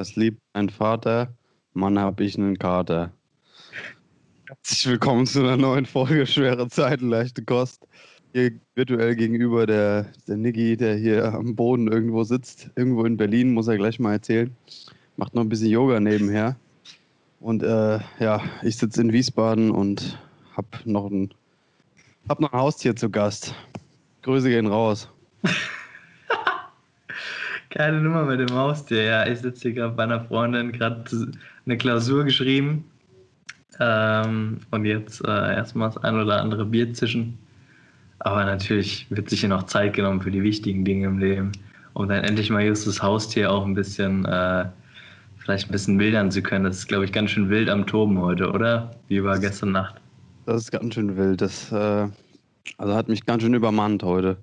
Was 0.00 0.16
liebt 0.16 0.40
ein 0.54 0.70
Vater? 0.70 1.28
Mann, 1.74 1.98
hab 1.98 2.22
ich 2.22 2.38
einen 2.38 2.58
Kater. 2.58 3.12
Herzlich 4.46 4.86
willkommen 4.86 5.26
zu 5.26 5.40
einer 5.40 5.58
neuen 5.58 5.84
Folge 5.84 6.26
Schwere 6.26 6.68
Zeiten, 6.68 7.10
leichte 7.10 7.44
Kost. 7.44 7.86
Hier 8.32 8.52
virtuell 8.74 9.14
gegenüber 9.14 9.66
der, 9.66 10.06
der 10.26 10.38
Niggi, 10.38 10.78
der 10.78 10.96
hier 10.96 11.34
am 11.34 11.54
Boden 11.54 11.86
irgendwo 11.92 12.24
sitzt. 12.24 12.70
Irgendwo 12.76 13.04
in 13.04 13.18
Berlin, 13.18 13.52
muss 13.52 13.68
er 13.68 13.76
gleich 13.76 13.98
mal 13.98 14.12
erzählen. 14.12 14.56
Macht 15.18 15.34
noch 15.34 15.42
ein 15.42 15.50
bisschen 15.50 15.68
Yoga 15.68 16.00
nebenher. 16.00 16.56
Und 17.40 17.62
äh, 17.62 17.98
ja, 18.20 18.42
ich 18.62 18.78
sitze 18.78 19.02
in 19.02 19.12
Wiesbaden 19.12 19.70
und 19.70 20.18
hab 20.56 20.86
noch 20.86 21.10
ein, 21.10 21.34
hab 22.26 22.40
noch 22.40 22.54
ein 22.54 22.58
Haustier 22.58 22.96
zu 22.96 23.10
Gast. 23.10 23.54
Grüße 24.22 24.48
gehen 24.48 24.66
raus. 24.66 25.10
Keine 27.70 28.00
Nummer 28.00 28.24
mit 28.24 28.40
dem 28.40 28.54
Haustier. 28.54 29.04
Ja, 29.04 29.26
ich 29.26 29.38
sitze 29.38 29.68
hier 29.68 29.72
gerade 29.74 29.94
bei 29.94 30.02
einer 30.02 30.24
Freundin, 30.24 30.72
gerade 30.72 31.04
eine 31.64 31.78
Klausur 31.78 32.24
geschrieben. 32.24 32.84
Ähm, 33.78 34.58
und 34.72 34.84
jetzt 34.84 35.24
äh, 35.24 35.54
erstmal 35.54 35.88
das 35.88 36.02
ein 36.02 36.16
oder 36.16 36.40
andere 36.42 36.64
Bier 36.64 36.92
zischen. 36.92 37.38
Aber 38.18 38.44
natürlich 38.44 39.06
wird 39.10 39.30
sich 39.30 39.40
hier 39.40 39.48
noch 39.48 39.62
Zeit 39.62 39.94
genommen 39.94 40.20
für 40.20 40.32
die 40.32 40.42
wichtigen 40.42 40.84
Dinge 40.84 41.06
im 41.06 41.18
Leben, 41.18 41.52
um 41.94 42.08
dann 42.08 42.24
endlich 42.24 42.50
mal 42.50 42.62
just 42.62 42.86
das 42.86 43.00
Haustier 43.00 43.50
auch 43.50 43.64
ein 43.64 43.74
bisschen, 43.74 44.24
äh, 44.24 44.66
vielleicht 45.38 45.68
ein 45.68 45.72
bisschen 45.72 45.98
wildern 45.98 46.30
zu 46.30 46.42
können. 46.42 46.64
Das 46.64 46.78
ist, 46.78 46.88
glaube 46.88 47.04
ich, 47.04 47.12
ganz 47.12 47.30
schön 47.30 47.48
wild 47.48 47.70
am 47.70 47.86
Toben 47.86 48.18
heute, 48.18 48.50
oder? 48.50 48.90
Wie 49.08 49.22
war 49.22 49.38
gestern 49.38 49.72
Nacht? 49.72 49.94
Das 50.44 50.62
ist 50.62 50.72
ganz 50.72 50.94
schön 50.94 51.16
wild. 51.16 51.40
Das 51.40 51.70
äh, 51.70 52.08
also 52.78 52.94
hat 52.94 53.08
mich 53.08 53.24
ganz 53.24 53.42
schön 53.42 53.54
übermannt 53.54 54.02
heute 54.02 54.36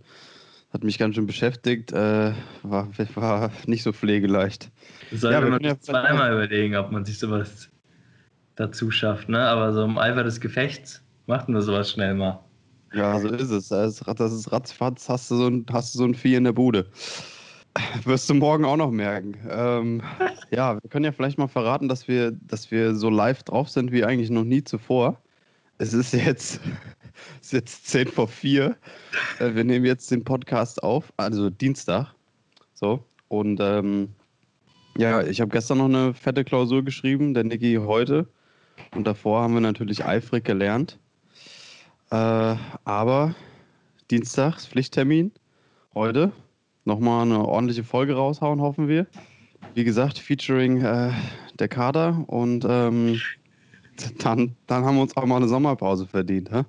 hat 0.71 0.83
mich 0.83 0.97
ganz 0.97 1.15
schön 1.15 1.27
beschäftigt, 1.27 1.91
äh, 1.91 2.33
war, 2.63 2.89
war 3.15 3.51
nicht 3.65 3.83
so 3.83 3.93
pflegeleicht. 3.93 4.69
Sollte 5.11 5.45
ja, 5.45 5.49
man 5.49 5.63
ja 5.63 5.79
zweimal 5.79 6.33
überlegen, 6.33 6.75
ob 6.75 6.91
man 6.91 7.05
sich 7.05 7.19
sowas 7.19 7.69
dazu 8.55 8.91
schafft, 8.91 9.29
ne? 9.29 9.39
Aber 9.39 9.73
so 9.73 9.83
im 9.85 9.97
Eifer 9.97 10.23
des 10.23 10.39
Gefechts 10.39 11.01
macht 11.25 11.47
man 11.47 11.61
sowas 11.61 11.91
schnell 11.91 12.15
mal. 12.15 12.39
Ja, 12.93 13.19
so 13.19 13.29
ist 13.29 13.51
es. 13.51 13.69
Das 13.69 14.01
ist, 14.01 14.51
ratzfatz, 14.51 15.09
hast 15.09 15.31
du, 15.31 15.35
so 15.35 15.47
ein, 15.47 15.65
hast 15.71 15.93
du 15.93 15.99
so 15.99 16.05
ein 16.05 16.15
Vieh 16.15 16.35
in 16.35 16.45
der 16.45 16.53
Bude. 16.53 16.87
Wirst 18.03 18.29
du 18.29 18.33
morgen 18.33 18.65
auch 18.65 18.77
noch 18.77 18.91
merken. 18.91 19.37
Ähm, 19.49 20.01
ja, 20.51 20.73
wir 20.81 20.89
können 20.89 21.05
ja 21.05 21.11
vielleicht 21.11 21.37
mal 21.37 21.47
verraten, 21.47 21.87
dass 21.87 22.07
wir, 22.07 22.31
dass 22.31 22.71
wir 22.71 22.95
so 22.95 23.09
live 23.09 23.43
drauf 23.43 23.69
sind 23.69 23.91
wie 23.91 24.03
eigentlich 24.03 24.29
noch 24.29 24.43
nie 24.43 24.63
zuvor. 24.63 25.21
Es 25.77 25.93
ist 25.93 26.13
jetzt 26.13 26.59
es 27.41 27.47
ist 27.47 27.53
jetzt 27.53 27.87
10 27.87 28.07
vor 28.07 28.27
4. 28.27 28.75
Äh, 29.39 29.55
wir 29.55 29.63
nehmen 29.63 29.85
jetzt 29.85 30.09
den 30.11 30.23
Podcast 30.23 30.83
auf, 30.83 31.11
also 31.17 31.49
Dienstag. 31.49 32.13
So. 32.73 33.03
Und 33.27 33.59
ähm, 33.61 34.09
ja, 34.97 35.21
ich 35.21 35.41
habe 35.41 35.51
gestern 35.51 35.79
noch 35.79 35.85
eine 35.85 36.13
fette 36.13 36.43
Klausur 36.43 36.83
geschrieben, 36.83 37.33
der 37.33 37.43
Niki 37.43 37.75
heute. 37.75 38.27
Und 38.95 39.05
davor 39.05 39.41
haben 39.41 39.53
wir 39.53 39.61
natürlich 39.61 40.05
eifrig 40.05 40.43
gelernt. 40.45 40.99
Äh, 42.09 42.55
aber 42.85 43.35
Dienstags 44.09 44.65
Pflichttermin. 44.65 45.31
Heute 45.93 46.31
nochmal 46.85 47.23
eine 47.23 47.45
ordentliche 47.45 47.83
Folge 47.83 48.15
raushauen, 48.15 48.61
hoffen 48.61 48.87
wir. 48.87 49.07
Wie 49.73 49.83
gesagt, 49.83 50.17
featuring 50.17 50.81
äh, 50.81 51.11
der 51.59 51.67
Kader 51.67 52.23
und 52.27 52.65
ähm, 52.67 53.19
dann, 54.19 54.55
dann 54.67 54.85
haben 54.85 54.95
wir 54.95 55.01
uns 55.01 55.17
auch 55.17 55.25
mal 55.25 55.37
eine 55.37 55.47
Sommerpause 55.47 56.07
verdient. 56.07 56.51
Hä? 56.51 56.63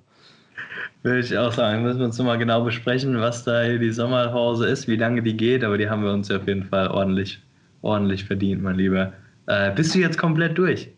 Würde 1.01 1.19
ich 1.19 1.37
auch 1.37 1.53
sagen, 1.53 1.83
müssen 1.83 1.99
wir 1.99 2.05
uns 2.05 2.17
nochmal 2.17 2.37
genau 2.37 2.63
besprechen, 2.63 3.19
was 3.19 3.45
da 3.45 3.63
hier 3.63 3.79
die 3.79 3.91
Sommerpause 3.91 4.67
ist, 4.67 4.87
wie 4.87 4.97
lange 4.97 5.23
die 5.23 5.35
geht, 5.35 5.63
aber 5.63 5.77
die 5.77 5.89
haben 5.89 6.03
wir 6.03 6.11
uns 6.11 6.27
ja 6.27 6.37
auf 6.37 6.47
jeden 6.47 6.65
Fall 6.65 6.89
ordentlich, 6.89 7.41
ordentlich 7.81 8.25
verdient, 8.25 8.61
mein 8.61 8.75
Lieber. 8.75 9.13
Äh, 9.47 9.73
bist 9.73 9.95
du 9.95 9.99
jetzt 9.99 10.17
komplett 10.17 10.57
durch? 10.57 10.89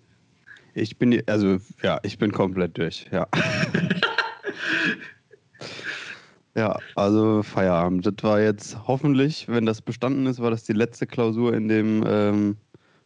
Ich 0.73 0.97
bin, 0.97 1.21
also 1.27 1.59
ja, 1.83 1.99
ich 2.03 2.17
bin 2.17 2.31
komplett 2.31 2.77
durch, 2.77 3.05
ja. 3.11 3.27
ja, 6.55 6.79
also 6.95 7.43
Feierabend. 7.43 8.05
Das 8.05 8.15
war 8.23 8.41
jetzt 8.41 8.77
hoffentlich, 8.87 9.47
wenn 9.49 9.67
das 9.67 9.81
bestanden 9.81 10.25
ist, 10.25 10.41
war 10.41 10.49
das 10.49 10.63
die 10.63 10.73
letzte 10.73 11.05
Klausur 11.05 11.53
in 11.53 11.67
dem 11.67 12.03
ähm, 12.07 12.57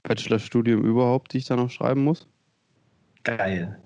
Bachelorstudium 0.04 0.86
überhaupt, 0.86 1.34
die 1.34 1.40
ich 1.40 1.46
da 1.46 1.56
noch 1.56 1.72
schreiben 1.72 2.04
muss. 2.04 2.28
Geil. 3.24 3.80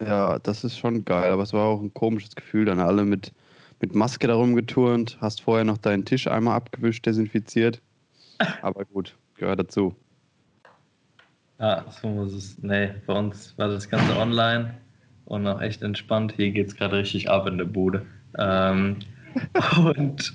Ja, 0.00 0.38
das 0.38 0.64
ist 0.64 0.78
schon 0.78 1.04
geil, 1.04 1.30
aber 1.30 1.42
es 1.42 1.52
war 1.52 1.64
auch 1.64 1.80
ein 1.80 1.94
komisches 1.94 2.34
Gefühl, 2.34 2.66
dann 2.66 2.80
alle 2.80 3.04
mit, 3.04 3.32
mit 3.80 3.94
Maske 3.94 4.26
darum 4.26 4.54
geturnt, 4.54 5.16
hast 5.20 5.40
vorher 5.40 5.64
noch 5.64 5.78
deinen 5.78 6.04
Tisch 6.04 6.26
einmal 6.26 6.56
abgewischt, 6.56 7.06
desinfiziert. 7.06 7.80
Aber 8.60 8.84
gut, 8.84 9.16
gehört 9.36 9.60
dazu. 9.60 9.94
Ja, 11.58 11.84
so 11.88 12.08
muss 12.08 12.34
es. 12.34 12.58
Nee, 12.62 12.90
bei 13.06 13.14
uns 13.14 13.56
war 13.56 13.68
das 13.68 13.88
Ganze 13.88 14.16
online 14.16 14.74
und 15.24 15.46
auch 15.46 15.60
echt 15.60 15.82
entspannt. 15.82 16.34
Hier 16.36 16.50
geht 16.50 16.68
es 16.68 16.76
gerade 16.76 16.98
richtig 16.98 17.30
ab 17.30 17.46
in 17.46 17.56
der 17.56 17.64
Bude. 17.64 18.04
Ähm, 18.38 18.98
und 19.86 20.34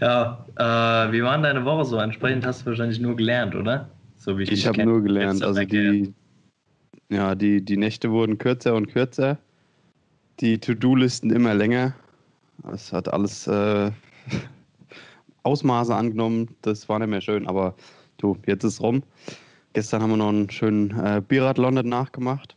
ja, 0.00 0.44
äh, 0.56 1.12
wie 1.12 1.22
war 1.22 1.32
denn 1.34 1.42
deine 1.42 1.64
Woche 1.64 1.84
so? 1.84 1.96
Entsprechend 1.96 2.44
hast 2.44 2.62
du 2.62 2.66
wahrscheinlich 2.66 3.00
nur 3.00 3.16
gelernt, 3.16 3.54
oder? 3.54 3.88
So 4.18 4.38
wie 4.38 4.42
ich 4.42 4.52
ich 4.52 4.66
habe 4.66 4.84
nur 4.84 5.02
gelernt. 5.02 5.42
Also 5.42 5.64
die, 5.64 6.12
ja, 7.10 7.34
die, 7.34 7.60
die 7.62 7.76
Nächte 7.76 8.10
wurden 8.10 8.38
kürzer 8.38 8.74
und 8.74 8.86
kürzer, 8.86 9.36
die 10.38 10.58
To-Do-Listen 10.58 11.30
immer 11.30 11.54
länger. 11.54 11.94
Es 12.72 12.92
hat 12.92 13.12
alles 13.12 13.46
äh, 13.46 13.90
Ausmaße 15.42 15.94
angenommen, 15.94 16.54
das 16.62 16.88
war 16.88 16.98
nicht 17.00 17.08
mehr 17.08 17.20
schön, 17.20 17.48
aber 17.48 17.74
du, 18.18 18.36
jetzt 18.46 18.64
ist 18.64 18.74
es 18.74 18.80
rum. 18.80 19.02
Gestern 19.72 20.02
haben 20.02 20.10
wir 20.10 20.16
noch 20.16 20.28
einen 20.28 20.50
schönen 20.50 20.90
äh, 20.98 21.20
Biathlon 21.26 21.74
nachgemacht, 21.74 22.56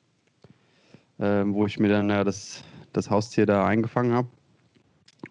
äh, 1.17 1.43
wo 1.45 1.65
ich 1.65 1.79
mir 1.79 1.89
dann 1.89 2.09
ja, 2.09 2.23
das, 2.23 2.63
das 2.93 3.09
Haustier 3.09 3.45
da 3.45 3.65
eingefangen 3.65 4.13
habe. 4.13 4.27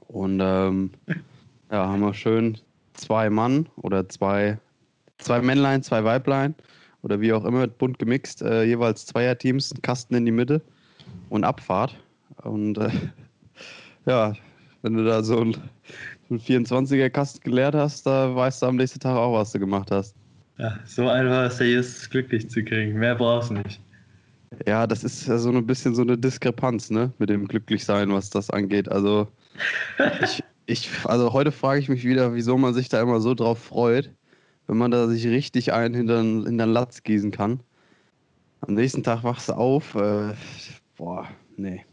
Und 0.08 0.40
ähm, 0.42 0.90
ja, 1.70 1.86
haben 1.86 2.00
wir 2.00 2.14
schön 2.14 2.58
zwei 2.94 3.30
Mann 3.30 3.68
oder 3.76 4.08
zwei, 4.08 4.58
zwei 5.18 5.40
Männlein, 5.40 5.82
zwei 5.82 6.02
Weiblein 6.02 6.54
oder 7.02 7.20
wie 7.20 7.32
auch 7.32 7.44
immer, 7.44 7.66
bunt 7.66 7.98
gemixt, 7.98 8.42
äh, 8.42 8.64
jeweils 8.64 9.06
Zweierteams, 9.06 9.74
Kasten 9.82 10.14
in 10.14 10.24
die 10.24 10.32
Mitte 10.32 10.62
und 11.28 11.44
Abfahrt. 11.44 11.96
Und 12.42 12.78
äh, 12.78 12.90
ja, 14.06 14.34
wenn 14.82 14.94
du 14.94 15.04
da 15.04 15.22
so 15.22 15.40
ein, 15.40 15.56
so 16.28 16.34
ein 16.34 16.40
24er-Kasten 16.40 17.40
geleert 17.42 17.74
hast, 17.74 18.06
da 18.06 18.34
weißt 18.34 18.62
du 18.62 18.66
am 18.66 18.76
nächsten 18.76 19.00
Tag 19.00 19.16
auch, 19.16 19.34
was 19.34 19.52
du 19.52 19.58
gemacht 19.58 19.90
hast. 19.90 20.14
Ja, 20.58 20.78
so 20.84 21.08
einfach 21.08 21.46
ist 21.46 21.58
der 21.58 21.70
Justus 21.70 22.10
glücklich 22.10 22.48
zu 22.48 22.62
kriegen. 22.64 22.98
Mehr 22.98 23.14
brauchst 23.14 23.50
du 23.50 23.54
nicht. 23.54 23.80
Ja, 24.66 24.86
das 24.86 25.02
ist 25.02 25.26
ja 25.26 25.38
so 25.38 25.50
ein 25.50 25.66
bisschen 25.66 25.94
so 25.94 26.02
eine 26.02 26.18
Diskrepanz, 26.18 26.90
ne, 26.90 27.10
mit 27.18 27.30
dem 27.30 27.48
Glücklichsein, 27.48 28.12
was 28.12 28.28
das 28.28 28.50
angeht. 28.50 28.88
Also, 28.90 29.28
ich, 30.22 30.44
ich, 30.66 30.90
also 31.04 31.32
heute 31.32 31.50
frage 31.50 31.80
ich 31.80 31.88
mich 31.88 32.04
wieder, 32.04 32.34
wieso 32.34 32.58
man 32.58 32.74
sich 32.74 32.88
da 32.88 33.00
immer 33.00 33.20
so 33.20 33.34
drauf 33.34 33.58
freut 33.58 34.10
wenn 34.66 34.76
man 34.76 34.90
da 34.90 35.06
sich 35.08 35.26
richtig 35.26 35.72
ein 35.72 35.94
hinter, 35.94 36.22
den 36.22 36.58
Latz 36.58 37.02
gießen 37.02 37.30
kann. 37.30 37.60
Am 38.60 38.74
nächsten 38.74 39.02
Tag 39.02 39.24
wachst 39.24 39.48
du 39.48 39.54
auf. 39.54 39.94
Äh, 39.94 40.34
boah, 40.96 41.28
nee. 41.56 41.84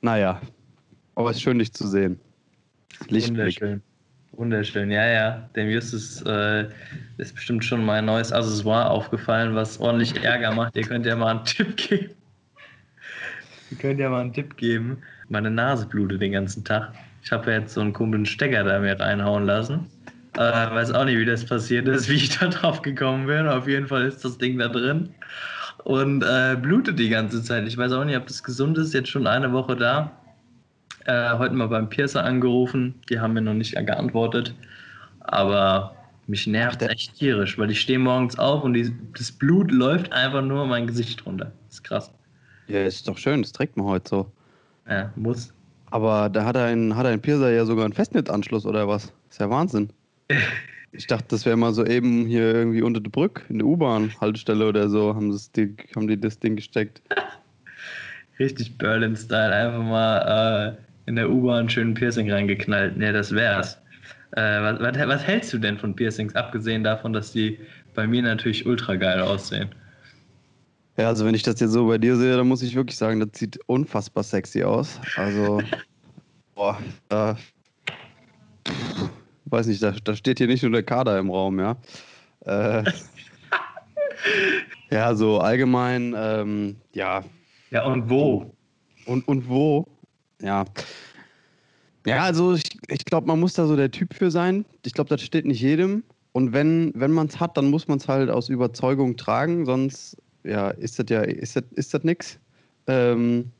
Naja, 0.00 0.40
aber 1.14 1.30
es 1.30 1.36
ist 1.36 1.42
schön, 1.42 1.58
dich 1.58 1.72
zu 1.72 1.88
sehen. 1.88 2.20
Lichtblick. 3.08 3.60
Wunderschön. 3.60 3.82
Wunderschön, 4.32 4.90
ja, 4.92 5.04
ja. 5.04 5.50
Dem 5.56 5.68
Justus 5.68 6.22
äh, 6.22 6.68
ist 7.16 7.34
bestimmt 7.34 7.64
schon 7.64 7.84
mein 7.84 8.04
neues 8.04 8.32
Accessoire 8.32 8.88
aufgefallen, 8.88 9.56
was 9.56 9.80
ordentlich 9.80 10.22
Ärger 10.22 10.54
macht. 10.54 10.76
Ihr 10.76 10.84
könnt 10.84 11.06
ja 11.06 11.16
mal 11.16 11.36
einen 11.36 11.44
Tipp 11.44 11.76
geben. 11.76 12.14
Ihr 13.70 13.78
könnt 13.78 13.98
ja 13.98 14.08
mal 14.08 14.20
einen 14.20 14.32
Tipp 14.32 14.56
geben. 14.56 14.98
Meine 15.28 15.50
Nase 15.50 15.86
blutet 15.86 16.22
den 16.22 16.32
ganzen 16.32 16.64
Tag. 16.64 16.92
Ich 17.24 17.32
habe 17.32 17.50
ja 17.50 17.58
jetzt 17.58 17.74
so 17.74 17.80
einen 17.80 17.92
kumpeln 17.92 18.24
Stecker 18.24 18.62
da 18.62 18.78
mir 18.78 18.98
reinhauen 18.98 19.44
lassen. 19.44 19.86
Äh, 20.38 20.70
weiß 20.70 20.92
auch 20.92 21.04
nicht, 21.04 21.18
wie 21.18 21.24
das 21.24 21.44
passiert 21.44 21.88
ist, 21.88 22.08
wie 22.08 22.14
ich 22.14 22.38
da 22.38 22.46
drauf 22.46 22.82
gekommen 22.82 23.26
bin. 23.26 23.48
Auf 23.48 23.66
jeden 23.66 23.88
Fall 23.88 24.04
ist 24.04 24.24
das 24.24 24.38
Ding 24.38 24.56
da 24.58 24.68
drin 24.68 25.08
und 25.82 26.22
äh, 26.22 26.56
blutet 26.60 26.96
die 27.00 27.08
ganze 27.08 27.42
Zeit. 27.42 27.66
Ich 27.66 27.76
weiß 27.76 27.90
auch 27.90 28.04
nicht, 28.04 28.16
ob 28.16 28.26
das 28.28 28.44
gesund 28.44 28.78
ist. 28.78 28.94
Jetzt 28.94 29.08
schon 29.08 29.26
eine 29.26 29.52
Woche 29.52 29.74
da. 29.74 30.12
Äh, 31.06 31.36
heute 31.38 31.54
mal 31.54 31.66
beim 31.66 31.88
Piercer 31.88 32.22
angerufen. 32.22 32.94
Die 33.10 33.18
haben 33.18 33.32
mir 33.32 33.40
noch 33.40 33.54
nicht 33.54 33.74
geantwortet. 33.74 34.54
Aber 35.20 35.96
mich 36.28 36.46
nervt 36.46 36.82
echt 36.82 37.16
tierisch, 37.16 37.58
weil 37.58 37.72
ich 37.72 37.80
stehe 37.80 37.98
morgens 37.98 38.38
auf 38.38 38.62
und 38.62 38.74
die, 38.74 38.92
das 39.16 39.32
Blut 39.32 39.72
läuft 39.72 40.12
einfach 40.12 40.42
nur 40.42 40.66
mein 40.66 40.86
Gesicht 40.86 41.26
runter. 41.26 41.50
Das 41.66 41.74
ist 41.74 41.82
krass. 41.82 42.12
Ja, 42.68 42.84
ist 42.84 43.08
doch 43.08 43.18
schön. 43.18 43.42
Das 43.42 43.50
trägt 43.50 43.76
man 43.76 43.86
heute 43.86 44.08
so. 44.08 44.32
Ja, 44.88 45.12
muss. 45.16 45.52
Aber 45.90 46.28
da 46.28 46.44
hat 46.44 46.56
ein, 46.56 46.94
hat 46.94 47.06
ein 47.06 47.20
Piercer 47.20 47.50
ja 47.50 47.64
sogar 47.64 47.86
einen 47.86 47.94
Festnetzanschluss 47.94 48.66
oder 48.66 48.86
was? 48.86 49.12
Ist 49.30 49.40
ja 49.40 49.50
Wahnsinn. 49.50 49.90
Ich 50.92 51.06
dachte, 51.06 51.26
das 51.28 51.44
wäre 51.44 51.56
mal 51.56 51.72
so 51.72 51.84
eben 51.84 52.26
hier 52.26 52.54
irgendwie 52.54 52.82
unter 52.82 53.00
der 53.00 53.10
Brücke, 53.10 53.42
in 53.48 53.58
der 53.58 53.66
U-Bahn-Haltestelle 53.66 54.66
oder 54.66 54.88
so, 54.88 55.14
haben, 55.14 55.38
die, 55.56 55.76
haben 55.94 56.08
die 56.08 56.18
das 56.18 56.38
Ding 56.38 56.56
gesteckt. 56.56 57.02
Richtig 58.38 58.78
Berlin-Style, 58.78 59.52
einfach 59.52 59.82
mal 59.82 60.76
äh, 60.76 61.08
in 61.08 61.16
der 61.16 61.30
U-Bahn 61.30 61.60
einen 61.60 61.70
schönen 61.70 61.94
Piercing 61.94 62.30
reingeknallt. 62.30 62.96
Ne, 62.96 63.12
das 63.12 63.32
wär's. 63.32 63.78
Äh, 64.32 64.40
was, 64.40 64.80
was, 64.80 65.08
was, 65.08 65.26
hältst 65.26 65.52
du 65.52 65.58
denn 65.58 65.78
von 65.78 65.94
Piercings, 65.96 66.34
abgesehen 66.34 66.84
davon, 66.84 67.12
dass 67.12 67.32
die 67.32 67.58
bei 67.94 68.06
mir 68.06 68.22
natürlich 68.22 68.66
ultra 68.66 68.96
geil 68.96 69.20
aussehen. 69.20 69.70
Ja, 70.98 71.08
also 71.08 71.24
wenn 71.24 71.34
ich 71.34 71.42
das 71.42 71.60
jetzt 71.60 71.72
so 71.72 71.86
bei 71.86 71.98
dir 71.98 72.16
sehe, 72.16 72.36
dann 72.36 72.48
muss 72.48 72.62
ich 72.62 72.74
wirklich 72.74 72.96
sagen, 72.96 73.20
das 73.20 73.30
sieht 73.38 73.58
unfassbar 73.66 74.24
sexy 74.24 74.64
aus. 74.64 75.00
Also, 75.16 75.62
boah, 76.54 76.78
äh, 77.10 77.34
weiß 79.50 79.66
nicht, 79.66 79.82
da, 79.82 79.92
da 79.92 80.14
steht 80.14 80.38
hier 80.38 80.46
nicht 80.46 80.62
nur 80.62 80.72
der 80.72 80.82
Kader 80.82 81.18
im 81.18 81.30
Raum, 81.30 81.58
ja. 81.58 81.76
Äh, 82.40 82.84
ja, 84.90 85.14
so 85.14 85.38
allgemein, 85.38 86.14
ähm, 86.16 86.76
ja. 86.92 87.24
Ja, 87.70 87.84
und 87.86 88.08
wo? 88.08 88.54
Und, 89.06 89.26
und 89.28 89.48
wo? 89.48 89.86
Ja. 90.40 90.64
Ja, 92.06 92.22
also 92.22 92.54
ich, 92.54 92.78
ich 92.88 93.04
glaube, 93.04 93.26
man 93.26 93.40
muss 93.40 93.54
da 93.54 93.66
so 93.66 93.76
der 93.76 93.90
Typ 93.90 94.14
für 94.14 94.30
sein. 94.30 94.64
Ich 94.84 94.94
glaube, 94.94 95.10
das 95.10 95.20
steht 95.22 95.44
nicht 95.44 95.60
jedem. 95.60 96.04
Und 96.32 96.52
wenn, 96.52 96.92
wenn 96.94 97.12
man 97.12 97.26
es 97.26 97.40
hat, 97.40 97.56
dann 97.56 97.70
muss 97.70 97.88
man 97.88 97.98
es 97.98 98.08
halt 98.08 98.30
aus 98.30 98.48
Überzeugung 98.48 99.16
tragen, 99.16 99.66
sonst 99.66 100.16
ja, 100.44 100.70
ist 100.70 100.98
das 100.98 101.06
ja, 101.08 101.22
ist 101.22 101.56
das, 101.56 101.64
ist 101.74 101.92
das 101.94 102.04
nix. 102.04 102.38
Ähm, 102.86 103.50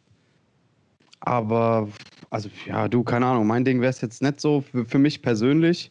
aber, 1.20 1.88
also 2.30 2.48
ja, 2.66 2.88
du, 2.88 3.02
keine 3.02 3.26
Ahnung, 3.26 3.46
mein 3.46 3.64
Ding 3.64 3.80
wäre 3.80 3.90
es 3.90 4.00
jetzt 4.00 4.22
nicht 4.22 4.40
so 4.40 4.60
für, 4.60 4.84
für 4.84 4.98
mich 4.98 5.22
persönlich. 5.22 5.90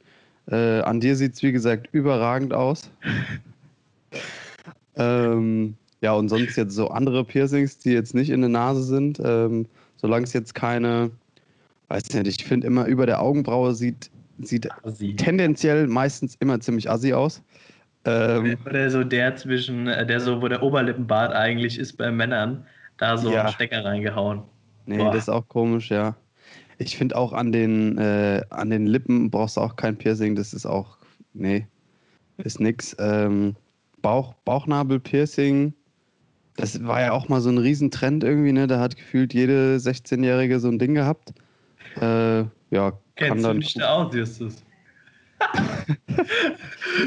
Äh, 0.50 0.82
an 0.82 1.00
dir 1.00 1.16
sieht 1.16 1.34
es, 1.34 1.44
wie 1.44 1.52
gesagt, 1.52 1.90
überragend 1.92 2.54
aus. 2.54 2.90
ähm, 4.96 5.76
ja, 6.02 6.14
und 6.14 6.30
sonst 6.30 6.56
jetzt 6.56 6.76
so 6.76 6.90
andere 6.90 7.24
Piercings, 7.26 7.80
die 7.80 7.92
jetzt 7.92 8.14
nicht 8.14 8.30
in 8.30 8.42
der 8.42 8.50
Nase 8.50 8.84
sind, 8.84 9.20
ähm, 9.24 9.66
solange 9.98 10.26
es 10.26 10.34
jetzt 10.34 10.54
keine, 10.54 11.12
weiß 11.90 12.14
nicht, 12.14 12.28
ich 12.28 12.46
finde 12.46 12.68
immer 12.68 12.86
über 12.86 13.06
der 13.06 13.22
Augenbraue 13.22 13.74
sieht, 13.74 14.12
sieht 14.40 14.70
tendenziell 15.18 15.88
meistens 15.88 16.36
immer 16.40 16.60
ziemlich 16.60 16.90
assi 16.90 17.14
aus. 17.14 17.42
Ähm, 18.06 18.58
Oder 18.66 18.90
so 18.90 19.04
der 19.04 19.36
zwischen, 19.36 19.88
äh, 19.88 20.06
der 20.06 20.20
so, 20.20 20.42
wo 20.42 20.48
der 20.48 20.62
Oberlippenbart 20.62 21.34
eigentlich 21.34 21.78
ist 21.78 21.98
bei 21.98 22.12
Männern, 22.12 22.66
da 22.98 23.18
so 23.18 23.32
ja. 23.32 23.42
einen 23.42 23.54
Stecker 23.54 23.84
reingehauen. 23.84 24.44
Nee, 24.86 24.98
Boah. 24.98 25.12
das 25.12 25.24
ist 25.24 25.30
auch 25.30 25.48
komisch, 25.48 25.92
ja. 25.92 26.16
Ich 26.78 26.98
finde 26.98 27.16
auch 27.16 27.34
an 27.34 27.52
den, 27.52 27.98
äh, 27.98 28.44
an 28.50 28.70
den 28.70 28.86
Lippen 28.86 29.32
brauchst 29.32 29.58
du 29.58 29.62
auch 29.62 29.76
kein 29.76 29.98
Piercing, 29.98 30.36
das 30.36 30.54
ist 30.54 30.66
auch, 30.66 30.98
nee, 31.34 31.66
ist 32.38 32.60
nix. 32.60 32.96
Ähm, 33.00 33.56
Bauch, 34.02 34.36
Bauchnabel-Piercing, 34.46 35.74
das 36.56 36.84
war 36.84 37.02
ja 37.02 37.12
auch 37.12 37.30
mal 37.30 37.42
so 37.42 37.50
ein 37.50 37.58
Riesentrend 37.58 38.24
irgendwie, 38.24 38.52
ne? 38.52 38.68
Da 38.68 38.80
hat 38.80 38.96
gefühlt 38.96 39.34
jede 39.34 39.78
16-Jährige 39.78 40.60
so 40.60 40.68
ein 40.68 40.80
Ding 40.80 40.94
gehabt. 40.96 41.34
Äh, 42.02 42.40
ja, 42.72 42.94
Kennst 43.16 43.30
kann 43.30 43.44
dann. 43.44 43.54
Du 43.54 43.58
nicht 43.60 43.82
aus, 43.82 44.14
Justus? 44.16 44.64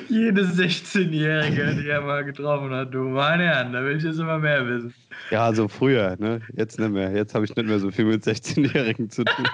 Jede 0.08 0.42
16-Jährige, 0.42 1.76
die 1.82 1.88
er 1.88 2.00
mal 2.02 2.24
getroffen 2.24 2.70
hat, 2.70 2.92
du, 2.92 3.04
meine 3.04 3.44
Herren, 3.44 3.72
da 3.72 3.84
will 3.84 3.96
ich 3.96 4.02
jetzt 4.02 4.18
immer 4.18 4.38
mehr 4.38 4.66
wissen. 4.66 4.94
Ja, 5.30 5.44
also 5.44 5.68
früher, 5.68 6.16
ne? 6.18 6.40
Jetzt 6.54 6.78
nicht 6.78 6.90
mehr. 6.90 7.12
Jetzt 7.12 7.34
habe 7.34 7.44
ich 7.44 7.54
nicht 7.54 7.68
mehr 7.68 7.78
so 7.78 7.90
viel 7.90 8.04
mit 8.04 8.24
16-Jährigen 8.24 9.10
zu 9.10 9.24
tun. 9.24 9.46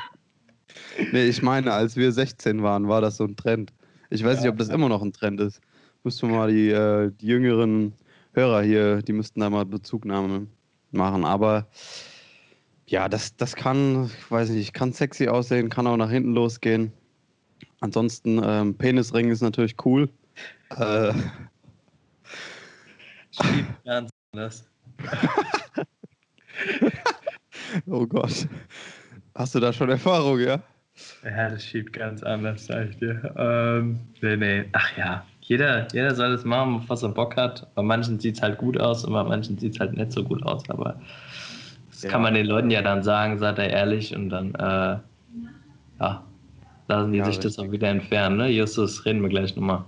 nee, 1.12 1.24
ich 1.24 1.42
meine, 1.42 1.72
als 1.72 1.96
wir 1.96 2.12
16 2.12 2.62
waren, 2.62 2.88
war 2.88 3.00
das 3.00 3.16
so 3.16 3.24
ein 3.24 3.36
Trend. 3.36 3.72
Ich 4.10 4.24
weiß 4.24 4.36
ja. 4.36 4.42
nicht, 4.42 4.50
ob 4.50 4.58
das 4.58 4.68
immer 4.68 4.88
noch 4.88 5.02
ein 5.02 5.12
Trend 5.12 5.40
ist. 5.40 5.60
Müssten 6.04 6.28
wir 6.28 6.36
mal 6.36 6.50
die, 6.50 6.70
äh, 6.70 7.10
die 7.20 7.26
jüngeren 7.26 7.92
Hörer 8.32 8.62
hier, 8.62 9.02
die 9.02 9.12
müssten 9.12 9.40
da 9.40 9.50
mal 9.50 9.64
Bezugnahme 9.64 10.46
machen. 10.92 11.24
Aber 11.24 11.66
ja, 12.86 13.08
das, 13.08 13.36
das 13.36 13.56
kann, 13.56 14.06
ich 14.06 14.30
weiß 14.30 14.50
nicht, 14.50 14.74
kann 14.74 14.92
sexy 14.92 15.28
aussehen, 15.28 15.68
kann 15.68 15.86
auch 15.86 15.96
nach 15.96 16.10
hinten 16.10 16.34
losgehen. 16.34 16.92
Ansonsten, 17.80 18.40
ähm, 18.42 18.74
Penisring 18.74 19.30
ist 19.30 19.42
natürlich 19.42 19.76
cool. 19.84 20.08
Äh, 20.70 21.12
ganz 23.84 24.10
anders. 24.32 24.68
oh 27.86 28.06
Gott. 28.06 28.48
Hast 29.34 29.54
du 29.54 29.60
da 29.60 29.72
schon 29.72 29.90
Erfahrung, 29.90 30.40
ja? 30.40 30.62
Ja, 31.24 31.50
das 31.50 31.64
schiebt 31.64 31.92
ganz 31.92 32.22
anders, 32.22 32.66
sag 32.66 32.90
ich 32.90 32.98
dir. 32.98 33.34
Ähm, 33.36 34.00
nee, 34.22 34.36
nee. 34.36 34.64
Ach 34.72 34.96
ja, 34.96 35.26
jeder, 35.42 35.86
jeder 35.92 36.14
soll 36.14 36.32
das 36.32 36.44
machen, 36.44 36.84
was 36.86 37.02
er 37.02 37.10
Bock 37.10 37.36
hat. 37.36 37.72
Bei 37.74 37.82
manchen 37.82 38.18
sieht 38.18 38.36
es 38.36 38.42
halt 38.42 38.58
gut 38.58 38.80
aus 38.80 39.04
und 39.04 39.12
bei 39.12 39.24
manchen 39.24 39.58
sieht 39.58 39.74
es 39.74 39.80
halt 39.80 39.92
nicht 39.92 40.12
so 40.12 40.24
gut 40.24 40.42
aus. 40.44 40.68
Aber 40.70 40.98
das 41.90 42.02
ja. 42.02 42.10
kann 42.10 42.22
man 42.22 42.34
den 42.34 42.46
Leuten 42.46 42.70
ja 42.70 42.80
dann 42.80 43.02
sagen, 43.02 43.38
seid 43.38 43.58
er 43.58 43.68
ehrlich 43.68 44.14
und 44.16 44.30
dann, 44.30 44.54
äh, 44.54 44.98
ja, 46.00 46.24
Lassen 46.88 47.12
die 47.12 47.18
ja, 47.18 47.24
sich 47.24 47.36
richtig. 47.36 47.56
das 47.56 47.64
auch 47.64 47.70
wieder 47.70 47.88
entfernen, 47.88 48.36
ne? 48.36 48.48
Justus, 48.48 49.04
reden 49.04 49.22
wir 49.22 49.28
gleich 49.28 49.56
nochmal. 49.56 49.84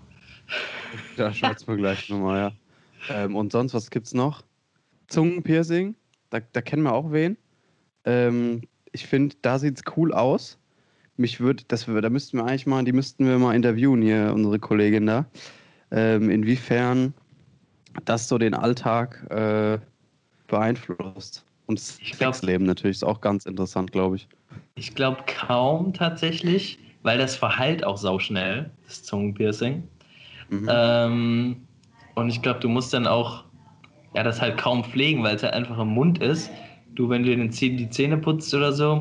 Da 1.16 1.32
schwatzen 1.32 1.68
wir 1.68 1.76
gleich 1.76 2.08
nochmal, 2.08 2.52
ja. 3.10 3.14
Ähm, 3.14 3.36
und 3.36 3.52
sonst, 3.52 3.74
was 3.74 3.90
gibt's 3.90 4.14
noch? 4.14 4.42
Zungenpiercing, 5.08 5.94
da, 6.30 6.40
da 6.40 6.60
kennen 6.60 6.82
wir 6.82 6.94
auch 6.94 7.12
wen. 7.12 7.36
Ähm, 8.04 8.62
ich 8.92 9.06
finde, 9.06 9.36
da 9.42 9.58
sieht's 9.58 9.82
cool 9.96 10.12
aus. 10.12 10.58
Mich 11.16 11.40
würde, 11.40 11.64
das, 11.68 11.86
da 11.86 12.10
müssten 12.10 12.38
wir 12.38 12.44
eigentlich 12.44 12.66
mal, 12.66 12.84
die 12.84 12.92
müssten 12.92 13.26
wir 13.26 13.38
mal 13.38 13.54
interviewen 13.54 14.02
hier, 14.02 14.32
unsere 14.34 14.58
Kollegin 14.58 15.06
da. 15.06 15.26
Ähm, 15.90 16.30
inwiefern 16.30 17.14
das 18.04 18.28
so 18.28 18.38
den 18.38 18.54
Alltag 18.54 19.26
äh, 19.30 19.78
beeinflusst. 20.46 21.44
Und 21.66 21.78
das 21.78 21.96
Sexleben 21.96 22.66
natürlich 22.66 22.98
ist 22.98 23.04
auch 23.04 23.20
ganz 23.20 23.46
interessant, 23.46 23.92
glaube 23.92 24.16
ich. 24.16 24.28
Ich 24.76 24.94
glaube 24.94 25.22
kaum 25.26 25.92
tatsächlich 25.92 26.78
weil 27.02 27.18
das 27.18 27.36
verheilt 27.36 27.84
auch 27.84 27.96
sauschnell, 27.96 28.70
das 28.86 29.02
Zungenpiercing. 29.02 29.82
Mhm. 30.48 30.68
Ähm, 30.70 31.56
und 32.14 32.28
ich 32.28 32.42
glaube, 32.42 32.60
du 32.60 32.68
musst 32.68 32.92
dann 32.92 33.06
auch 33.06 33.44
ja, 34.14 34.22
das 34.22 34.40
halt 34.40 34.58
kaum 34.58 34.84
pflegen, 34.84 35.22
weil 35.22 35.36
es 35.36 35.42
halt 35.42 35.54
einfach 35.54 35.78
im 35.78 35.88
Mund 35.88 36.18
ist. 36.18 36.50
Du, 36.94 37.08
wenn 37.08 37.22
du 37.22 37.36
den 37.36 37.52
Zähne, 37.52 37.76
die 37.76 37.90
Zähne 37.90 38.18
putzt 38.18 38.52
oder 38.54 38.72
so, 38.72 39.00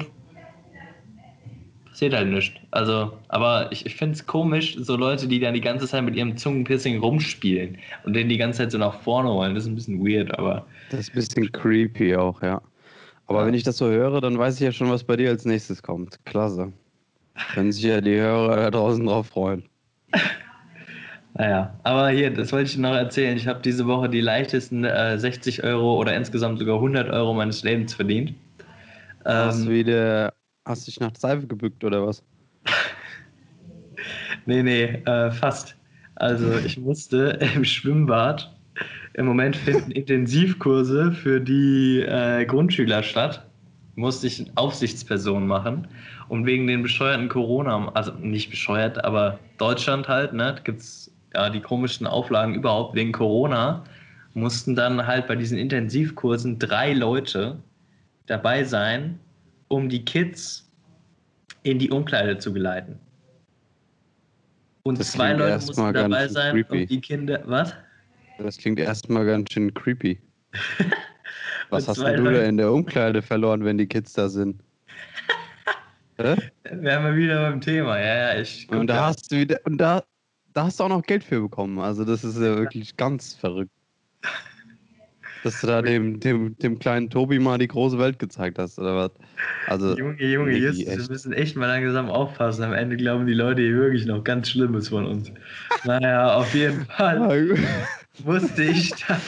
passiert 1.85 2.13
halt 2.13 2.29
nichts. 2.29 2.59
Also, 2.71 3.17
aber 3.29 3.71
ich, 3.71 3.85
ich 3.85 3.95
finde 3.95 4.13
es 4.13 4.25
komisch, 4.25 4.75
so 4.77 4.95
Leute, 4.95 5.27
die 5.27 5.39
dann 5.39 5.55
die 5.55 5.61
ganze 5.61 5.87
Zeit 5.87 6.03
mit 6.03 6.15
ihrem 6.15 6.37
Zungenpiercing 6.37 6.99
rumspielen 6.99 7.77
und 8.03 8.13
den 8.13 8.29
die 8.29 8.37
ganze 8.37 8.59
Zeit 8.59 8.71
so 8.71 8.77
nach 8.77 8.99
vorne 9.01 9.29
wollen. 9.29 9.55
Das 9.55 9.63
ist 9.63 9.69
ein 9.69 9.75
bisschen 9.75 10.05
weird, 10.05 10.37
aber. 10.37 10.67
Das 10.91 10.99
ist 11.01 11.09
ein 11.09 11.15
bisschen 11.15 11.51
creepy 11.51 12.15
auch, 12.15 12.41
ja. 12.43 12.61
Aber 13.25 13.39
ja. 13.39 13.47
wenn 13.47 13.53
ich 13.55 13.63
das 13.63 13.77
so 13.77 13.87
höre, 13.87 14.21
dann 14.21 14.37
weiß 14.37 14.55
ich 14.55 14.61
ja 14.61 14.71
schon, 14.71 14.89
was 14.89 15.03
bei 15.03 15.15
dir 15.15 15.29
als 15.29 15.45
nächstes 15.45 15.81
kommt. 15.81 16.23
Klasse. 16.25 16.71
Können 17.53 17.71
sich 17.71 17.83
ja 17.83 17.99
die 18.01 18.15
Hörer 18.15 18.55
da 18.55 18.71
draußen 18.71 19.05
drauf 19.05 19.27
freuen. 19.27 19.63
Naja, 21.37 21.79
aber 21.83 22.09
hier, 22.09 22.31
das 22.33 22.51
wollte 22.51 22.71
ich 22.71 22.77
noch 22.79 22.95
erzählen. 22.95 23.37
Ich 23.37 23.47
habe 23.47 23.61
diese 23.61 23.85
Woche 23.85 24.09
die 24.09 24.21
leichtesten 24.21 24.83
äh, 24.83 25.19
60 25.19 25.63
Euro 25.63 25.99
oder 25.99 26.15
insgesamt 26.15 26.57
sogar 26.57 26.75
100 26.75 27.11
Euro 27.11 27.33
meines 27.35 27.63
Lebens 27.63 27.93
verdient. 27.93 28.33
Hast 29.23 29.63
du 29.63 29.69
ähm, 29.69 29.75
wieder, 29.75 30.33
hast 30.65 30.87
dich 30.87 30.99
nach 30.99 31.11
Seife 31.15 31.45
gebückt 31.45 31.83
oder 31.83 32.07
was? 32.07 32.23
nee, 34.47 34.63
nee, 34.63 34.83
äh, 34.83 35.31
fast. 35.31 35.75
Also 36.15 36.57
ich 36.57 36.79
musste 36.79 37.37
im 37.55 37.63
Schwimmbad, 37.63 38.51
im 39.13 39.27
Moment 39.27 39.55
finden 39.55 39.91
Intensivkurse 39.91 41.11
für 41.11 41.39
die 41.39 42.01
äh, 42.01 42.45
Grundschüler 42.45 43.03
statt, 43.03 43.45
musste 43.93 44.25
ich 44.25 44.51
Aufsichtsperson 44.55 45.45
machen. 45.45 45.87
Und 46.29 46.47
wegen 46.47 46.65
den 46.65 46.81
bescheuerten 46.81 47.29
Corona, 47.29 47.91
also 47.93 48.11
nicht 48.13 48.49
bescheuert, 48.49 49.05
aber 49.05 49.39
Deutschland 49.59 50.07
halt, 50.07 50.33
ne, 50.33 50.55
gibt 50.63 50.81
es 50.81 51.11
ja 51.37 51.49
die 51.49 51.61
komischsten 51.61 52.07
Auflagen 52.07 52.55
überhaupt 52.55 52.95
wegen 52.95 53.11
Corona, 53.11 53.83
mussten 54.33 54.75
dann 54.75 55.05
halt 55.05 55.27
bei 55.27 55.35
diesen 55.35 55.57
Intensivkursen 55.57 56.59
drei 56.59 56.93
Leute 56.93 57.57
dabei 58.25 58.63
sein, 58.63 59.19
um 59.67 59.89
die 59.89 60.03
Kids 60.03 60.69
in 61.63 61.79
die 61.79 61.89
Umkleide 61.89 62.37
zu 62.37 62.53
geleiten. 62.53 62.99
Und 64.83 64.99
das 64.99 65.11
zwei 65.11 65.33
Leute 65.33 65.65
mussten 65.65 65.93
dabei 65.93 66.27
sein, 66.27 66.53
creepy. 66.53 66.81
um 66.81 66.87
die 66.87 67.01
Kinder. 67.01 67.41
Was? 67.45 67.73
Das 68.37 68.57
klingt 68.57 68.79
erstmal 68.79 69.25
ganz 69.25 69.51
schön 69.51 69.73
creepy. 69.73 70.19
Was 71.69 71.87
hast 71.87 71.97
du 71.97 72.03
da 72.03 72.43
in 72.43 72.57
der 72.57 72.71
Umkleide 72.71 73.21
verloren, 73.21 73.65
wenn 73.65 73.77
die 73.77 73.87
Kids 73.87 74.13
da 74.13 74.29
sind? 74.29 74.63
Wären 76.17 77.03
wir 77.03 77.15
wieder 77.15 77.49
beim 77.49 77.59
Thema, 77.59 77.99
ja, 77.99 78.33
ja. 78.33 78.39
Ich 78.39 78.69
und 78.71 78.87
da 78.87 79.07
hast 79.07 79.31
du 79.31 79.35
wieder, 79.35 79.59
und 79.65 79.77
da, 79.77 80.03
da 80.57 80.65
hast 80.65 80.79
du 80.79 80.85
auch 80.85 80.89
noch 80.89 81.03
Geld 81.03 81.23
für 81.23 81.39
bekommen. 81.39 81.77
Also 81.77 82.03
das 82.03 82.23
ist 82.23 82.37
ja 82.37 82.57
wirklich 82.57 82.97
ganz 82.97 83.35
verrückt. 83.35 83.71
Dass 85.43 85.61
du 85.61 85.67
da 85.67 85.83
dem, 85.83 86.19
dem, 86.19 86.57
dem 86.57 86.79
kleinen 86.79 87.11
Tobi 87.11 87.37
mal 87.37 87.59
die 87.59 87.67
große 87.67 87.99
Welt 87.99 88.17
gezeigt 88.17 88.57
hast, 88.57 88.79
oder 88.79 88.95
was? 88.95 89.11
Also, 89.67 89.95
Junge, 89.95 90.25
Junge, 90.25 90.57
jetzt, 90.57 90.79
wir 90.79 91.09
müssen 91.09 91.31
echt 91.31 91.55
mal 91.55 91.67
langsam 91.67 92.09
aufpassen. 92.09 92.63
Am 92.63 92.73
Ende 92.73 92.97
glauben 92.97 93.27
die 93.27 93.35
Leute 93.35 93.61
hier 93.61 93.75
wirklich 93.75 94.07
noch 94.07 94.23
ganz 94.23 94.49
Schlimmes 94.49 94.89
von 94.89 95.05
uns. 95.05 95.31
naja, 95.85 96.33
auf 96.33 96.53
jeden 96.55 96.85
Fall 96.97 97.55
wusste 98.23 98.63
ich 98.63 98.89
da, 99.07 99.21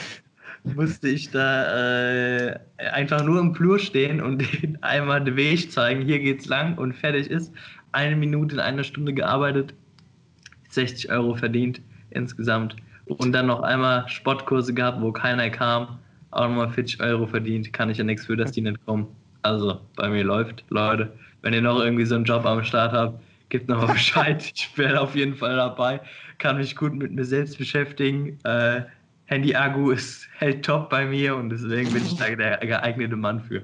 musste 0.64 1.08
ich 1.08 1.30
da 1.30 2.48
äh, 2.48 2.58
einfach 2.92 3.24
nur 3.24 3.38
im 3.38 3.54
Flur 3.54 3.78
stehen 3.78 4.20
und 4.20 4.38
den 4.62 4.82
einmal 4.82 5.22
den 5.22 5.36
Weg 5.36 5.70
zeigen, 5.70 6.02
hier 6.02 6.18
geht's 6.18 6.46
lang 6.46 6.76
und 6.76 6.92
fertig 6.92 7.30
ist. 7.30 7.52
Eine 7.92 8.16
Minute 8.16 8.56
in 8.56 8.60
einer 8.60 8.84
Stunde 8.84 9.14
gearbeitet, 9.14 9.74
60 10.70 11.10
Euro 11.10 11.34
verdient 11.34 11.80
insgesamt 12.10 12.76
Und 13.06 13.32
dann 13.32 13.46
noch 13.46 13.62
einmal 13.62 14.08
Sportkurse 14.08 14.72
gehabt, 14.72 15.00
wo 15.00 15.10
keiner 15.12 15.50
kam. 15.50 15.98
Auch 16.30 16.48
nochmal 16.48 16.70
40 16.70 17.02
Euro 17.02 17.26
verdient. 17.26 17.72
Kann 17.72 17.90
ich 17.90 17.98
ja 17.98 18.04
nichts 18.04 18.26
für, 18.26 18.36
dass 18.36 18.52
die 18.52 18.60
nicht 18.60 18.84
kommen. 18.86 19.08
Also, 19.42 19.80
bei 19.96 20.08
mir 20.08 20.22
läuft. 20.22 20.64
Leute, 20.68 21.12
wenn 21.42 21.52
ihr 21.52 21.62
noch 21.62 21.80
irgendwie 21.80 22.04
so 22.04 22.14
einen 22.14 22.24
Job 22.24 22.46
am 22.46 22.62
Start 22.62 22.92
habt, 22.92 23.20
gebt 23.48 23.68
nochmal 23.68 23.88
Bescheid. 23.94 24.52
ich 24.54 24.70
werde 24.78 25.00
auf 25.00 25.16
jeden 25.16 25.34
Fall 25.34 25.56
dabei. 25.56 26.00
Kann 26.38 26.58
mich 26.58 26.76
gut 26.76 26.94
mit 26.94 27.10
mir 27.10 27.24
selbst 27.24 27.58
beschäftigen. 27.58 28.38
Äh, 28.44 28.82
Handy-Akku 29.26 29.90
ist 29.90 30.28
hält 30.38 30.64
top 30.64 30.90
bei 30.90 31.06
mir 31.06 31.36
und 31.36 31.50
deswegen 31.50 31.92
bin 31.92 32.04
ich 32.04 32.16
da 32.16 32.34
der 32.34 32.58
geeignete 32.58 33.16
Mann 33.16 33.40
für. 33.40 33.62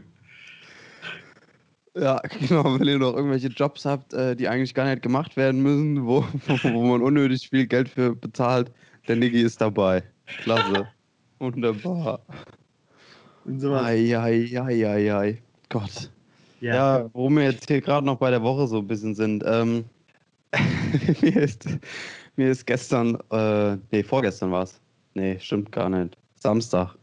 Ja, 1.99 2.21
genau, 2.41 2.79
wenn 2.79 2.87
ihr 2.87 2.99
noch 2.99 3.15
irgendwelche 3.15 3.49
Jobs 3.49 3.85
habt, 3.85 4.12
äh, 4.12 4.37
die 4.37 4.49
eigentlich 4.49 4.75
gar 4.75 4.85
nicht 4.87 5.03
gemacht 5.03 5.37
werden 5.37 5.62
müssen, 5.62 6.07
wo, 6.07 6.25
wo 6.62 6.83
man 6.85 7.03
unnötig 7.03 7.49
viel 7.49 7.67
Geld 7.67 7.88
für 7.88 8.15
bezahlt, 8.15 8.71
der 9.09 9.17
Niggi 9.17 9.41
ist 9.41 9.61
dabei. 9.61 10.03
Klasse. 10.43 10.87
Wunderbar. 11.38 12.21
Eieieiei. 13.47 15.43
Gott. 15.69 16.11
Ja, 16.61 16.75
ja, 16.75 17.11
wo 17.12 17.29
wir 17.29 17.45
jetzt 17.45 17.69
hier 17.69 17.81
gerade 17.81 18.07
noch 18.07 18.17
bei 18.17 18.31
der 18.31 18.43
Woche 18.43 18.67
so 18.67 18.79
ein 18.79 18.87
bisschen 18.87 19.15
sind. 19.15 19.45
Ähm, 19.47 19.85
mir, 21.21 21.37
ist, 21.37 21.69
mir 22.37 22.50
ist 22.50 22.67
gestern, 22.67 23.19
äh, 23.31 23.76
nee, 23.91 24.03
vorgestern 24.03 24.50
war 24.50 24.62
es. 24.62 24.81
Nee, 25.15 25.38
stimmt 25.38 25.71
gar 25.71 25.91
nicht. 25.91 26.17
Samstag 26.37 26.95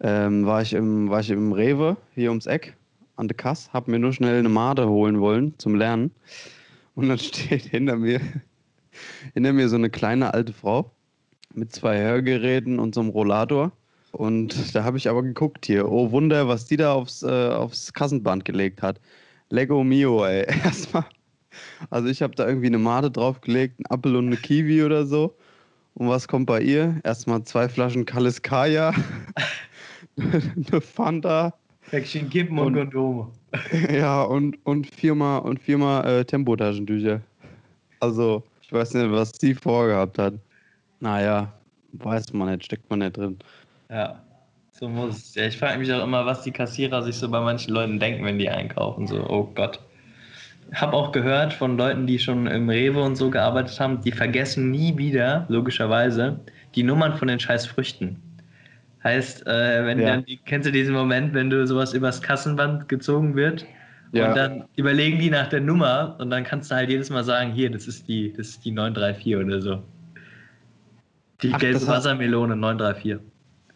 ähm, 0.00 0.46
war, 0.46 0.62
ich 0.62 0.74
im, 0.74 1.10
war 1.10 1.20
ich 1.20 1.30
im 1.30 1.52
Rewe 1.52 1.96
hier 2.14 2.30
ums 2.30 2.46
Eck 2.46 2.76
an 3.16 3.28
der 3.28 3.36
Kasse, 3.36 3.72
hab 3.72 3.88
mir 3.88 3.98
nur 3.98 4.12
schnell 4.12 4.38
eine 4.38 4.48
Made 4.48 4.88
holen 4.88 5.20
wollen 5.20 5.54
zum 5.58 5.74
Lernen. 5.74 6.10
Und 6.94 7.08
dann 7.08 7.18
steht 7.18 7.62
hinter 7.62 7.96
mir, 7.96 8.20
hinter 9.34 9.52
mir 9.52 9.68
so 9.68 9.76
eine 9.76 9.90
kleine 9.90 10.34
alte 10.34 10.52
Frau 10.52 10.90
mit 11.54 11.72
zwei 11.72 12.00
Hörgeräten 12.00 12.78
und 12.78 12.94
so 12.94 13.00
einem 13.00 13.10
Rollator. 13.10 13.72
Und 14.12 14.74
da 14.74 14.84
habe 14.84 14.98
ich 14.98 15.08
aber 15.08 15.22
geguckt 15.22 15.66
hier. 15.66 15.90
Oh 15.90 16.10
Wunder, 16.10 16.48
was 16.48 16.66
die 16.66 16.76
da 16.76 16.92
aufs, 16.92 17.22
äh, 17.22 17.50
aufs 17.50 17.92
Kassenband 17.92 18.44
gelegt 18.44 18.82
hat. 18.82 19.00
Lego 19.50 19.84
Mio, 19.84 20.24
ey. 20.24 20.46
Erstmal. 20.64 21.04
Also 21.90 22.08
ich 22.08 22.22
habe 22.22 22.34
da 22.34 22.46
irgendwie 22.46 22.68
eine 22.68 22.78
Made 22.78 23.10
draufgelegt, 23.10 23.80
ein 23.80 23.86
Apfel 23.86 24.16
und 24.16 24.26
eine 24.26 24.36
Kiwi 24.36 24.82
oder 24.82 25.06
so. 25.06 25.36
Und 25.94 26.08
was 26.08 26.28
kommt 26.28 26.46
bei 26.46 26.60
ihr? 26.60 27.00
Erstmal 27.02 27.42
zwei 27.42 27.68
Flaschen 27.68 28.04
Kaliskaya, 28.06 28.94
eine 30.16 30.80
Fanta. 30.80 31.54
Päckchen 31.90 32.30
Kippen 32.30 32.58
und, 32.58 32.76
und 32.76 32.92
Kondome. 32.92 33.32
Ja, 33.92 34.22
und, 34.22 34.56
und 34.64 34.88
viermal, 34.94 35.40
und 35.40 35.60
viermal 35.60 36.06
äh, 36.06 36.24
Tempotaschentücher. 36.24 37.20
Also, 37.98 38.44
ich 38.62 38.72
weiß 38.72 38.94
nicht, 38.94 39.10
was 39.10 39.32
sie 39.40 39.54
vorgehabt 39.54 40.18
hat. 40.18 40.34
Naja, 41.00 41.52
weiß 41.92 42.32
man 42.32 42.50
nicht, 42.50 42.64
steckt 42.64 42.88
man 42.88 43.00
nicht 43.00 43.16
drin. 43.16 43.38
Ja, 43.90 44.22
so 44.70 44.88
muss 44.88 45.16
es. 45.16 45.34
Ja, 45.34 45.46
ich 45.46 45.58
frage 45.58 45.78
mich 45.78 45.92
auch 45.92 46.04
immer, 46.04 46.24
was 46.24 46.42
die 46.42 46.52
Kassierer 46.52 47.02
sich 47.02 47.16
so 47.16 47.28
bei 47.28 47.40
manchen 47.40 47.74
Leuten 47.74 47.98
denken, 47.98 48.24
wenn 48.24 48.38
die 48.38 48.48
einkaufen. 48.48 49.06
So, 49.06 49.28
oh 49.28 49.50
Gott. 49.54 49.80
Habe 50.72 50.92
auch 50.92 51.10
gehört 51.10 51.52
von 51.52 51.76
Leuten, 51.76 52.06
die 52.06 52.20
schon 52.20 52.46
im 52.46 52.70
Rewe 52.70 53.02
und 53.02 53.16
so 53.16 53.28
gearbeitet 53.28 53.80
haben, 53.80 54.00
die 54.02 54.12
vergessen 54.12 54.70
nie 54.70 54.96
wieder, 54.96 55.44
logischerweise, 55.48 56.38
die 56.76 56.84
Nummern 56.84 57.16
von 57.16 57.26
den 57.26 57.40
scheiß 57.40 57.66
Früchten. 57.66 58.22
Heißt, 59.02 59.46
äh, 59.46 59.86
wenn 59.86 59.98
ja. 59.98 60.16
dann, 60.16 60.26
kennst 60.44 60.68
du 60.68 60.72
diesen 60.72 60.94
Moment, 60.94 61.32
wenn 61.32 61.48
du 61.48 61.66
sowas 61.66 61.94
übers 61.94 62.20
Kassenband 62.20 62.88
gezogen 62.88 63.34
wird 63.34 63.64
ja. 64.12 64.28
und 64.28 64.36
dann 64.36 64.64
überlegen 64.76 65.18
die 65.18 65.30
nach 65.30 65.48
der 65.48 65.60
Nummer 65.60 66.16
und 66.18 66.30
dann 66.30 66.44
kannst 66.44 66.70
du 66.70 66.74
halt 66.74 66.90
jedes 66.90 67.08
Mal 67.10 67.24
sagen, 67.24 67.52
hier, 67.52 67.70
das 67.70 67.86
ist 67.86 68.08
die, 68.08 68.32
das 68.32 68.48
ist 68.48 68.64
die 68.64 68.72
934 68.72 69.36
oder 69.36 69.62
so. 69.62 69.82
Die 71.42 71.52
Ach, 71.54 71.58
gelbe 71.58 71.86
Wassermelone 71.86 72.56
934. 72.56 73.18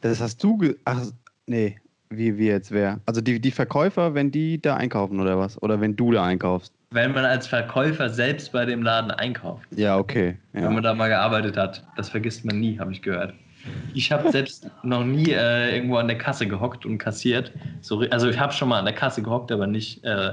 Das 0.02 0.20
hast 0.20 0.42
du. 0.42 0.58
Ge 0.58 0.76
Ach, 0.84 1.02
nee. 1.46 1.78
Wie, 2.10 2.36
wie 2.36 2.46
jetzt 2.46 2.70
wer? 2.70 3.00
Also 3.06 3.20
die, 3.20 3.40
die 3.40 3.50
Verkäufer, 3.50 4.14
wenn 4.14 4.30
die 4.30 4.60
da 4.60 4.76
einkaufen 4.76 5.18
oder 5.20 5.38
was? 5.38 5.60
Oder 5.62 5.80
wenn 5.80 5.96
du 5.96 6.12
da 6.12 6.24
einkaufst? 6.24 6.72
Wenn 6.90 7.12
man 7.12 7.24
als 7.24 7.46
Verkäufer 7.46 8.08
selbst 8.08 8.52
bei 8.52 8.64
dem 8.66 8.82
Laden 8.82 9.10
einkauft. 9.10 9.66
Ja, 9.74 9.96
okay. 9.96 10.36
Ja. 10.52 10.64
Wenn 10.64 10.74
man 10.74 10.82
da 10.82 10.94
mal 10.94 11.08
gearbeitet 11.08 11.56
hat. 11.56 11.82
Das 11.96 12.10
vergisst 12.10 12.44
man 12.44 12.60
nie, 12.60 12.78
habe 12.78 12.92
ich 12.92 13.02
gehört. 13.02 13.34
Ich 13.94 14.10
habe 14.12 14.30
selbst 14.30 14.68
noch 14.82 15.04
nie 15.04 15.30
äh, 15.30 15.74
irgendwo 15.74 15.96
an 15.96 16.08
der 16.08 16.18
Kasse 16.18 16.46
gehockt 16.46 16.84
und 16.84 16.98
kassiert. 16.98 17.52
So, 17.80 18.00
also 18.10 18.28
ich 18.28 18.38
habe 18.38 18.52
schon 18.52 18.68
mal 18.68 18.78
an 18.78 18.84
der 18.84 18.94
Kasse 18.94 19.22
gehockt, 19.22 19.52
aber 19.52 19.66
nicht 19.66 20.04
äh, 20.04 20.32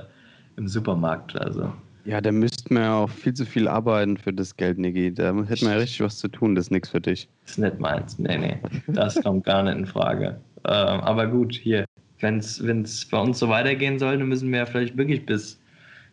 im 0.57 0.67
Supermarkt. 0.67 1.39
Also. 1.39 1.71
Ja, 2.05 2.19
da 2.19 2.31
müsste 2.31 2.73
man 2.73 2.83
ja 2.83 2.95
auch 2.95 3.09
viel 3.09 3.33
zu 3.33 3.45
viel 3.45 3.67
arbeiten 3.67 4.17
für 4.17 4.33
das 4.33 4.55
Geld, 4.55 4.79
Niki. 4.79 5.13
Da 5.13 5.35
hätte 5.45 5.65
man 5.65 5.73
ja 5.73 5.79
richtig 5.79 6.01
was 6.01 6.17
zu 6.17 6.27
tun, 6.27 6.55
das 6.55 6.65
ist 6.65 6.71
nichts 6.71 6.89
für 6.89 7.01
dich. 7.01 7.29
Das 7.43 7.51
ist 7.51 7.57
nicht 7.59 7.79
meins. 7.79 8.17
Nee, 8.17 8.37
nee. 8.37 8.57
Das 8.87 9.21
kommt 9.21 9.45
gar 9.45 9.63
nicht 9.63 9.77
in 9.77 9.85
Frage. 9.85 10.39
Ähm, 10.65 10.99
aber 11.01 11.27
gut, 11.27 11.53
hier. 11.53 11.85
Wenn 12.19 12.37
es 12.37 13.07
bei 13.09 13.19
uns 13.19 13.39
so 13.39 13.49
weitergehen 13.49 13.97
soll, 13.97 14.19
dann 14.19 14.27
müssen 14.27 14.51
wir 14.51 14.59
ja 14.59 14.65
vielleicht 14.67 14.95
wirklich 14.95 15.25
bis, 15.25 15.59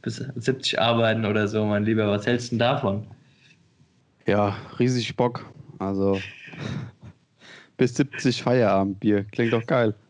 bis 0.00 0.16
70 0.36 0.80
arbeiten 0.80 1.26
oder 1.26 1.46
so, 1.48 1.66
mein 1.66 1.84
Lieber. 1.84 2.08
Was 2.08 2.26
hältst 2.26 2.46
du 2.46 2.50
denn 2.52 2.60
davon? 2.60 3.06
Ja, 4.26 4.56
riesig 4.78 5.14
Bock. 5.16 5.44
Also 5.78 6.18
bis 7.78 7.94
70 7.94 8.42
Feierabendbier. 8.42 9.24
Klingt 9.32 9.54
doch 9.54 9.66
geil. 9.66 9.94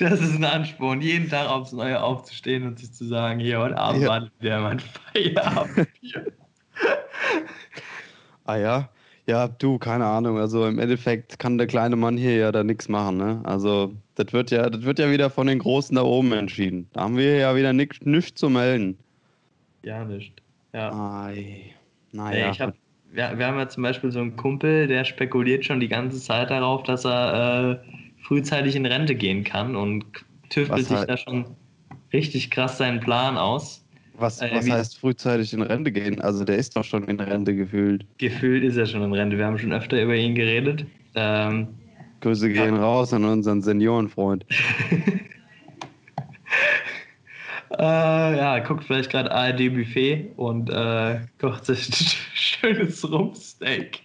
Das 0.00 0.20
ist 0.20 0.34
ein 0.34 0.44
Ansporn, 0.44 1.00
jeden 1.00 1.28
Tag 1.28 1.48
aufs 1.48 1.72
Neue 1.72 2.02
aufzustehen 2.02 2.66
und 2.66 2.78
sich 2.80 2.92
zu 2.92 3.04
sagen, 3.04 3.38
hier, 3.38 3.60
heute 3.60 3.78
Abend 3.78 4.02
ja. 4.02 4.08
war 4.08 4.30
der 4.42 4.60
mein 4.60 4.80
Feierabend 4.80 5.88
hier. 6.00 6.26
ah 8.44 8.56
ja, 8.56 8.88
ja, 9.26 9.46
du, 9.46 9.78
keine 9.78 10.06
Ahnung. 10.06 10.38
Also 10.38 10.66
im 10.66 10.78
Endeffekt 10.78 11.38
kann 11.38 11.58
der 11.58 11.66
kleine 11.66 11.96
Mann 11.96 12.16
hier 12.16 12.36
ja 12.36 12.50
da 12.50 12.64
nichts 12.64 12.88
machen, 12.88 13.18
ne? 13.18 13.40
Also 13.44 13.92
das 14.14 14.32
wird 14.32 14.50
ja, 14.50 14.68
das 14.70 14.82
wird 14.82 14.98
ja 14.98 15.10
wieder 15.10 15.30
von 15.30 15.46
den 15.46 15.58
Großen 15.58 15.94
da 15.94 16.02
oben 16.02 16.32
entschieden. 16.32 16.88
Da 16.92 17.02
haben 17.02 17.16
wir 17.16 17.36
ja 17.36 17.54
wieder 17.54 17.72
nichts 17.72 18.00
nicht 18.04 18.38
zu 18.38 18.50
melden. 18.50 18.98
Ja, 19.84 20.04
nicht. 20.04 20.42
Ja. 20.72 21.24
Ei. 21.24 21.74
Naja. 22.12 22.50
Ich 22.50 22.60
hab, 22.60 22.74
wir, 23.12 23.38
wir 23.38 23.46
haben 23.46 23.58
ja 23.58 23.68
zum 23.68 23.82
Beispiel 23.82 24.10
so 24.10 24.20
einen 24.20 24.36
Kumpel, 24.36 24.86
der 24.86 25.04
spekuliert 25.04 25.64
schon 25.64 25.80
die 25.80 25.88
ganze 25.88 26.20
Zeit 26.20 26.50
darauf, 26.50 26.82
dass 26.82 27.04
er 27.04 27.72
äh, 27.72 27.78
frühzeitig 28.22 28.76
in 28.76 28.86
Rente 28.86 29.14
gehen 29.14 29.44
kann 29.44 29.76
und 29.76 30.04
tüftelt 30.50 30.86
sich 30.86 31.00
da 31.00 31.16
schon 31.16 31.46
richtig 32.12 32.50
krass 32.50 32.78
seinen 32.78 33.00
Plan 33.00 33.36
aus. 33.36 33.84
Was, 34.18 34.42
äh, 34.42 34.50
was 34.52 34.68
heißt 34.68 34.98
frühzeitig 34.98 35.52
in 35.52 35.62
Rente 35.62 35.92
gehen? 35.92 36.20
Also 36.20 36.44
der 36.44 36.56
ist 36.56 36.76
doch 36.76 36.84
schon 36.84 37.04
in 37.04 37.20
Rente 37.20 37.54
gefühlt. 37.54 38.04
Gefühlt 38.18 38.64
ist 38.64 38.76
er 38.76 38.86
schon 38.86 39.02
in 39.02 39.12
Rente. 39.12 39.38
Wir 39.38 39.46
haben 39.46 39.58
schon 39.58 39.72
öfter 39.72 40.02
über 40.02 40.16
ihn 40.16 40.34
geredet. 40.34 40.84
Ähm, 41.14 41.68
Grüße 42.20 42.48
gehen 42.48 42.74
ja. 42.74 42.80
raus 42.80 43.12
an 43.12 43.24
unseren 43.24 43.62
Seniorenfreund. 43.62 44.44
äh, 47.78 47.78
ja, 47.78 48.58
guckt 48.58 48.84
vielleicht 48.84 49.10
gerade 49.10 49.30
ARD 49.30 49.72
Buffet 49.72 50.32
und 50.36 50.68
äh, 50.68 51.20
kocht 51.38 51.66
sich 51.66 52.18
schönes 52.60 53.10
Rumpsteak. 53.10 54.00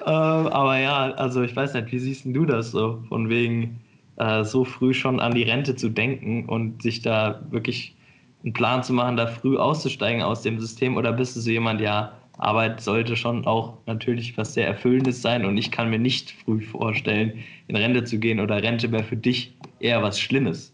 Äh, 0.00 0.10
aber 0.10 0.78
ja, 0.78 1.12
also 1.12 1.42
ich 1.42 1.54
weiß 1.54 1.74
nicht, 1.74 1.92
wie 1.92 1.98
siehst 1.98 2.24
du 2.24 2.44
das 2.44 2.70
so? 2.70 3.02
Von 3.08 3.28
wegen 3.28 3.80
äh, 4.16 4.44
so 4.44 4.64
früh 4.64 4.94
schon 4.94 5.20
an 5.20 5.34
die 5.34 5.44
Rente 5.44 5.76
zu 5.76 5.88
denken 5.88 6.46
und 6.46 6.82
sich 6.82 7.02
da 7.02 7.42
wirklich 7.50 7.96
einen 8.42 8.52
Plan 8.52 8.82
zu 8.82 8.92
machen, 8.92 9.16
da 9.16 9.26
früh 9.26 9.56
auszusteigen 9.56 10.22
aus 10.22 10.42
dem 10.42 10.58
System? 10.60 10.96
Oder 10.96 11.12
bist 11.12 11.36
du 11.36 11.40
so 11.40 11.50
jemand, 11.50 11.80
ja, 11.80 12.12
Arbeit 12.38 12.80
sollte 12.80 13.16
schon 13.16 13.46
auch 13.46 13.78
natürlich 13.86 14.36
was 14.36 14.54
sehr 14.54 14.66
Erfüllendes 14.66 15.22
sein 15.22 15.44
und 15.44 15.56
ich 15.56 15.70
kann 15.70 15.90
mir 15.90 16.00
nicht 16.00 16.32
früh 16.32 16.60
vorstellen, 16.60 17.44
in 17.68 17.76
Rente 17.76 18.04
zu 18.04 18.18
gehen 18.18 18.40
oder 18.40 18.62
Rente 18.62 18.90
wäre 18.90 19.04
für 19.04 19.16
dich 19.16 19.56
eher 19.78 20.02
was 20.02 20.18
Schlimmes? 20.18 20.72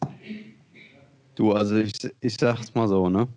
Du, 1.34 1.52
also 1.52 1.76
ich, 1.76 1.92
ich 2.20 2.34
sag's 2.34 2.74
mal 2.74 2.88
so, 2.88 3.08
ne? 3.08 3.28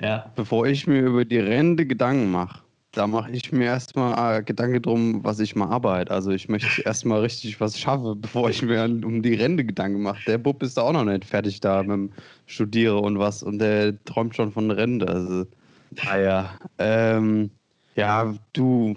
Ja. 0.00 0.30
Bevor 0.34 0.66
ich 0.66 0.86
mir 0.86 1.00
über 1.00 1.24
die 1.24 1.38
Rente 1.38 1.86
Gedanken 1.86 2.30
mache, 2.30 2.60
da 2.92 3.06
mache 3.06 3.30
ich 3.30 3.52
mir 3.52 3.66
erstmal 3.66 4.38
äh, 4.38 4.42
Gedanken 4.42 4.82
drum, 4.82 5.24
was 5.24 5.38
ich 5.38 5.54
mal 5.54 5.68
arbeite. 5.68 6.10
Also 6.10 6.30
ich 6.30 6.48
möchte 6.48 6.82
erstmal 6.84 7.20
richtig 7.20 7.60
was 7.60 7.78
schaffen, 7.78 8.20
bevor 8.20 8.50
ich 8.50 8.62
mir 8.62 8.84
um 8.84 9.22
die 9.22 9.34
Rente 9.34 9.64
Gedanken 9.64 10.02
mache. 10.02 10.22
Der 10.26 10.38
Bub 10.38 10.62
ist 10.62 10.76
da 10.76 10.82
auch 10.82 10.92
noch 10.92 11.04
nicht 11.04 11.24
fertig 11.24 11.60
da 11.60 11.82
mit 11.82 11.90
dem 11.90 12.12
Studiere 12.46 12.98
und 12.98 13.18
was 13.18 13.42
und 13.42 13.58
der 13.58 14.02
träumt 14.04 14.34
schon 14.34 14.52
von 14.52 14.70
Rente. 14.70 15.08
Also, 15.08 15.46
naja. 16.04 16.58
Ähm, 16.78 17.50
ja, 17.96 18.34
du, 18.52 18.94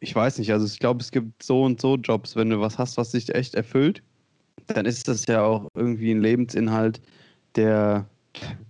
ich 0.00 0.14
weiß 0.14 0.38
nicht, 0.38 0.52
also 0.52 0.66
ich 0.66 0.78
glaube, 0.78 1.00
es 1.00 1.10
gibt 1.10 1.42
so 1.42 1.64
und 1.64 1.80
so 1.80 1.96
Jobs, 1.96 2.36
wenn 2.36 2.50
du 2.50 2.60
was 2.60 2.78
hast, 2.78 2.96
was 2.96 3.12
dich 3.12 3.34
echt 3.34 3.54
erfüllt, 3.54 4.02
dann 4.68 4.86
ist 4.86 5.08
das 5.08 5.26
ja 5.26 5.42
auch 5.42 5.68
irgendwie 5.74 6.12
ein 6.12 6.20
Lebensinhalt, 6.20 7.00
der, 7.56 8.06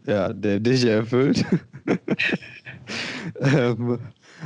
ja, 0.06 0.32
der 0.32 0.60
dich 0.60 0.84
erfüllt. 0.84 1.44
ähm, 3.40 3.98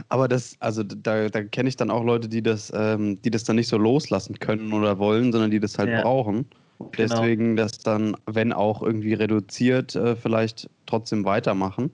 aber 0.09 0.29
das, 0.29 0.57
also 0.61 0.83
da, 0.83 1.29
da 1.29 1.43
kenne 1.45 1.69
ich 1.69 1.77
dann 1.77 1.91
auch 1.91 2.05
Leute, 2.05 2.29
die 2.29 2.43
das, 2.43 2.73
ähm, 2.75 3.21
die 3.23 3.31
das 3.31 3.45
dann 3.45 3.57
nicht 3.57 3.69
so 3.69 3.77
loslassen 3.77 4.39
können 4.39 4.73
oder 4.73 4.99
wollen, 4.99 5.33
sondern 5.33 5.51
die 5.51 5.61
das 5.61 5.79
halt 5.79 5.91
ja. 5.91 6.03
brauchen. 6.03 6.47
Genau. 6.79 6.91
Deswegen 6.97 7.57
das 7.57 7.79
dann, 7.79 8.17
wenn 8.27 8.53
auch 8.53 8.83
irgendwie 8.83 9.15
reduziert, 9.15 9.95
äh, 9.95 10.17
vielleicht 10.17 10.69
trotzdem 10.87 11.25
weitermachen. 11.25 11.91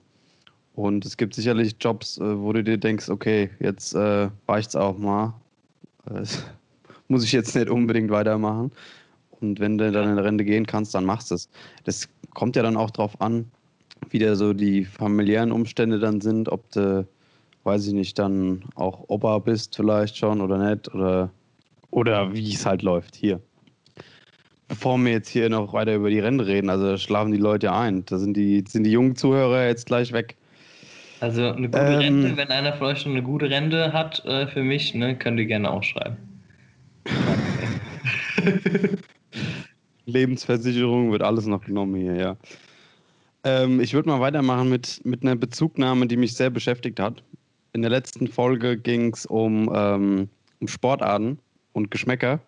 Und 0.74 1.04
es 1.04 1.16
gibt 1.16 1.34
sicherlich 1.34 1.76
Jobs, 1.80 2.18
äh, 2.18 2.38
wo 2.38 2.52
du 2.52 2.62
dir 2.62 2.78
denkst, 2.78 3.08
okay, 3.08 3.50
jetzt 3.58 3.94
äh, 3.94 4.30
reicht's 4.46 4.76
auch 4.76 4.96
mal. 4.96 5.34
Äh, 6.08 6.24
muss 7.08 7.24
ich 7.24 7.32
jetzt 7.32 7.54
nicht 7.54 7.68
unbedingt 7.68 8.10
weitermachen. 8.10 8.70
Und 9.40 9.60
wenn 9.60 9.78
du 9.78 9.90
dann 9.90 10.10
in 10.10 10.18
Rente 10.18 10.44
gehen 10.44 10.66
kannst, 10.66 10.94
dann 10.94 11.04
machst 11.04 11.30
du 11.30 11.36
es. 11.36 11.48
Das 11.84 12.08
kommt 12.38 12.54
ja 12.54 12.62
dann 12.62 12.76
auch 12.76 12.92
drauf 12.92 13.20
an, 13.20 13.50
wie 14.10 14.20
da 14.20 14.36
so 14.36 14.52
die 14.52 14.84
familiären 14.84 15.50
Umstände 15.50 15.98
dann 15.98 16.20
sind, 16.20 16.48
ob 16.48 16.70
du, 16.70 17.04
weiß 17.64 17.88
ich 17.88 17.94
nicht, 17.94 18.16
dann 18.16 18.62
auch 18.76 19.06
Opa 19.08 19.40
bist 19.40 19.74
vielleicht 19.74 20.16
schon 20.16 20.40
oder 20.40 20.56
nicht 20.56 20.94
oder, 20.94 21.30
oder 21.90 22.32
wie 22.32 22.54
es 22.54 22.64
halt 22.64 22.82
läuft 22.82 23.16
hier. 23.16 23.40
Bevor 24.68 24.98
wir 24.98 25.10
jetzt 25.10 25.30
hier 25.30 25.50
noch 25.50 25.72
weiter 25.72 25.96
über 25.96 26.10
die 26.10 26.20
Rente 26.20 26.46
reden, 26.46 26.70
also 26.70 26.92
da 26.92 26.96
schlafen 26.96 27.32
die 27.32 27.38
Leute 27.38 27.72
ein. 27.72 28.04
Da 28.04 28.18
sind 28.18 28.36
die, 28.36 28.62
sind 28.68 28.84
die 28.84 28.92
jungen 28.92 29.16
Zuhörer 29.16 29.66
jetzt 29.66 29.86
gleich 29.86 30.12
weg. 30.12 30.36
Also 31.18 31.42
eine 31.42 31.68
gute 31.68 31.78
ähm, 31.78 31.98
Rente, 31.98 32.36
wenn 32.36 32.50
einer 32.50 32.74
von 32.74 32.86
euch 32.86 33.00
schon 33.00 33.12
eine 33.12 33.24
gute 33.24 33.50
Rente 33.50 33.92
hat 33.92 34.24
äh, 34.26 34.46
für 34.46 34.62
mich, 34.62 34.94
ne, 34.94 35.16
könnt 35.16 35.40
ihr 35.40 35.46
gerne 35.46 35.72
auch 35.72 35.82
schreiben. 35.82 36.18
Lebensversicherung 40.08 41.12
wird 41.12 41.22
alles 41.22 41.46
noch 41.46 41.64
genommen 41.64 41.94
hier, 41.96 42.16
ja. 42.16 42.36
Ähm, 43.44 43.80
ich 43.80 43.94
würde 43.94 44.08
mal 44.08 44.20
weitermachen 44.20 44.68
mit, 44.68 45.00
mit 45.04 45.22
einer 45.22 45.36
Bezugnahme, 45.36 46.06
die 46.06 46.16
mich 46.16 46.34
sehr 46.34 46.50
beschäftigt 46.50 46.98
hat. 46.98 47.22
In 47.72 47.82
der 47.82 47.90
letzten 47.90 48.26
Folge 48.26 48.76
ging 48.76 49.12
es 49.12 49.26
um, 49.26 49.70
ähm, 49.74 50.28
um 50.60 50.68
Sportarten 50.68 51.38
und 51.72 51.90
Geschmäcker. 51.90 52.40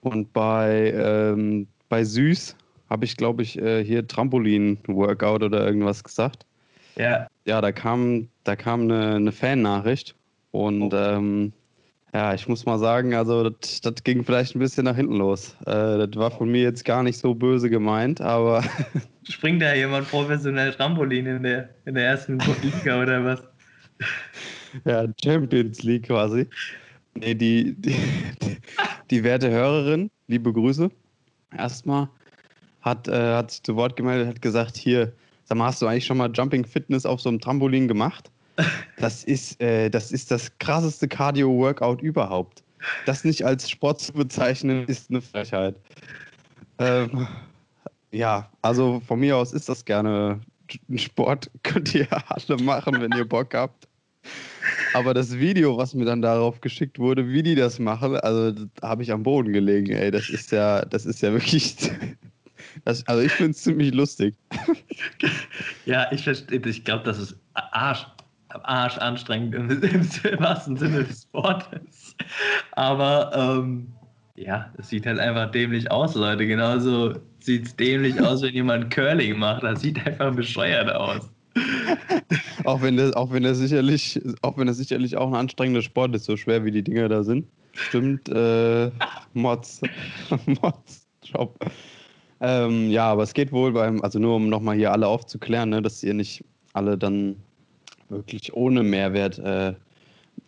Und 0.00 0.32
bei, 0.32 0.92
ähm, 0.96 1.68
bei 1.88 2.02
Süß 2.02 2.56
habe 2.88 3.04
ich, 3.04 3.16
glaube 3.16 3.42
ich, 3.42 3.58
äh, 3.58 3.84
hier 3.84 4.06
Trampolin-Workout 4.06 5.42
oder 5.42 5.64
irgendwas 5.64 6.02
gesagt. 6.02 6.46
Ja. 6.96 7.28
Ja, 7.44 7.60
da 7.60 7.70
kam, 7.70 8.28
da 8.44 8.56
kam 8.56 8.82
eine, 8.82 9.16
eine 9.16 9.32
Fan-Nachricht. 9.32 10.14
Und 10.50 10.92
oh. 10.92 10.96
ähm, 10.96 11.52
ja, 12.12 12.34
ich 12.34 12.48
muss 12.48 12.66
mal 12.66 12.78
sagen, 12.78 13.14
also 13.14 13.50
das, 13.50 13.80
das 13.80 14.02
ging 14.02 14.24
vielleicht 14.24 14.56
ein 14.56 14.58
bisschen 14.58 14.84
nach 14.84 14.96
hinten 14.96 15.16
los. 15.16 15.56
Äh, 15.66 16.06
das 16.06 16.10
war 16.16 16.30
von 16.30 16.50
mir 16.50 16.62
jetzt 16.62 16.84
gar 16.84 17.02
nicht 17.02 17.18
so 17.18 17.34
böse 17.34 17.70
gemeint, 17.70 18.20
aber. 18.20 18.64
Springt 19.28 19.62
da 19.62 19.74
jemand 19.74 20.08
professionell 20.08 20.72
Trampolin 20.72 21.26
in 21.26 21.42
der, 21.42 21.70
in 21.84 21.94
der 21.94 22.06
ersten 22.06 22.40
Liga 22.62 23.00
oder 23.02 23.24
was? 23.24 23.42
Ja, 24.84 25.06
Champions 25.22 25.82
League 25.82 26.06
quasi. 26.06 26.48
Nee, 27.14 27.34
die, 27.34 27.74
die, 27.76 27.94
die, 28.42 28.56
die 29.10 29.24
werte 29.24 29.50
Hörerin, 29.50 30.10
liebe 30.26 30.52
Grüße, 30.52 30.90
erstmal, 31.56 32.08
hat, 32.80 33.08
äh, 33.08 33.34
hat 33.34 33.50
sich 33.50 33.62
zu 33.62 33.76
Wort 33.76 33.96
gemeldet, 33.96 34.28
hat 34.28 34.42
gesagt, 34.42 34.76
hier, 34.76 35.12
sag 35.44 35.58
mal, 35.58 35.66
hast 35.66 35.82
du 35.82 35.86
eigentlich 35.86 36.06
schon 36.06 36.18
mal 36.18 36.30
Jumping 36.32 36.64
Fitness 36.64 37.06
auf 37.06 37.20
so 37.20 37.28
einem 37.28 37.40
Trampolin 37.40 37.88
gemacht? 37.88 38.30
Das 39.00 39.24
ist, 39.24 39.60
äh, 39.62 39.88
das 39.88 40.12
ist 40.12 40.30
das 40.30 40.56
krasseste 40.58 41.08
Cardio-Workout 41.08 42.02
überhaupt. 42.02 42.62
Das 43.06 43.24
nicht 43.24 43.44
als 43.44 43.68
Sport 43.68 44.00
zu 44.00 44.12
bezeichnen, 44.12 44.84
ist 44.86 45.10
eine 45.10 45.22
Frechheit. 45.22 45.74
Ähm, 46.78 47.26
ja, 48.10 48.50
also 48.62 49.00
von 49.06 49.20
mir 49.20 49.36
aus 49.36 49.52
ist 49.52 49.68
das 49.68 49.84
gerne 49.84 50.40
ein 50.88 50.98
Sport. 50.98 51.50
Könnt 51.62 51.94
ihr 51.94 52.08
alle 52.28 52.62
machen, 52.62 53.00
wenn 53.00 53.12
ihr 53.12 53.24
Bock 53.24 53.54
habt. 53.54 53.88
Aber 54.92 55.14
das 55.14 55.38
Video, 55.38 55.78
was 55.78 55.94
mir 55.94 56.04
dann 56.04 56.20
darauf 56.20 56.60
geschickt 56.60 56.98
wurde, 56.98 57.28
wie 57.28 57.42
die 57.42 57.54
das 57.54 57.78
machen, 57.78 58.16
also 58.16 58.66
habe 58.82 59.02
ich 59.02 59.12
am 59.12 59.22
Boden 59.22 59.52
gelegen, 59.52 59.92
ey. 59.92 60.10
Das 60.10 60.28
ist 60.28 60.52
ja, 60.52 60.84
das 60.84 61.06
ist 61.06 61.22
ja 61.22 61.32
wirklich. 61.32 61.76
Das, 62.84 63.06
also 63.08 63.22
ich 63.22 63.32
finde 63.32 63.50
es 63.50 63.62
ziemlich 63.62 63.92
lustig. 63.92 64.36
Ja, 65.86 66.10
ich 66.12 66.22
verstehe, 66.22 66.60
ich 66.64 66.84
glaube, 66.84 67.02
das 67.04 67.18
ist 67.18 67.36
Arsch, 67.54 68.06
Arsch 68.62 68.98
anstrengend 68.98 69.54
im, 69.54 69.70
im, 69.82 70.40
wahrsten 70.40 70.76
Sinne 70.76 71.04
des 71.04 71.28
Wortes. 71.32 72.16
Aber 72.72 73.30
ähm, 73.34 73.88
ja, 74.36 74.70
es 74.78 74.88
sieht 74.88 75.06
halt 75.06 75.18
einfach 75.18 75.50
dämlich 75.50 75.90
aus, 75.90 76.14
Leute. 76.14 76.46
Genauso 76.46 77.14
sieht 77.40 77.66
es 77.66 77.76
dämlich 77.76 78.20
aus, 78.20 78.42
wenn 78.42 78.54
jemand 78.54 78.90
Curling 78.90 79.38
macht. 79.38 79.62
Das 79.62 79.80
sieht 79.80 80.04
einfach 80.06 80.34
bescheuert 80.34 80.90
aus. 80.94 81.30
auch 82.64 82.80
wenn 82.80 82.96
das, 82.96 83.12
auch 83.14 83.32
wenn 83.32 83.42
das 83.42 83.58
sicherlich, 83.58 84.20
auch 84.42 84.56
wenn 84.56 84.66
das 84.66 84.76
sicherlich 84.76 85.16
auch 85.16 85.28
ein 85.28 85.34
anstrengender 85.34 85.82
Sport 85.82 86.14
ist, 86.14 86.24
so 86.24 86.36
schwer 86.36 86.64
wie 86.64 86.70
die 86.70 86.82
Dinger 86.82 87.08
da 87.08 87.22
sind. 87.22 87.46
Stimmt, 87.72 88.28
äh, 88.28 88.90
Mods. 89.34 89.80
Mods 90.46 91.06
Job. 91.22 91.58
Ähm, 92.40 92.90
ja, 92.90 93.10
aber 93.10 93.22
es 93.22 93.34
geht 93.34 93.52
wohl 93.52 93.72
beim, 93.72 94.00
also 94.02 94.18
nur 94.18 94.36
um 94.36 94.48
nochmal 94.48 94.76
hier 94.76 94.92
alle 94.92 95.06
aufzuklären, 95.06 95.68
ne, 95.68 95.82
dass 95.82 96.02
ihr 96.02 96.14
nicht 96.14 96.42
alle 96.72 96.96
dann 96.96 97.36
wirklich 98.10 98.52
ohne 98.54 98.82
Mehrwert 98.82 99.38
äh, 99.38 99.74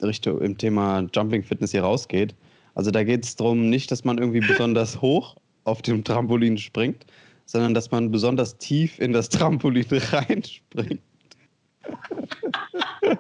Richtung 0.03 0.41
im 0.41 0.59
Thema 0.59 1.07
Jumping 1.15 1.43
Fitness 1.43 1.71
hier 1.73 1.83
rausgeht. 1.83 2.35
Also 2.75 2.91
da 2.91 3.05
geht 3.05 3.25
es 3.25 3.37
darum, 3.37 3.71
nicht, 3.71 3.91
dass 3.91 4.05
man 4.05 4.19
irgendwie 4.19 4.41
besonders 4.41 5.01
hoch 5.03 5.37
auf 5.65 5.83
dem 5.83 6.03
Trampolin 6.05 6.59
springt, 6.59 7.07
sondern 7.47 7.75
dass 7.75 7.91
man 7.91 8.11
besonders 8.11 8.59
tief 8.59 8.99
in 8.99 9.13
das 9.13 9.29
Trampolin 9.29 9.87
reinspringt. 9.91 11.01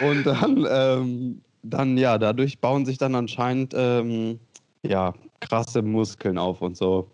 Und 0.00 0.24
dann, 0.24 0.66
ähm, 0.68 1.42
dann, 1.62 1.98
ja, 1.98 2.18
dadurch 2.18 2.58
bauen 2.58 2.84
sich 2.86 2.98
dann 2.98 3.14
anscheinend 3.14 3.74
ähm, 3.76 4.40
ja, 4.82 5.14
krasse 5.40 5.82
Muskeln 5.82 6.38
auf 6.38 6.62
und 6.62 6.76
so. 6.76 7.08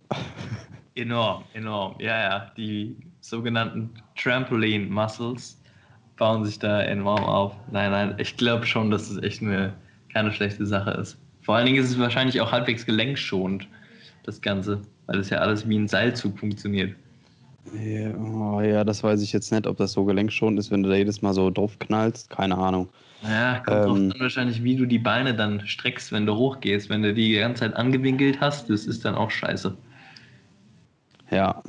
Enorm, 0.95 1.45
enorm. 1.55 1.97
Ja, 1.99 2.21
ja, 2.21 2.53
die 2.57 2.97
sogenannten 3.29 3.91
Trampoline 4.17 4.87
Muscles 4.87 5.61
bauen 6.17 6.45
sich 6.45 6.59
da 6.59 6.83
enorm 6.83 7.25
auf. 7.25 7.55
Nein, 7.71 7.91
nein, 7.91 8.15
ich 8.19 8.37
glaube 8.37 8.67
schon, 8.67 8.91
dass 8.91 9.11
es 9.11 9.23
echt 9.23 9.43
eine, 9.43 9.73
keine 10.13 10.33
schlechte 10.33 10.67
Sache 10.67 10.91
ist. 10.93 11.17
Vor 11.43 11.57
allen 11.57 11.67
Dingen 11.67 11.83
ist 11.83 11.91
es 11.91 11.99
wahrscheinlich 11.99 12.41
auch 12.41 12.53
halbwegs 12.53 12.85
gelenkschonend, 12.85 13.69
das 14.25 14.41
Ganze, 14.41 14.83
weil 15.07 15.19
es 15.19 15.31
ja 15.31 15.39
alles 15.39 15.69
wie 15.69 15.79
ein 15.79 15.89
Seilzug 15.89 16.39
funktioniert. 16.39 16.95
Ja, 17.75 18.15
oh, 18.17 18.61
ja, 18.61 18.83
das 18.83 19.03
weiß 19.03 19.23
ich 19.23 19.33
jetzt 19.33 19.53
nicht, 19.53 19.67
ob 19.67 19.77
das 19.77 19.93
so 19.93 20.05
gelenkschonend 20.05 20.59
ist, 20.59 20.71
wenn 20.71 20.83
du 20.83 20.89
da 20.89 20.97
jedes 20.97 21.23
Mal 21.23 21.35
so 21.35 21.51
drauf 21.51 21.79
knallst. 21.79 22.31
Keine 22.31 22.57
Ahnung. 22.57 22.89
Ja, 23.23 23.61
kommt 23.61 23.99
ähm, 23.99 24.11
drauf 24.11 24.21
wahrscheinlich, 24.21 24.63
wie 24.65 24.77
du 24.77 24.87
die 24.87 24.99
Beine 24.99 25.35
dann 25.35 25.67
streckst, 25.67 26.13
wenn 26.13 26.25
du 26.25 26.35
hochgehst. 26.35 26.89
Wenn 26.89 27.03
du 27.03 27.13
die 27.13 27.29
die 27.29 27.39
ganze 27.39 27.61
Zeit 27.61 27.77
angewinkelt 27.77 28.41
hast, 28.41 28.71
das 28.71 28.87
ist 28.87 29.05
dann 29.05 29.15
auch 29.15 29.31
scheiße. 29.31 29.77
Ja, 31.31 31.63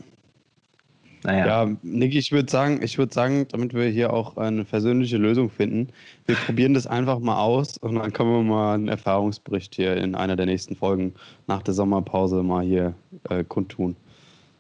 naja. 1.23 1.45
Ja, 1.45 1.71
Nick, 1.81 2.15
ich 2.15 2.31
würde 2.31 2.49
sagen, 2.49 2.81
ich 2.81 2.97
würde 2.97 3.13
sagen, 3.13 3.47
damit 3.49 3.73
wir 3.73 3.87
hier 3.87 4.13
auch 4.13 4.37
eine 4.37 4.63
versöhnliche 4.63 5.17
Lösung 5.17 5.49
finden, 5.49 5.89
wir 6.25 6.35
probieren 6.35 6.73
das 6.73 6.87
einfach 6.87 7.19
mal 7.19 7.39
aus 7.39 7.77
und 7.77 7.95
dann 7.95 8.13
können 8.13 8.31
wir 8.31 8.43
mal 8.43 8.75
einen 8.75 8.87
Erfahrungsbericht 8.87 9.75
hier 9.75 9.97
in 9.97 10.15
einer 10.15 10.35
der 10.35 10.45
nächsten 10.45 10.75
Folgen 10.75 11.13
nach 11.47 11.61
der 11.61 11.73
Sommerpause 11.73 12.41
mal 12.41 12.63
hier 12.63 12.93
äh, 13.29 13.43
kundtun. 13.43 13.95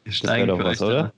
Wir 0.03 0.13
steigen 0.13 0.47
für 0.47 0.63
was, 0.63 0.81
euch 0.81 0.87
oder? 0.89 1.13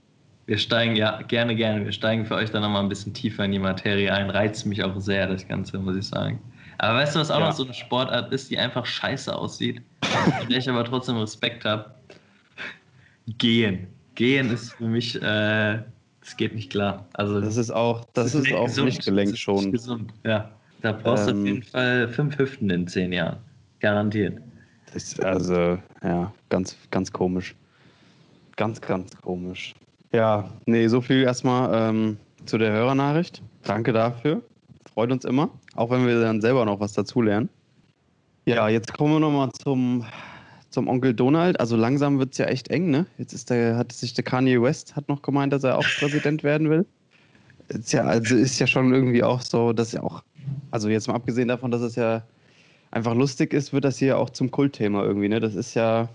wir 0.45 0.58
steigen, 0.58 0.95
ja, 0.95 1.21
gerne, 1.23 1.56
gerne. 1.56 1.86
Wir 1.86 1.91
steigen 1.91 2.25
für 2.25 2.36
euch 2.36 2.51
dann 2.51 2.62
nochmal 2.62 2.84
ein 2.84 2.89
bisschen 2.89 3.13
tiefer 3.13 3.45
in 3.45 3.51
die 3.51 3.60
Materie 3.60 4.13
ein. 4.13 4.30
Reizt 4.30 4.65
mich 4.65 4.84
auch 4.84 4.99
sehr, 4.99 5.27
das 5.27 5.47
Ganze, 5.47 5.80
muss 5.80 5.95
ich 5.95 6.08
sagen. 6.08 6.41
Aber 6.77 6.97
weißt 6.97 7.15
du, 7.15 7.19
was 7.19 7.32
auch 7.32 7.39
ja. 7.39 7.47
noch 7.47 7.54
so 7.54 7.63
eine 7.63 7.73
Sportart 7.73 8.32
ist, 8.34 8.49
die 8.51 8.58
einfach 8.58 8.86
scheiße 8.86 9.34
aussieht, 9.34 9.82
der 10.49 10.58
ich 10.58 10.69
aber 10.69 10.84
trotzdem 10.84 11.17
Respekt 11.17 11.63
habe? 11.63 11.93
Gehen. 13.38 13.88
Gehen 14.15 14.52
ist 14.52 14.74
für 14.74 14.88
mich, 14.88 15.15
äh, 15.21 15.80
das 16.21 16.38
geht 16.38 16.54
nicht 16.54 16.69
klar. 16.69 17.08
Also, 17.13 17.41
das 17.41 17.58
ist 17.58 17.71
auch, 17.71 18.06
das, 18.13 18.36
ist, 18.36 18.47
ist 18.47 18.54
auch 18.54 18.65
gesund, 18.65 18.86
nicht 18.88 19.06
gelenkschonend. 19.06 19.71
gesund, 19.71 20.13
ja. 20.24 20.52
Da 20.82 20.93
brauchst 20.93 21.28
du 21.28 21.32
auf 21.32 21.38
jeden 21.38 21.58
ähm. 21.58 21.63
Fall 21.63 22.08
fünf 22.08 22.38
Hüften 22.38 22.69
in 22.69 22.88
zehn 22.88 23.13
Jahren. 23.13 23.38
Garantiert. 23.80 24.39
Das 24.93 25.04
ist 25.04 25.24
also, 25.24 25.78
ja, 26.04 26.32
ganz, 26.50 26.76
ganz 26.89 27.12
komisch. 27.12 27.56
Ganz, 28.58 28.82
ganz 28.82 29.15
komisch. 29.21 29.74
Ja, 30.12 30.50
nee, 30.65 30.88
so 30.88 31.00
viel 31.02 31.24
erstmal 31.24 31.89
ähm, 31.89 32.17
zu 32.45 32.58
der 32.58 32.71
Hörernachricht. 32.71 33.41
Danke 33.63 33.93
dafür. 33.93 34.41
Freut 34.93 35.12
uns 35.12 35.24
immer. 35.24 35.50
Auch 35.76 35.89
wenn 35.89 36.06
wir 36.06 36.19
dann 36.19 36.41
selber 36.41 36.65
noch 36.65 36.80
was 36.80 36.93
dazulernen. 36.93 37.50
Ja, 38.45 38.67
jetzt 38.67 38.93
kommen 38.93 39.13
wir 39.13 39.19
nochmal 39.19 39.50
zum 39.52 40.06
zum 40.71 40.88
Onkel 40.88 41.13
Donald. 41.13 41.60
Also 41.60 41.75
langsam 41.75 42.17
wird 42.17 42.31
es 42.31 42.38
ja 42.38 42.45
echt 42.45 42.69
eng, 42.69 42.89
ne? 42.89 43.05
Jetzt 43.17 43.34
ist 43.34 43.49
der, 43.49 43.77
hat 43.77 43.91
sich 43.91 44.13
der 44.13 44.23
Kanye 44.23 44.62
West 44.62 44.95
hat 44.95 45.07
noch 45.10 45.21
gemeint, 45.21 45.53
dass 45.53 45.63
er 45.63 45.77
auch 45.77 45.86
Präsident 45.99 46.43
werden 46.43 46.69
will. 46.69 46.86
Ist 47.67 47.93
ja, 47.93 48.03
also 48.03 48.36
ist 48.36 48.60
ja 48.60 48.67
schon 48.67 48.93
irgendwie 48.93 49.23
auch 49.23 49.41
so, 49.41 49.73
dass 49.73 49.91
ja 49.91 50.01
auch, 50.01 50.23
also 50.71 50.89
jetzt 50.89 51.07
mal 51.07 51.13
abgesehen 51.13 51.47
davon, 51.47 51.71
dass 51.71 51.81
es 51.81 51.95
ja 51.95 52.23
einfach 52.89 53.13
lustig 53.13 53.53
ist, 53.53 53.71
wird 53.71 53.86
das 53.86 53.97
hier 53.97 54.17
auch 54.17 54.29
zum 54.29 54.51
Kultthema 54.51 55.03
irgendwie, 55.03 55.29
ne? 55.29 55.39
Das 55.39 55.55
ist 55.55 55.73
ja, 55.73 56.10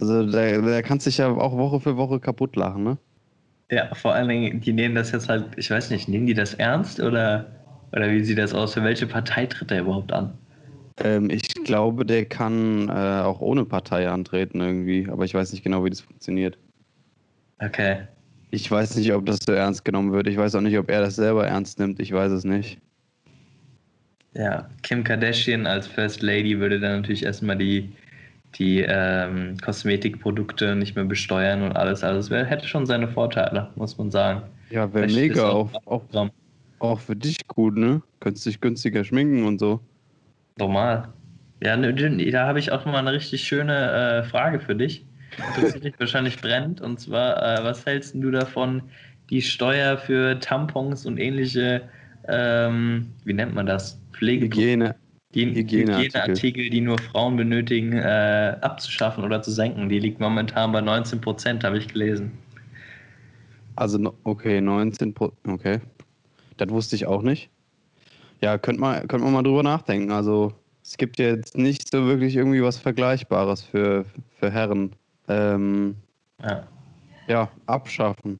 also 0.00 0.26
da, 0.26 0.60
da 0.60 0.82
kannst 0.82 1.06
du 1.06 1.10
dich 1.10 1.18
ja 1.18 1.30
auch 1.30 1.56
Woche 1.56 1.80
für 1.80 1.96
Woche 1.96 2.18
kaputt 2.18 2.56
lachen, 2.56 2.84
ne? 2.84 2.98
Ja, 3.70 3.94
vor 3.94 4.14
allen 4.14 4.28
Dingen, 4.28 4.60
die 4.60 4.72
nehmen 4.72 4.94
das 4.94 5.12
jetzt 5.12 5.28
halt, 5.28 5.46
ich 5.56 5.70
weiß 5.70 5.90
nicht, 5.90 6.08
nehmen 6.08 6.26
die 6.26 6.34
das 6.34 6.54
ernst 6.54 7.00
oder, 7.00 7.46
oder 7.92 8.10
wie 8.10 8.22
sieht 8.22 8.38
das 8.38 8.52
aus? 8.52 8.74
Für 8.74 8.84
welche 8.84 9.06
Partei 9.06 9.46
tritt 9.46 9.70
er 9.70 9.80
überhaupt 9.80 10.12
an? 10.12 10.32
Ähm, 11.02 11.30
ich 11.30 11.42
glaube, 11.64 12.04
der 12.04 12.24
kann 12.24 12.88
äh, 12.88 13.22
auch 13.22 13.40
ohne 13.40 13.64
Partei 13.64 14.08
antreten 14.08 14.60
irgendwie, 14.60 15.08
aber 15.10 15.24
ich 15.24 15.34
weiß 15.34 15.52
nicht 15.52 15.64
genau, 15.64 15.84
wie 15.84 15.90
das 15.90 16.00
funktioniert. 16.00 16.58
Okay. 17.58 18.02
Ich 18.50 18.70
weiß 18.70 18.96
nicht, 18.96 19.12
ob 19.14 19.24
das 19.24 19.40
so 19.46 19.52
ernst 19.52 19.84
genommen 19.84 20.12
wird. 20.12 20.26
Ich 20.26 20.36
weiß 20.36 20.54
auch 20.54 20.60
nicht, 20.60 20.76
ob 20.76 20.90
er 20.90 21.00
das 21.00 21.16
selber 21.16 21.46
ernst 21.46 21.78
nimmt. 21.78 22.00
Ich 22.00 22.12
weiß 22.12 22.32
es 22.32 22.44
nicht. 22.44 22.78
Ja, 24.34 24.68
Kim 24.82 25.04
Kardashian 25.04 25.66
als 25.66 25.86
First 25.86 26.22
Lady 26.22 26.58
würde 26.58 26.80
dann 26.80 27.00
natürlich 27.00 27.24
erstmal 27.24 27.56
die, 27.56 27.92
die 28.54 28.84
ähm, 28.86 29.56
Kosmetikprodukte 29.62 30.74
nicht 30.74 30.96
mehr 30.96 31.04
besteuern 31.04 31.62
und 31.62 31.76
alles. 31.76 32.02
Also 32.02 32.34
es 32.34 32.48
hätte 32.48 32.66
schon 32.66 32.86
seine 32.86 33.08
Vorteile, 33.08 33.70
muss 33.76 33.96
man 33.98 34.10
sagen. 34.10 34.42
Ja, 34.70 34.92
wäre 34.92 35.06
mega. 35.06 35.50
Auch, 35.50 35.70
auch, 35.84 36.02
auch, 36.78 37.00
für 37.00 37.16
dich 37.16 37.46
gut, 37.46 37.76
ne? 37.76 38.02
Könntest 38.20 38.46
dich 38.46 38.60
günstiger 38.60 39.04
schminken 39.04 39.44
und 39.44 39.58
so. 39.58 39.80
Normal. 40.58 41.08
Ja, 41.62 41.76
da 41.76 42.46
habe 42.46 42.58
ich 42.58 42.72
auch 42.72 42.84
mal 42.86 42.96
eine 42.96 43.12
richtig 43.12 43.44
schöne 43.44 44.22
äh, 44.22 44.22
Frage 44.24 44.58
für 44.58 44.74
dich. 44.74 45.06
Interessiert 45.36 45.84
dich 45.84 45.94
wahrscheinlich 45.98 46.40
brennt. 46.40 46.80
Und 46.80 46.98
zwar, 46.98 47.36
äh, 47.36 47.62
was 47.62 47.86
hältst 47.86 48.14
du 48.16 48.30
davon, 48.32 48.82
die 49.30 49.42
Steuer 49.42 49.96
für 49.96 50.40
Tampons 50.40 51.06
und 51.06 51.18
ähnliche, 51.18 51.88
ähm, 52.26 53.12
wie 53.24 53.32
nennt 53.32 53.54
man 53.54 53.66
das? 53.66 54.00
Pflege 54.12 54.46
Hygiene. 54.46 54.96
Hygieneartikel. 55.34 56.00
Hygieneartikel, 56.00 56.70
die 56.70 56.80
nur 56.80 56.98
Frauen 56.98 57.36
benötigen, 57.36 57.92
äh, 57.92 58.56
abzuschaffen 58.60 59.22
oder 59.22 59.40
zu 59.40 59.52
senken. 59.52 59.88
Die 59.88 60.00
liegt 60.00 60.18
momentan 60.18 60.72
bei 60.72 60.80
19 60.80 61.20
Prozent, 61.20 61.64
habe 61.64 61.78
ich 61.78 61.88
gelesen. 61.88 62.32
Also, 63.76 64.14
okay, 64.24 64.60
19 64.60 65.14
Prozent, 65.14 65.38
okay. 65.48 65.80
Das 66.56 66.68
wusste 66.70 66.96
ich 66.96 67.06
auch 67.06 67.22
nicht. 67.22 67.50
Ja, 68.40 68.58
könnte 68.58 68.80
man, 68.80 69.06
könnte 69.06 69.24
man 69.24 69.32
mal 69.32 69.42
drüber 69.42 69.62
nachdenken. 69.62 70.10
Also, 70.10 70.52
es 70.82 70.96
gibt 70.96 71.18
jetzt 71.18 71.56
nicht 71.56 71.90
so 71.90 72.06
wirklich 72.06 72.36
irgendwie 72.36 72.62
was 72.62 72.78
Vergleichbares 72.78 73.62
für, 73.62 74.04
für 74.38 74.50
Herren. 74.50 74.92
Ähm, 75.28 75.96
ja. 76.42 76.66
ja, 77.28 77.48
abschaffen. 77.66 78.38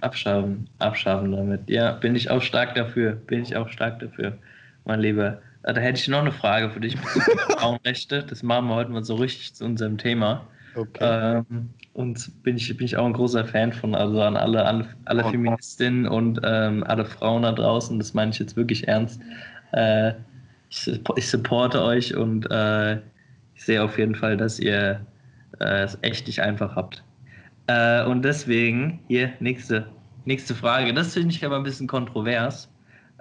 Abschaffen, 0.00 0.68
abschaffen 0.78 1.32
damit. 1.32 1.68
Ja, 1.68 1.92
bin 1.92 2.16
ich 2.16 2.30
auch 2.30 2.40
stark 2.40 2.74
dafür. 2.74 3.12
Bin 3.12 3.42
ich 3.42 3.54
auch 3.54 3.68
stark 3.68 4.00
dafür, 4.00 4.38
mein 4.84 5.00
Lieber. 5.00 5.42
Äh, 5.64 5.74
da 5.74 5.80
hätte 5.80 6.00
ich 6.00 6.08
noch 6.08 6.20
eine 6.20 6.32
Frage 6.32 6.70
für 6.70 6.80
dich 6.80 6.96
Frauenrechte. 7.58 8.24
Das 8.24 8.42
machen 8.42 8.68
wir 8.68 8.74
heute 8.76 8.90
mal 8.90 9.04
so 9.04 9.16
richtig 9.16 9.54
zu 9.54 9.64
unserem 9.64 9.98
Thema. 9.98 10.46
Okay. 10.74 11.44
Ähm, 11.48 11.70
und 11.92 12.42
bin 12.42 12.56
ich, 12.56 12.74
bin 12.76 12.86
ich 12.86 12.96
auch 12.96 13.04
ein 13.04 13.12
großer 13.12 13.44
Fan 13.44 13.72
von, 13.72 13.94
also 13.94 14.22
an 14.22 14.36
alle, 14.36 14.64
alle, 14.64 14.86
alle 15.04 15.24
Feministinnen 15.24 16.06
und 16.06 16.40
ähm, 16.44 16.84
alle 16.84 17.04
Frauen 17.04 17.42
da 17.42 17.52
draußen, 17.52 17.98
das 17.98 18.14
meine 18.14 18.30
ich 18.30 18.38
jetzt 18.38 18.56
wirklich 18.56 18.86
ernst. 18.86 19.20
Äh, 19.72 20.12
ich, 20.68 21.00
ich 21.16 21.28
supporte 21.28 21.82
euch 21.82 22.14
und 22.14 22.50
äh, 22.50 22.96
ich 23.54 23.64
sehe 23.64 23.82
auf 23.82 23.98
jeden 23.98 24.14
Fall, 24.14 24.36
dass 24.36 24.58
ihr 24.58 25.04
äh, 25.60 25.82
es 25.82 25.98
echt 26.02 26.26
nicht 26.26 26.40
einfach 26.40 26.76
habt. 26.76 27.02
Äh, 27.66 28.04
und 28.04 28.22
deswegen, 28.22 29.00
hier, 29.08 29.32
nächste, 29.40 29.88
nächste 30.24 30.54
Frage. 30.54 30.92
Das 30.92 31.14
finde 31.14 31.34
ich 31.34 31.44
aber 31.44 31.56
ein 31.56 31.62
bisschen 31.62 31.86
kontrovers, 31.86 32.70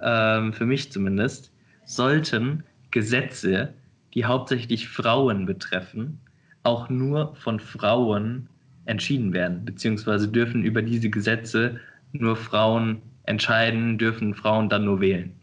ähm, 0.01 0.53
für 0.53 0.65
mich 0.65 0.91
zumindest. 0.91 1.51
Sollten 1.85 2.63
Gesetze, 2.91 3.73
die 4.13 4.25
hauptsächlich 4.25 4.87
Frauen 4.87 5.45
betreffen, 5.45 6.19
auch 6.63 6.89
nur 6.89 7.35
von 7.35 7.59
Frauen 7.59 8.49
entschieden 8.85 9.33
werden, 9.33 9.65
beziehungsweise 9.65 10.27
dürfen 10.27 10.63
über 10.63 10.81
diese 10.81 11.09
Gesetze 11.09 11.79
nur 12.13 12.35
Frauen 12.35 13.01
entscheiden, 13.23 13.97
dürfen 13.97 14.33
Frauen 14.33 14.69
dann 14.69 14.85
nur 14.85 15.01
wählen. 15.01 15.33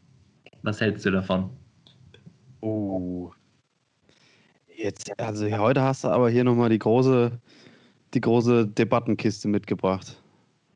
Was 0.62 0.80
hältst 0.80 1.04
du 1.04 1.10
davon? 1.10 1.50
Oh. 2.64 3.30
Jetzt, 4.74 5.12
also 5.20 5.46
heute 5.58 5.82
hast 5.82 6.02
du 6.02 6.08
aber 6.08 6.30
hier 6.30 6.44
nochmal 6.44 6.70
die 6.70 6.78
große, 6.78 7.30
die 8.14 8.20
große 8.22 8.66
Debattenkiste 8.68 9.48
mitgebracht. 9.48 10.22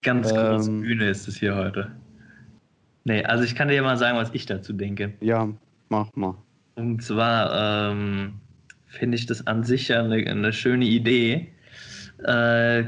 Ganz 0.03 0.29
große 0.29 0.71
ähm, 0.71 0.83
Bühne 0.83 1.09
ist 1.09 1.27
es 1.29 1.39
hier 1.39 1.57
heute. 1.57 1.91
Nee, 3.05 3.25
also 3.25 3.43
ich 3.43 3.55
kann 3.55 3.69
dir 3.69 3.75
ja 3.75 3.83
mal 3.83 3.97
sagen, 3.97 4.19
was 4.19 4.29
ich 4.35 4.45
dazu 4.45 4.75
denke. 4.75 5.15
Ja, 5.21 5.49
mach 5.89 6.15
mal. 6.15 6.35
Und 6.75 7.03
zwar 7.03 7.91
ähm, 7.91 8.35
finde 8.85 9.17
ich 9.17 9.25
das 9.25 9.47
an 9.47 9.65
sich 9.65 9.89
ja 9.89 10.05
eine, 10.05 10.17
eine 10.17 10.53
schöne 10.53 10.85
Idee. 10.85 11.49
Äh, 12.23 12.85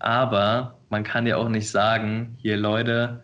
aber 0.00 0.76
man 0.90 1.04
kann 1.04 1.24
ja 1.24 1.36
auch 1.36 1.48
nicht 1.48 1.70
sagen, 1.70 2.34
hier 2.38 2.56
Leute, 2.56 3.22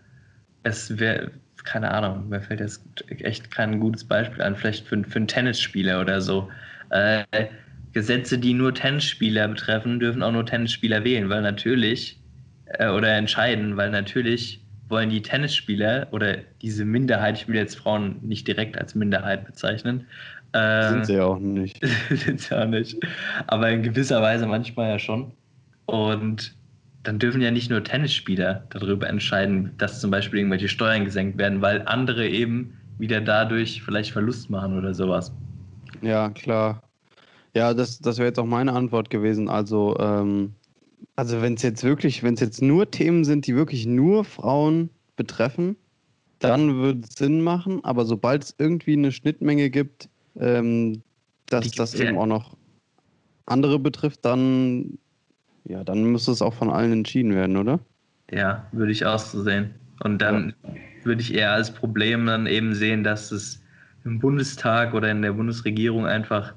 es 0.62 1.00
wäre, 1.00 1.32
keine 1.68 1.90
Ahnung, 1.90 2.28
mir 2.30 2.40
fällt 2.40 2.60
jetzt 2.60 2.82
echt 3.20 3.50
kein 3.50 3.78
gutes 3.78 4.04
Beispiel 4.04 4.42
an, 4.42 4.56
vielleicht 4.56 4.86
für, 4.86 5.04
für 5.04 5.16
einen 5.16 5.28
Tennisspieler 5.28 6.00
oder 6.00 6.20
so. 6.20 6.48
Äh, 6.90 7.24
Gesetze, 7.92 8.38
die 8.38 8.54
nur 8.54 8.74
Tennisspieler 8.74 9.48
betreffen, 9.48 10.00
dürfen 10.00 10.22
auch 10.22 10.32
nur 10.32 10.46
Tennisspieler 10.46 11.04
wählen, 11.04 11.28
weil 11.28 11.42
natürlich, 11.42 12.18
äh, 12.66 12.88
oder 12.88 13.14
entscheiden, 13.14 13.76
weil 13.76 13.90
natürlich 13.90 14.64
wollen 14.88 15.10
die 15.10 15.20
Tennisspieler 15.20 16.08
oder 16.10 16.38
diese 16.62 16.86
Minderheit, 16.86 17.36
ich 17.36 17.48
will 17.48 17.56
jetzt 17.56 17.76
Frauen 17.76 18.16
nicht 18.22 18.48
direkt 18.48 18.78
als 18.78 18.94
Minderheit 18.94 19.44
bezeichnen. 19.44 20.06
Äh, 20.52 20.88
sind 20.88 21.06
sie 21.06 21.14
ja 21.16 21.24
auch 21.24 21.38
nicht. 21.38 21.84
sind 22.10 22.40
sie 22.40 22.58
auch 22.58 22.66
nicht. 22.66 22.96
Aber 23.46 23.68
in 23.68 23.82
gewisser 23.82 24.22
Weise 24.22 24.46
manchmal 24.46 24.88
ja 24.92 24.98
schon. 24.98 25.32
Und 25.84 26.54
dann 27.02 27.18
dürfen 27.18 27.40
ja 27.40 27.50
nicht 27.50 27.70
nur 27.70 27.82
Tennisspieler 27.82 28.64
darüber 28.70 29.08
entscheiden, 29.08 29.72
dass 29.78 30.00
zum 30.00 30.10
Beispiel 30.10 30.40
irgendwelche 30.40 30.68
Steuern 30.68 31.04
gesenkt 31.04 31.38
werden, 31.38 31.62
weil 31.62 31.82
andere 31.86 32.28
eben 32.28 32.74
wieder 32.98 33.20
dadurch 33.20 33.82
vielleicht 33.82 34.10
Verlust 34.10 34.50
machen 34.50 34.76
oder 34.76 34.94
sowas. 34.94 35.32
Ja, 36.02 36.30
klar. 36.30 36.82
Ja, 37.54 37.74
das, 37.74 37.98
das 37.98 38.18
wäre 38.18 38.28
jetzt 38.28 38.38
auch 38.38 38.46
meine 38.46 38.72
Antwort 38.72 39.10
gewesen. 39.10 39.48
Also, 39.48 39.96
ähm, 39.98 40.54
also 41.16 41.40
wenn 41.40 41.54
es 41.54 41.62
jetzt 41.62 41.82
wirklich, 41.84 42.22
wenn 42.22 42.34
es 42.34 42.40
jetzt 42.40 42.62
nur 42.62 42.90
Themen 42.90 43.24
sind, 43.24 43.46
die 43.46 43.56
wirklich 43.56 43.86
nur 43.86 44.24
Frauen 44.24 44.90
betreffen, 45.16 45.76
dann 46.38 46.76
würde 46.76 47.00
es 47.00 47.14
Sinn 47.14 47.40
machen. 47.40 47.84
Aber 47.84 48.04
sobald 48.04 48.44
es 48.44 48.54
irgendwie 48.58 48.92
eine 48.92 49.12
Schnittmenge 49.12 49.70
gibt, 49.70 50.08
ähm, 50.38 51.02
dass 51.46 51.70
das 51.72 51.94
eben 51.94 52.18
auch 52.18 52.26
noch 52.26 52.56
andere 53.46 53.78
betrifft, 53.78 54.24
dann, 54.24 54.98
ja, 55.68 55.84
dann 55.84 56.04
müsste 56.04 56.32
es 56.32 56.42
auch 56.42 56.54
von 56.54 56.70
allen 56.70 56.92
entschieden 56.92 57.34
werden, 57.34 57.56
oder? 57.56 57.78
Ja, 58.30 58.66
würde 58.72 58.92
ich 58.92 59.04
auch 59.06 59.18
so 59.18 59.42
sehen. 59.42 59.74
Und 60.02 60.20
dann 60.20 60.54
ja. 60.62 60.74
würde 61.04 61.20
ich 61.20 61.34
eher 61.34 61.52
als 61.52 61.72
Problem 61.72 62.26
dann 62.26 62.46
eben 62.46 62.74
sehen, 62.74 63.04
dass 63.04 63.30
es 63.30 63.62
im 64.04 64.18
Bundestag 64.18 64.94
oder 64.94 65.10
in 65.10 65.22
der 65.22 65.32
Bundesregierung 65.32 66.06
einfach 66.06 66.54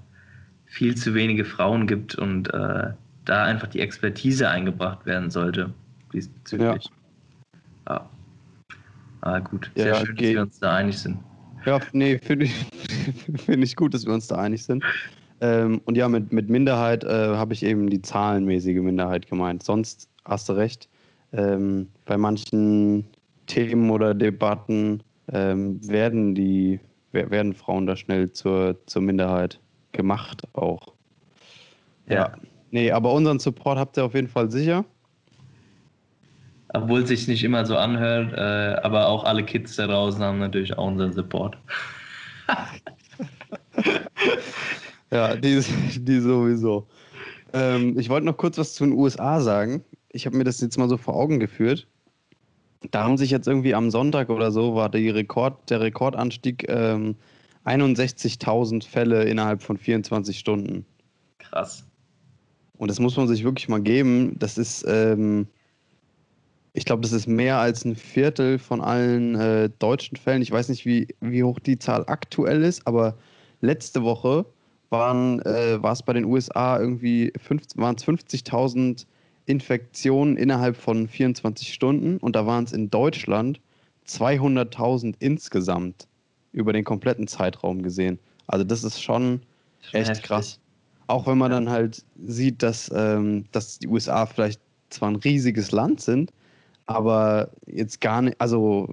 viel 0.66 0.96
zu 0.96 1.14
wenige 1.14 1.44
Frauen 1.44 1.88
gibt 1.88 2.16
und 2.16 2.54
äh, 2.54 2.92
da 3.26 3.44
einfach 3.44 3.68
die 3.68 3.82
Expertise 3.82 4.50
eingebracht 4.50 5.06
werden 5.06 5.30
sollte 5.30 5.74
diesbezüglich. 6.14 6.90
Ja. 7.88 7.96
ja. 7.96 8.10
Ah, 9.22 9.40
gut. 9.40 9.70
Sehr 9.76 9.88
ja, 9.88 10.06
schön, 10.06 10.16
dass 10.16 10.26
wir 10.26 10.42
uns 10.42 10.60
da 10.60 10.76
einig 10.76 10.98
sind. 10.98 11.20
Ja, 11.66 11.80
nee, 11.92 12.18
finde 12.18 12.46
ich, 12.46 12.66
find 13.46 13.64
ich 13.64 13.76
gut, 13.76 13.94
dass 13.94 14.06
wir 14.06 14.14
uns 14.14 14.28
da 14.28 14.38
einig 14.38 14.64
sind. 14.64 14.84
Ähm, 15.42 15.82
und 15.86 15.98
ja, 15.98 16.08
mit, 16.08 16.32
mit 16.32 16.50
Minderheit 16.50 17.04
äh, 17.04 17.36
habe 17.36 17.54
ich 17.54 17.64
eben 17.64 17.90
die 17.90 18.02
zahlenmäßige 18.02 18.80
Minderheit 18.80 19.28
gemeint. 19.28 19.64
Sonst 19.64 20.08
hast 20.24 20.48
du 20.48 20.54
recht. 20.54 20.88
Ähm, 21.34 21.90
bei 22.06 22.18
manchen 22.18 23.06
Themen 23.48 23.90
oder 23.90 24.14
Debatten 24.14 25.04
ähm, 25.32 25.80
werden 25.88 26.36
die 26.36 26.80
werden 27.14 27.54
Frauen 27.54 27.88
da 27.88 27.98
schnell 27.98 28.32
zur, 28.32 28.78
zur 28.86 29.02
Minderheit 29.02 29.60
gemacht 29.92 30.44
auch. 30.54 30.94
Ja. 32.08 32.16
ja. 32.16 32.34
Nee, 32.72 32.92
aber 32.92 33.12
unseren 33.12 33.40
Support 33.40 33.78
habt 33.78 33.98
ihr 33.98 34.06
auf 34.06 34.14
jeden 34.14 34.30
Fall 34.30 34.50
sicher. 34.50 34.86
Obwohl 36.74 37.02
es 37.02 37.10
sich 37.10 37.28
nicht 37.28 37.44
immer 37.44 37.66
so 37.66 37.76
anhört, 37.76 38.32
äh, 38.34 38.80
aber 38.82 39.08
auch 39.08 39.26
alle 39.26 39.44
Kids 39.44 39.76
da 39.76 39.88
draußen 39.88 40.24
haben 40.24 40.40
natürlich 40.40 40.78
auch 40.78 40.88
unseren 40.88 41.12
Support. 41.12 41.58
ja, 45.12 45.36
die, 45.36 45.62
die 46.00 46.20
sowieso. 46.20 46.88
Ähm, 47.54 47.98
ich 48.00 48.10
wollte 48.10 48.26
noch 48.26 48.38
kurz 48.38 48.58
was 48.58 48.74
zu 48.74 48.86
den 48.86 48.94
USA 48.94 49.42
sagen. 49.42 49.84
Ich 50.10 50.26
habe 50.26 50.38
mir 50.38 50.44
das 50.44 50.62
jetzt 50.62 50.78
mal 50.78 50.90
so 50.90 50.98
vor 50.98 51.16
Augen 51.16 51.40
geführt. 51.40 51.88
Da 52.90 53.04
haben 53.04 53.18
sich 53.18 53.30
jetzt 53.30 53.48
irgendwie 53.48 53.76
am 53.76 53.92
Sonntag 53.92 54.30
oder 54.30 54.52
so 54.52 54.76
war 54.76 54.92
Rekord, 54.94 55.70
der 55.70 55.82
Rekordanstieg 55.82 56.66
ähm, 56.68 57.16
61.000 57.66 58.88
Fälle 58.88 59.24
innerhalb 59.24 59.62
von 59.62 59.78
24 59.78 60.40
Stunden. 60.40 60.86
Krass. 61.38 61.86
Und 62.78 62.90
das 62.90 63.00
muss 63.00 63.16
man 63.18 63.28
sich 63.28 63.44
wirklich 63.44 63.70
mal 63.70 63.82
geben. 63.82 64.36
Das 64.40 64.58
ist, 64.58 64.84
ähm, 64.88 65.48
ich 66.74 66.86
glaube, 66.86 67.04
das 67.04 67.12
ist 67.12 67.28
mehr 67.28 67.60
als 67.60 67.86
ein 67.86 67.96
Viertel 67.96 68.58
von 68.58 68.82
allen 68.82 69.36
äh, 69.36 69.70
deutschen 69.78 70.18
Fällen. 70.18 70.42
Ich 70.42 70.52
weiß 70.52 70.70
nicht, 70.70 70.86
wie, 70.86 71.08
wie 71.20 71.44
hoch 71.44 71.60
die 71.60 71.78
Zahl 71.78 72.04
aktuell 72.08 72.64
ist, 72.64 72.88
aber 72.88 73.16
letzte 73.60 74.02
Woche 74.02 74.48
waren, 74.92 75.42
äh, 75.42 75.82
war 75.82 75.94
es 75.94 76.04
bei 76.04 76.14
den 76.14 76.26
USA 76.26 76.80
irgendwie 76.80 77.34
waren 77.76 77.96
es 77.96 78.06
50.000 78.06 79.06
Infektionen 79.46 80.38
innerhalb 80.38 80.78
von 80.78 81.08
24 81.08 81.74
Stunden 81.74 82.18
und 82.18 82.36
da 82.36 82.46
waren 82.46 82.66
es 82.66 82.74
in 82.74 82.90
Deutschland 82.90 83.60
200.000 84.08 85.16
insgesamt 85.20 86.08
über 86.52 86.74
den 86.74 86.84
kompletten 86.84 87.28
Zeitraum 87.28 87.82
gesehen. 87.82 88.20
Also 88.48 88.66
das 88.66 88.84
ist 88.84 89.02
schon 89.02 89.42
echt 89.94 90.10
Heftig. 90.10 90.24
krass. 90.24 90.60
Auch 91.08 91.28
wenn 91.28 91.38
man 91.38 91.52
ja. 91.52 91.60
dann 91.60 91.70
halt 91.70 92.04
sieht, 92.24 92.62
dass, 92.62 92.92
ähm, 92.94 93.46
dass 93.52 93.80
die 93.80 93.88
USA 93.88 94.26
vielleicht 94.26 94.62
zwar 94.90 95.10
ein 95.10 95.16
riesiges 95.16 95.72
Land 95.72 96.02
sind, 96.02 96.32
aber 96.86 97.50
jetzt 97.66 98.02
gar 98.02 98.22
nicht, 98.22 98.40
also 98.40 98.88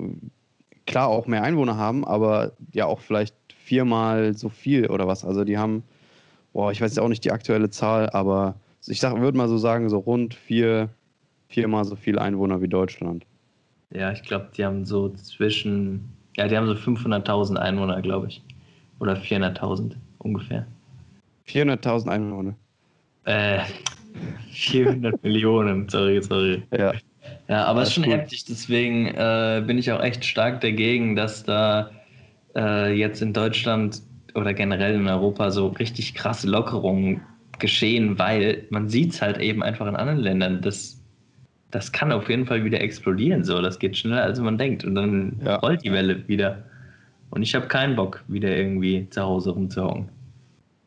klar 0.87 1.09
auch 1.09 1.27
mehr 1.27 1.43
Einwohner 1.43 1.77
haben, 1.77 2.05
aber 2.05 2.53
ja 2.73 2.87
auch 2.87 3.01
vielleicht 3.01 3.35
viermal 3.69 4.35
so 4.35 4.49
viel 4.49 4.87
oder 4.87 5.07
was. 5.07 5.25
Also 5.25 5.45
die 5.45 5.59
haben, 5.59 5.83
boah, 6.55 6.73
ich 6.73 6.81
weiß 6.81 6.91
jetzt 6.91 7.01
auch 7.01 7.09
nicht 7.09 7.25
die 7.25 7.33
aktuelle 7.33 7.69
Zahl, 7.69 8.09
aber 8.11 8.55
ich 8.87 9.03
würde 9.03 9.37
mal 9.37 9.49
so 9.49 9.59
sagen, 9.59 9.91
so 9.91 9.99
rund 9.99 10.35
vier, 10.35 10.89
viermal 11.49 11.85
so 11.85 11.95
viel 11.95 12.19
Einwohner 12.19 12.63
wie 12.63 12.69
Deutschland. 12.69 13.27
Ja, 13.91 14.11
ich 14.11 14.23
glaube, 14.23 14.49
die 14.57 14.65
haben 14.65 14.87
so 14.87 15.11
zwischen, 15.11 16.09
ja, 16.37 16.49
die 16.49 16.57
haben 16.57 16.67
so 16.67 16.73
500.000 16.73 17.57
Einwohner, 17.57 18.01
glaube 18.01 18.29
ich. 18.29 18.43
Oder 19.01 19.15
400.000 19.17 19.93
ungefähr. 20.19 20.67
400.000 21.47 22.09
Einwohner. 22.09 22.55
Äh, 23.25 23.61
400 24.51 25.23
Millionen, 25.23 25.89
sorry, 25.89 26.23
sorry. 26.23 26.63
Ja. 26.77 26.95
Ja, 27.49 27.65
aber 27.65 27.83
es 27.83 27.89
ist 27.89 27.95
schon 27.95 28.05
heftig, 28.05 28.45
deswegen 28.45 29.09
äh, 29.09 29.63
bin 29.67 29.79
ich 29.79 29.91
auch 29.93 30.03
echt 30.03 30.25
stark 30.25 30.61
dagegen, 30.61 31.17
dass 31.17 31.45
da 31.45 31.91
äh, 32.57 32.93
jetzt 32.93 33.23
in 33.23 33.33
Deutschland 33.33 34.03
oder 34.35 34.55
generell 34.55 34.95
in 34.95 35.09
Europa 35.09 35.51
so 35.51 35.69
richtig 35.69 36.15
krasse 36.15 36.49
Lockerungen 36.49 37.21
geschehen, 37.59 38.19
weil 38.19 38.67
man 38.71 38.89
sieht 38.89 39.13
es 39.13 39.23
halt 39.23 39.39
eben 39.39 39.63
einfach 39.63 39.87
in 39.87 39.97
anderen 39.97 40.21
Ländern. 40.21 40.63
Das, 40.63 41.03
das 41.71 41.93
kann 41.93 42.13
auf 42.13 42.29
jeden 42.29 42.47
Fall 42.47 42.65
wieder 42.65 42.81
explodieren. 42.81 43.45
So, 43.45 43.61
das 43.61 43.79
geht 43.79 43.97
schneller, 43.97 44.23
als 44.23 44.39
man 44.41 44.59
denkt. 44.59 44.85
Und 44.85 44.95
dann 44.95 45.41
ja. 45.45 45.57
rollt 45.57 45.85
die 45.85 45.93
Welle 45.93 46.27
wieder. 46.29 46.65
Und 47.31 47.43
ich 47.43 47.55
habe 47.55 47.67
keinen 47.67 47.97
Bock, 47.97 48.23
wieder 48.29 48.57
irgendwie 48.57 49.09
zu 49.11 49.23
Hause 49.23 49.51
rumzuhauen. 49.51 50.09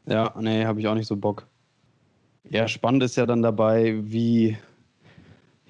Ja, 0.08 0.34
nee, 0.39 0.65
habe 0.65 0.80
ich 0.80 0.88
auch 0.88 0.95
nicht 0.95 1.08
so 1.08 1.15
Bock. 1.15 1.45
Ja, 2.50 2.67
spannend 2.67 3.04
ist 3.04 3.15
ja 3.15 3.26
dann 3.26 3.41
dabei, 3.41 3.95
wie, 4.02 4.58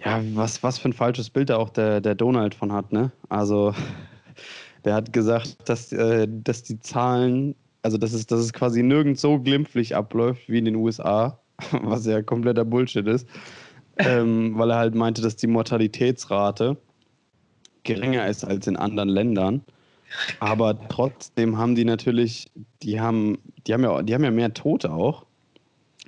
ja, 0.03 0.21
was, 0.33 0.63
was 0.63 0.79
für 0.79 0.89
ein 0.89 0.93
falsches 0.93 1.29
Bild 1.29 1.49
da 1.49 1.57
auch 1.57 1.69
der, 1.69 1.99
der 1.99 2.15
Donald 2.15 2.55
von 2.55 2.71
hat, 2.71 2.91
ne? 2.93 3.11
Also, 3.27 3.73
der 4.85 4.95
hat 4.95 5.13
gesagt, 5.13 5.57
dass, 5.65 5.91
äh, 5.91 6.27
dass 6.29 6.63
die 6.63 6.79
Zahlen, 6.79 7.55
also 7.81 7.97
dass 7.97 8.13
es, 8.13 8.25
dass 8.25 8.39
es 8.39 8.53
quasi 8.53 8.83
nirgends 8.83 9.21
so 9.21 9.39
glimpflich 9.39 9.95
abläuft 9.95 10.47
wie 10.47 10.59
in 10.59 10.65
den 10.65 10.75
USA, 10.75 11.39
was 11.71 12.05
ja 12.05 12.21
kompletter 12.21 12.65
Bullshit 12.65 13.07
ist, 13.07 13.27
ähm, 13.97 14.57
weil 14.57 14.71
er 14.71 14.77
halt 14.77 14.95
meinte, 14.95 15.21
dass 15.21 15.35
die 15.35 15.47
Mortalitätsrate 15.47 16.77
geringer 17.83 18.27
ist 18.27 18.43
als 18.43 18.67
in 18.67 18.77
anderen 18.77 19.09
Ländern. 19.09 19.61
Aber 20.39 20.77
trotzdem 20.89 21.57
haben 21.57 21.75
die 21.75 21.85
natürlich, 21.85 22.51
die 22.83 22.99
haben, 22.99 23.37
die 23.65 23.73
haben 23.73 23.83
ja, 23.83 24.01
die 24.01 24.13
haben 24.13 24.23
ja 24.23 24.31
mehr 24.31 24.53
Tote 24.53 24.91
auch. 24.91 25.25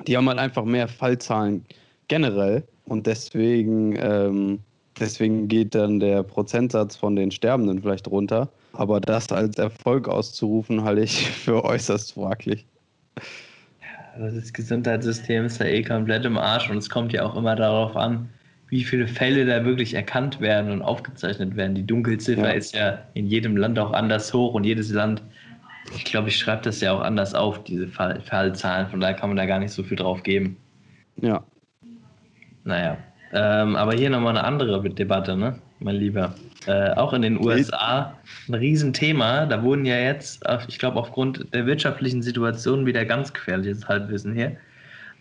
Die 0.07 0.17
haben 0.17 0.27
halt 0.27 0.39
einfach 0.39 0.65
mehr 0.65 0.87
Fallzahlen 0.87 1.65
generell 2.07 2.63
und 2.85 3.07
deswegen, 3.07 3.95
ähm, 3.97 4.59
deswegen 4.99 5.47
geht 5.47 5.75
dann 5.75 5.99
der 5.99 6.23
Prozentsatz 6.23 6.95
von 6.95 7.15
den 7.15 7.31
Sterbenden 7.31 7.81
vielleicht 7.81 8.07
runter. 8.07 8.49
Aber 8.73 8.99
das 8.99 9.31
als 9.31 9.57
Erfolg 9.57 10.07
auszurufen, 10.07 10.83
halte 10.83 11.01
ich 11.01 11.29
für 11.31 11.63
äußerst 11.63 12.13
fraglich. 12.13 12.65
Ja, 14.17 14.29
das 14.29 14.51
Gesundheitssystem 14.51 15.45
ist 15.45 15.59
ja 15.59 15.67
eh 15.67 15.83
komplett 15.83 16.25
im 16.25 16.37
Arsch 16.37 16.69
und 16.69 16.77
es 16.77 16.89
kommt 16.89 17.13
ja 17.13 17.23
auch 17.23 17.35
immer 17.35 17.55
darauf 17.55 17.95
an, 17.95 18.29
wie 18.69 18.83
viele 18.83 19.07
Fälle 19.07 19.45
da 19.45 19.63
wirklich 19.65 19.93
erkannt 19.93 20.41
werden 20.41 20.71
und 20.71 20.81
aufgezeichnet 20.81 21.55
werden. 21.55 21.75
Die 21.75 21.85
Dunkelziffer 21.85 22.49
ja. 22.49 22.53
ist 22.53 22.73
ja 22.73 22.99
in 23.13 23.27
jedem 23.27 23.55
Land 23.55 23.77
auch 23.77 23.93
anders 23.93 24.33
hoch 24.33 24.55
und 24.55 24.63
jedes 24.63 24.91
Land, 24.91 25.21
ich 25.95 26.05
glaube, 26.05 26.29
ich 26.29 26.37
schreibe 26.37 26.63
das 26.63 26.81
ja 26.81 26.93
auch 26.93 27.01
anders 27.01 27.35
auf, 27.35 27.63
diese 27.63 27.87
Fall 27.87 28.21
Fallzahlen. 28.21 28.87
Von 28.87 28.99
daher 28.99 29.15
kann 29.15 29.29
man 29.29 29.37
da 29.37 29.45
gar 29.45 29.59
nicht 29.59 29.71
so 29.71 29.83
viel 29.83 29.97
drauf 29.97 30.23
geben. 30.23 30.57
Ja. 31.21 31.43
Naja. 32.63 32.97
Ähm, 33.31 33.75
aber 33.75 33.93
hier 33.93 34.09
nochmal 34.09 34.37
eine 34.37 34.43
andere 34.43 34.89
Debatte, 34.89 35.35
ne, 35.35 35.59
mein 35.83 35.95
Lieber. 35.95 36.33
Äh, 36.65 36.91
auch 36.91 37.13
in 37.13 37.21
den 37.21 37.43
USA 37.43 38.17
ein 38.47 38.53
Riesenthema. 38.53 39.45
Da 39.45 39.63
wurden 39.63 39.85
ja 39.85 39.97
jetzt, 39.97 40.43
ich 40.67 40.79
glaube, 40.79 40.99
aufgrund 40.99 41.53
der 41.53 41.65
wirtschaftlichen 41.65 42.21
Situation 42.21 42.85
wieder 42.85 43.05
ganz 43.05 43.33
gefährliches 43.33 43.87
Halbwissen 43.87 44.33
hier. 44.33 44.57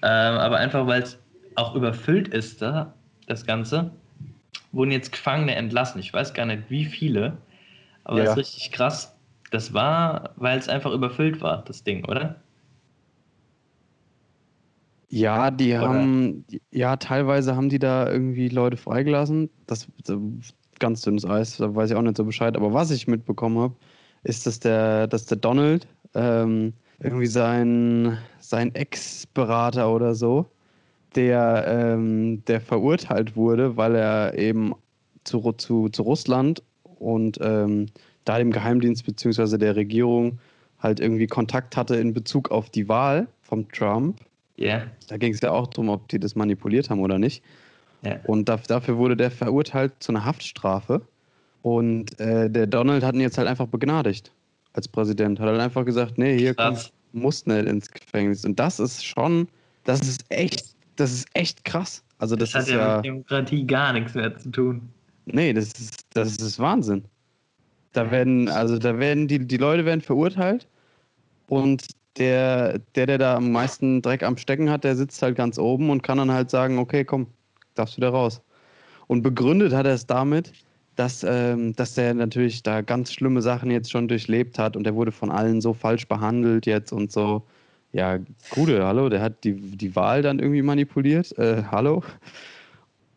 Ähm, 0.02 0.38
aber 0.38 0.58
einfach, 0.58 0.86
weil 0.86 1.02
es 1.02 1.18
auch 1.54 1.74
überfüllt 1.74 2.28
ist 2.28 2.62
da, 2.62 2.92
das 3.26 3.46
Ganze, 3.46 3.90
wurden 4.72 4.90
jetzt 4.90 5.12
Gefangene 5.12 5.54
entlassen. 5.54 6.00
Ich 6.00 6.12
weiß 6.12 6.34
gar 6.34 6.46
nicht, 6.46 6.64
wie 6.68 6.84
viele, 6.84 7.36
aber 8.04 8.18
ja. 8.18 8.24
das 8.24 8.32
ist 8.32 8.38
richtig 8.38 8.72
krass. 8.72 9.16
Das 9.50 9.74
war, 9.74 10.30
weil 10.36 10.58
es 10.58 10.68
einfach 10.68 10.92
überfüllt 10.92 11.40
war, 11.40 11.62
das 11.66 11.84
Ding, 11.84 12.04
oder? 12.06 12.36
Ja, 15.12 15.50
die 15.50 15.74
oder? 15.74 15.88
haben, 15.88 16.44
ja, 16.70 16.96
teilweise 16.96 17.54
haben 17.54 17.68
die 17.68 17.78
da 17.78 18.10
irgendwie 18.10 18.48
Leute 18.48 18.78
freigelassen. 18.78 19.50
Das, 19.66 19.86
das 20.04 20.18
ganz 20.78 21.02
dünnes 21.02 21.26
Eis, 21.26 21.58
da 21.58 21.74
weiß 21.74 21.90
ich 21.90 21.96
auch 21.96 22.02
nicht 22.02 22.16
so 22.16 22.24
Bescheid. 22.24 22.56
Aber 22.56 22.72
was 22.72 22.90
ich 22.90 23.06
mitbekommen 23.06 23.58
habe, 23.58 23.74
ist, 24.24 24.46
dass 24.46 24.58
der, 24.58 25.06
dass 25.06 25.26
der 25.26 25.36
Donald 25.36 25.86
ähm, 26.14 26.72
irgendwie 26.98 27.26
sein, 27.26 28.16
sein 28.40 28.74
Ex-Berater 28.74 29.92
oder 29.92 30.14
so 30.14 30.46
der, 31.14 31.66
ähm, 31.68 32.42
der 32.46 32.62
verurteilt 32.62 33.36
wurde, 33.36 33.76
weil 33.76 33.94
er 33.94 34.38
eben 34.38 34.72
zu, 35.24 35.52
zu, 35.52 35.90
zu 35.90 36.02
Russland 36.02 36.62
und 36.98 37.38
ähm, 37.42 37.86
da 38.24 38.38
dem 38.38 38.50
Geheimdienst 38.50 39.04
bzw. 39.04 39.58
der 39.58 39.76
Regierung 39.76 40.38
halt 40.78 41.00
irgendwie 41.00 41.26
Kontakt 41.26 41.76
hatte 41.76 41.96
in 41.96 42.14
Bezug 42.14 42.50
auf 42.50 42.70
die 42.70 42.88
Wahl 42.88 43.28
von 43.42 43.68
Trump. 43.68 44.20
Yeah. 44.58 44.86
Da 45.08 45.16
ging 45.16 45.32
es 45.32 45.40
ja 45.40 45.50
auch 45.50 45.66
darum, 45.68 45.88
ob 45.88 46.08
die 46.08 46.18
das 46.18 46.34
manipuliert 46.34 46.90
haben 46.90 47.00
oder 47.00 47.18
nicht. 47.18 47.42
Yeah. 48.04 48.20
Und 48.26 48.48
dafür 48.48 48.96
wurde 48.96 49.16
der 49.16 49.30
verurteilt 49.30 49.92
zu 50.00 50.12
einer 50.12 50.24
Haftstrafe. 50.24 51.02
Und 51.62 52.18
äh, 52.20 52.50
der 52.50 52.66
Donald 52.66 53.04
hat 53.04 53.14
ihn 53.14 53.20
jetzt 53.20 53.38
halt 53.38 53.48
einfach 53.48 53.66
begnadigt 53.66 54.32
als 54.72 54.88
Präsident. 54.88 55.38
Hat 55.40 55.48
halt 55.48 55.60
einfach 55.60 55.84
gesagt, 55.84 56.18
nee, 56.18 56.36
hier 56.36 56.54
musst 57.12 57.46
nicht 57.46 57.66
ins 57.66 57.90
Gefängnis. 57.90 58.44
Und 58.44 58.58
das 58.58 58.80
ist 58.80 59.04
schon, 59.04 59.48
das 59.84 60.00
ist 60.00 60.24
echt 60.28 60.72
das 60.96 61.12
ist 61.12 61.28
echt 61.34 61.64
krass. 61.64 62.02
Also 62.18 62.36
das, 62.36 62.52
das 62.52 62.66
hat 62.66 62.74
ja 62.74 62.96
mit 62.96 63.04
Demokratie 63.04 63.66
gar 63.66 63.92
nichts 63.92 64.14
mehr 64.14 64.36
zu 64.36 64.50
tun. 64.50 64.88
Nee, 65.26 65.52
das 65.52 65.72
ist, 65.72 66.06
das 66.14 66.36
ist 66.36 66.58
Wahnsinn. 66.58 67.04
Da 67.92 68.10
werden, 68.10 68.48
also 68.48 68.78
da 68.78 68.98
werden 68.98 69.28
die, 69.28 69.38
die 69.38 69.56
Leute 69.56 69.84
werden 69.84 70.00
verurteilt 70.00 70.66
und 71.48 71.84
der, 72.18 72.78
der, 72.94 73.06
der 73.06 73.18
da 73.18 73.36
am 73.36 73.52
meisten 73.52 74.02
Dreck 74.02 74.22
am 74.22 74.36
Stecken 74.36 74.70
hat, 74.70 74.84
der 74.84 74.96
sitzt 74.96 75.22
halt 75.22 75.36
ganz 75.36 75.58
oben 75.58 75.90
und 75.90 76.02
kann 76.02 76.18
dann 76.18 76.30
halt 76.30 76.50
sagen, 76.50 76.78
okay, 76.78 77.04
komm, 77.04 77.26
darfst 77.74 77.96
wieder 77.96 78.10
raus. 78.10 78.42
Und 79.06 79.22
begründet 79.22 79.72
hat 79.72 79.86
er 79.86 79.94
es 79.94 80.06
damit, 80.06 80.52
dass, 80.96 81.24
ähm, 81.24 81.74
dass 81.74 81.94
der 81.94 82.14
natürlich 82.14 82.62
da 82.62 82.82
ganz 82.82 83.12
schlimme 83.12 83.42
Sachen 83.42 83.70
jetzt 83.70 83.90
schon 83.90 84.08
durchlebt 84.08 84.58
hat 84.58 84.76
und 84.76 84.84
der 84.84 84.94
wurde 84.94 85.12
von 85.12 85.30
allen 85.30 85.60
so 85.60 85.72
falsch 85.72 86.06
behandelt 86.06 86.66
jetzt 86.66 86.92
und 86.92 87.10
so. 87.10 87.42
Ja, 87.92 88.18
Gude, 88.50 88.86
hallo, 88.86 89.08
der 89.08 89.20
hat 89.20 89.44
die, 89.44 89.54
die 89.54 89.94
Wahl 89.96 90.22
dann 90.22 90.38
irgendwie 90.38 90.62
manipuliert. 90.62 91.36
Äh, 91.38 91.64
hallo. 91.70 92.02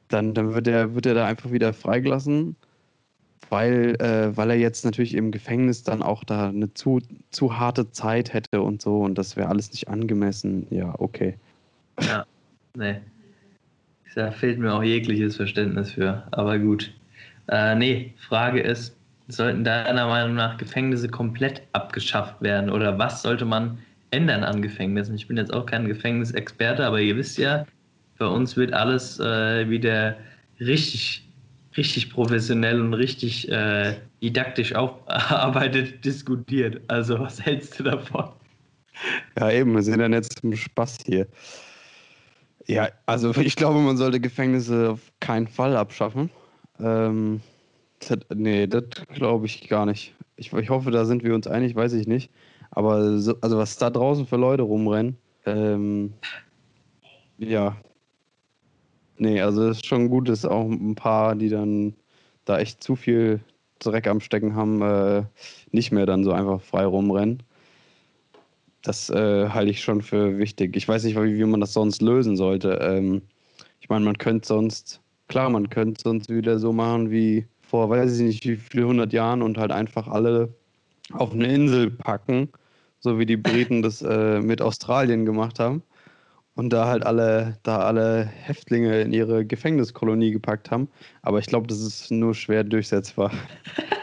Dann, 0.10 0.34
dann 0.34 0.53
wird, 0.53 0.67
er, 0.67 0.93
wird 0.93 1.05
er 1.05 1.15
da 1.15 1.25
einfach 1.25 1.51
wieder 1.51 1.73
freigelassen, 1.73 2.55
weil, 3.49 3.95
äh, 3.99 4.36
weil 4.36 4.51
er 4.51 4.58
jetzt 4.58 4.86
natürlich 4.86 5.15
im 5.15 5.31
Gefängnis 5.31 5.84
dann 5.84 6.01
auch 6.01 6.23
da 6.23 6.49
eine 6.49 6.73
zu, 6.73 7.01
zu 7.31 7.58
harte 7.58 7.91
Zeit 7.91 8.34
hätte 8.34 8.62
und 8.62 8.81
so 8.81 9.01
und 9.01 9.17
das 9.17 9.36
wäre 9.36 9.49
alles 9.49 9.71
nicht 9.71 9.88
angemessen. 9.88 10.67
Ja, 10.69 10.93
okay. 10.97 11.36
Ja, 12.01 12.25
nee. 12.75 12.95
Da 14.15 14.31
fehlt 14.31 14.60
mir 14.60 14.73
auch 14.73 14.84
jegliches 14.84 15.36
Verständnis 15.36 15.91
für, 15.91 16.23
aber 16.31 16.58
gut. 16.58 16.93
Äh, 17.49 17.75
nee, 17.75 18.13
Frage 18.17 18.62
ist, 18.62 18.95
sollten 19.27 19.63
deiner 19.63 20.08
Meinung 20.08 20.36
nach 20.36 20.58
Gefängnisse 20.58 21.10
komplett 21.10 21.62
abgeschafft 21.73 22.41
werden 22.41 22.69
oder 22.69 22.97
was 22.97 23.21
sollte 23.21 23.43
man 23.43 23.77
ändern 24.12 24.43
an 24.43 24.62
Gefängnissen. 24.62 25.15
Ich 25.15 25.27
bin 25.27 25.38
jetzt 25.38 25.53
auch 25.53 25.65
kein 25.65 25.88
Gefängnisexperte, 25.88 26.86
aber 26.86 27.01
ihr 27.01 27.17
wisst 27.17 27.38
ja, 27.38 27.65
bei 28.17 28.27
uns 28.27 28.55
wird 28.55 28.73
alles 28.73 29.19
äh, 29.19 29.69
wieder 29.69 30.15
richtig, 30.60 31.27
richtig 31.77 32.09
professionell 32.11 32.79
und 32.81 32.93
richtig 32.93 33.49
äh, 33.49 33.95
didaktisch 34.21 34.73
aufarbeitet 34.75 36.03
diskutiert. 36.05 36.81
Also 36.88 37.19
was 37.19 37.41
hältst 37.41 37.79
du 37.79 37.83
davon? 37.83 38.29
Ja, 39.38 39.51
eben, 39.51 39.73
wir 39.73 39.81
sind 39.81 39.99
dann 39.99 40.13
jetzt 40.13 40.39
zum 40.39 40.55
Spaß 40.55 40.99
hier. 41.05 41.27
Ja, 42.67 42.89
also 43.05 43.35
ich 43.38 43.55
glaube, 43.55 43.79
man 43.79 43.97
sollte 43.97 44.19
Gefängnisse 44.19 44.91
auf 44.91 45.01
keinen 45.19 45.47
Fall 45.47 45.75
abschaffen. 45.75 46.29
Ähm, 46.79 47.41
das, 47.99 48.19
nee, 48.33 48.67
das 48.67 48.83
glaube 49.13 49.45
ich 49.45 49.67
gar 49.67 49.85
nicht. 49.85 50.13
Ich, 50.38 50.51
ich 50.51 50.69
hoffe, 50.69 50.91
da 50.91 51.05
sind 51.05 51.23
wir 51.23 51.33
uns 51.33 51.47
einig, 51.47 51.75
weiß 51.75 51.93
ich 51.93 52.07
nicht. 52.07 52.29
Aber 52.71 53.19
so, 53.19 53.38
also 53.41 53.57
was 53.57 53.77
da 53.77 53.89
draußen 53.89 54.27
für 54.27 54.35
Leute 54.35 54.63
rumrennen, 54.63 55.17
ähm, 55.45 56.13
ja. 57.38 57.77
Nee, 59.17 59.41
also 59.41 59.69
es 59.69 59.78
ist 59.78 59.86
schon 59.86 60.10
gut, 60.10 60.28
dass 60.30 60.45
auch 60.45 60.65
ein 60.69 60.95
paar, 60.95 61.36
die 61.36 61.49
dann 61.49 61.95
da 62.45 62.60
echt 62.60 62.84
zu 62.84 62.95
viel 62.95 63.39
Dreck 63.80 64.08
am 64.08 64.19
Stecken 64.19 64.56
haben, 64.56 64.82
äh, 64.82 65.23
nicht 65.71 65.91
mehr 65.91 66.06
dann 66.06 66.23
so 66.23 66.32
einfach 66.32 66.62
frei 66.62 66.86
rumrennen. 66.86 67.43
Das 68.82 69.10
äh, 69.10 69.49
halte 69.49 69.71
ich 69.71 69.82
schon 69.82 70.01
für 70.01 70.38
wichtig. 70.38 70.75
Ich 70.75 70.88
weiß 70.88 71.04
nicht, 71.06 71.15
wie, 71.17 71.38
wie 71.38 71.45
man 71.45 71.60
das 71.62 71.73
sonst 71.73 72.01
lösen 72.01 72.36
sollte. 72.38 72.80
Ähm, 72.82 73.21
Ich 73.82 73.89
meine, 73.89 74.06
man 74.06 74.17
könnte 74.17 74.47
sonst, 74.47 75.01
klar, 75.28 75.49
man 75.49 75.69
könnte 75.69 76.01
sonst 76.04 76.30
wieder 76.30 76.60
so 76.60 76.73
machen 76.73 77.12
wie 77.12 77.47
vor, 77.62 77.89
weiß 77.89 78.17
ich 78.19 78.21
nicht, 78.25 78.45
wie 78.47 78.58
viele 78.58 78.88
hundert 78.88 79.13
Jahren 79.13 79.41
und 79.43 79.58
halt 79.58 79.71
einfach 79.71 80.08
alle 80.08 80.49
auf 81.13 81.34
eine 81.34 81.47
Insel 81.54 81.91
packen, 81.91 82.49
so 82.99 83.19
wie 83.19 83.25
die 83.25 83.38
Briten 83.38 83.82
das 83.82 84.01
äh, 84.01 84.41
mit 84.41 84.62
Australien 84.62 85.25
gemacht 85.25 85.60
haben 85.60 85.84
und 86.56 86.72
da 86.72 86.88
halt 86.88 87.06
alle, 87.06 87.58
da 87.63 87.80
alle 87.80 88.26
Häftlinge 88.26 89.02
in 89.02 89.13
ihre 89.13 89.46
Gefängniskolonie 89.46 90.32
gepackt 90.32 90.72
haben. 90.72 90.88
Aber 91.22 91.39
ich 91.39 91.48
glaube, 91.48 91.68
das 91.68 91.80
ist 91.80 92.12
nur 92.12 92.34
schwer 92.34 92.63
durchsetzbar. 92.63 93.32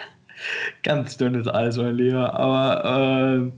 Ganz 0.83 1.17
dünnes 1.17 1.49
Eis, 1.49 1.77
mein 1.77 1.95
Lieber. 1.97 2.39
Aber 2.39 3.51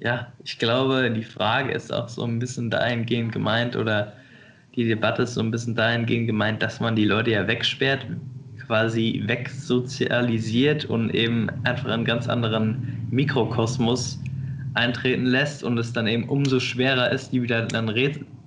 äh, 0.00 0.04
ja, 0.04 0.32
ich 0.44 0.58
glaube, 0.58 1.10
die 1.10 1.22
Frage 1.22 1.72
ist 1.72 1.92
auch 1.92 2.08
so 2.08 2.24
ein 2.24 2.38
bisschen 2.38 2.70
dahingehend 2.70 3.32
gemeint 3.32 3.76
oder 3.76 4.12
die 4.74 4.86
Debatte 4.86 5.22
ist 5.22 5.34
so 5.34 5.40
ein 5.40 5.50
bisschen 5.50 5.74
dahingehend 5.74 6.26
gemeint, 6.26 6.62
dass 6.62 6.80
man 6.80 6.96
die 6.96 7.04
Leute 7.04 7.32
ja 7.32 7.46
wegsperrt, 7.46 8.06
quasi 8.66 9.22
wegsozialisiert 9.26 10.84
und 10.86 11.14
eben 11.14 11.48
einfach 11.64 11.90
einen 11.90 12.04
ganz 12.04 12.28
anderen 12.28 13.06
Mikrokosmos 13.10 14.18
eintreten 14.74 15.26
lässt 15.26 15.64
und 15.64 15.76
es 15.78 15.92
dann 15.92 16.06
eben 16.06 16.28
umso 16.28 16.60
schwerer 16.60 17.10
ist, 17.10 17.32
die 17.32 17.42
wieder 17.42 17.66
dann 17.66 17.88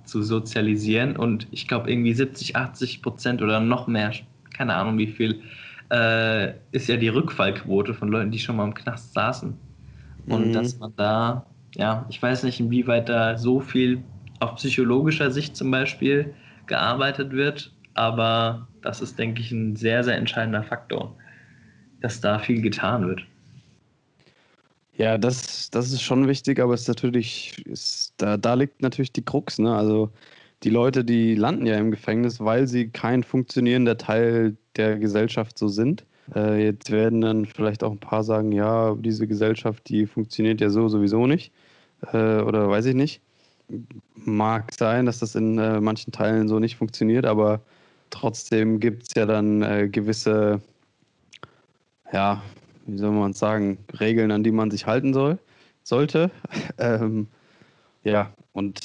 zu 0.04 0.22
sozialisieren. 0.22 1.16
Und 1.16 1.46
ich 1.50 1.68
glaube, 1.68 1.90
irgendwie 1.90 2.14
70, 2.14 2.56
80 2.56 3.02
Prozent 3.02 3.42
oder 3.42 3.60
noch 3.60 3.86
mehr, 3.86 4.12
keine 4.52 4.74
Ahnung 4.74 4.98
wie 4.98 5.06
viel, 5.06 5.42
äh, 5.90 6.52
ist 6.72 6.88
ja 6.88 6.96
die 6.96 7.08
Rückfallquote 7.08 7.94
von 7.94 8.08
Leuten, 8.08 8.30
die 8.30 8.38
schon 8.38 8.56
mal 8.56 8.64
im 8.64 8.74
Knast 8.74 9.12
saßen. 9.14 9.54
Und 10.26 10.48
mhm. 10.48 10.52
dass 10.52 10.78
man 10.78 10.92
da, 10.96 11.46
ja, 11.74 12.06
ich 12.08 12.22
weiß 12.22 12.44
nicht, 12.44 12.60
inwieweit 12.60 13.08
da 13.08 13.36
so 13.36 13.60
viel 13.60 14.02
auf 14.40 14.56
psychologischer 14.56 15.30
Sicht 15.30 15.56
zum 15.56 15.70
Beispiel 15.70 16.34
gearbeitet 16.66 17.32
wird, 17.32 17.72
aber 17.94 18.66
das 18.82 19.00
ist, 19.00 19.18
denke 19.18 19.40
ich, 19.40 19.52
ein 19.52 19.76
sehr, 19.76 20.02
sehr 20.04 20.16
entscheidender 20.16 20.62
Faktor, 20.62 21.14
dass 22.00 22.20
da 22.20 22.38
viel 22.38 22.60
getan 22.60 23.06
wird. 23.06 23.24
Ja, 24.96 25.18
das, 25.18 25.70
das 25.70 25.92
ist 25.92 26.02
schon 26.02 26.28
wichtig, 26.28 26.60
aber 26.60 26.74
es 26.74 26.82
ist 26.82 26.88
natürlich, 26.88 27.66
ist, 27.66 28.14
da, 28.18 28.36
da 28.36 28.54
liegt 28.54 28.80
natürlich 28.80 29.12
die 29.12 29.24
Krux, 29.24 29.58
ne? 29.58 29.74
Also 29.74 30.10
die 30.62 30.70
Leute, 30.70 31.04
die 31.04 31.34
landen 31.34 31.66
ja 31.66 31.76
im 31.78 31.90
Gefängnis, 31.90 32.40
weil 32.40 32.66
sie 32.68 32.88
kein 32.88 33.22
funktionierender 33.22 33.98
Teil 33.98 34.56
der 34.76 34.98
Gesellschaft 34.98 35.58
so 35.58 35.68
sind. 35.68 36.06
Äh, 36.34 36.64
jetzt 36.64 36.90
werden 36.90 37.20
dann 37.20 37.44
vielleicht 37.44 37.84
auch 37.84 37.90
ein 37.92 37.98
paar 37.98 38.24
sagen, 38.24 38.52
ja, 38.52 38.94
diese 38.94 39.26
Gesellschaft, 39.26 39.88
die 39.88 40.06
funktioniert 40.06 40.60
ja 40.60 40.70
so 40.70 40.88
sowieso 40.88 41.26
nicht. 41.26 41.52
Äh, 42.12 42.40
oder 42.40 42.68
weiß 42.70 42.86
ich 42.86 42.94
nicht. 42.94 43.20
Mag 44.14 44.72
sein, 44.74 45.06
dass 45.06 45.18
das 45.18 45.34
in 45.34 45.58
äh, 45.58 45.80
manchen 45.80 46.12
Teilen 46.12 46.48
so 46.48 46.58
nicht 46.60 46.76
funktioniert, 46.76 47.26
aber 47.26 47.60
trotzdem 48.10 48.80
gibt 48.80 49.04
es 49.08 49.14
ja 49.16 49.26
dann 49.26 49.62
äh, 49.62 49.88
gewisse, 49.88 50.60
ja, 52.12 52.42
wie 52.86 52.98
soll 52.98 53.12
man 53.12 53.32
sagen, 53.32 53.78
Regeln, 54.00 54.30
an 54.30 54.44
die 54.44 54.52
man 54.52 54.70
sich 54.70 54.86
halten 54.86 55.14
soll, 55.14 55.38
sollte. 55.82 56.30
ähm, 56.78 57.26
ja, 58.02 58.30
und 58.52 58.80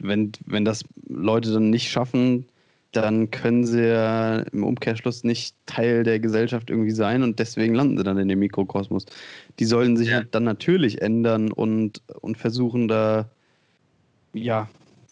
wenn, 0.00 0.32
wenn 0.46 0.64
das 0.64 0.84
Leute 1.08 1.52
dann 1.52 1.70
nicht 1.70 1.90
schaffen, 1.90 2.46
dann 2.92 3.30
können 3.30 3.66
sie 3.66 3.86
ja 3.86 4.38
im 4.38 4.64
Umkehrschluss 4.64 5.22
nicht 5.22 5.54
Teil 5.66 6.04
der 6.04 6.20
Gesellschaft 6.20 6.70
irgendwie 6.70 6.90
sein 6.90 7.22
und 7.22 7.38
deswegen 7.38 7.74
landen 7.74 7.98
sie 7.98 8.04
dann 8.04 8.18
in 8.18 8.28
dem 8.28 8.38
Mikrokosmos. 8.38 9.04
Die 9.58 9.66
sollen 9.66 9.96
sich 9.96 10.08
ja. 10.08 10.16
halt 10.16 10.34
dann 10.34 10.44
natürlich 10.44 11.02
ändern 11.02 11.52
und, 11.52 12.02
und 12.20 12.38
versuchen 12.38 12.88
da 12.88 13.28
ja 14.32 14.68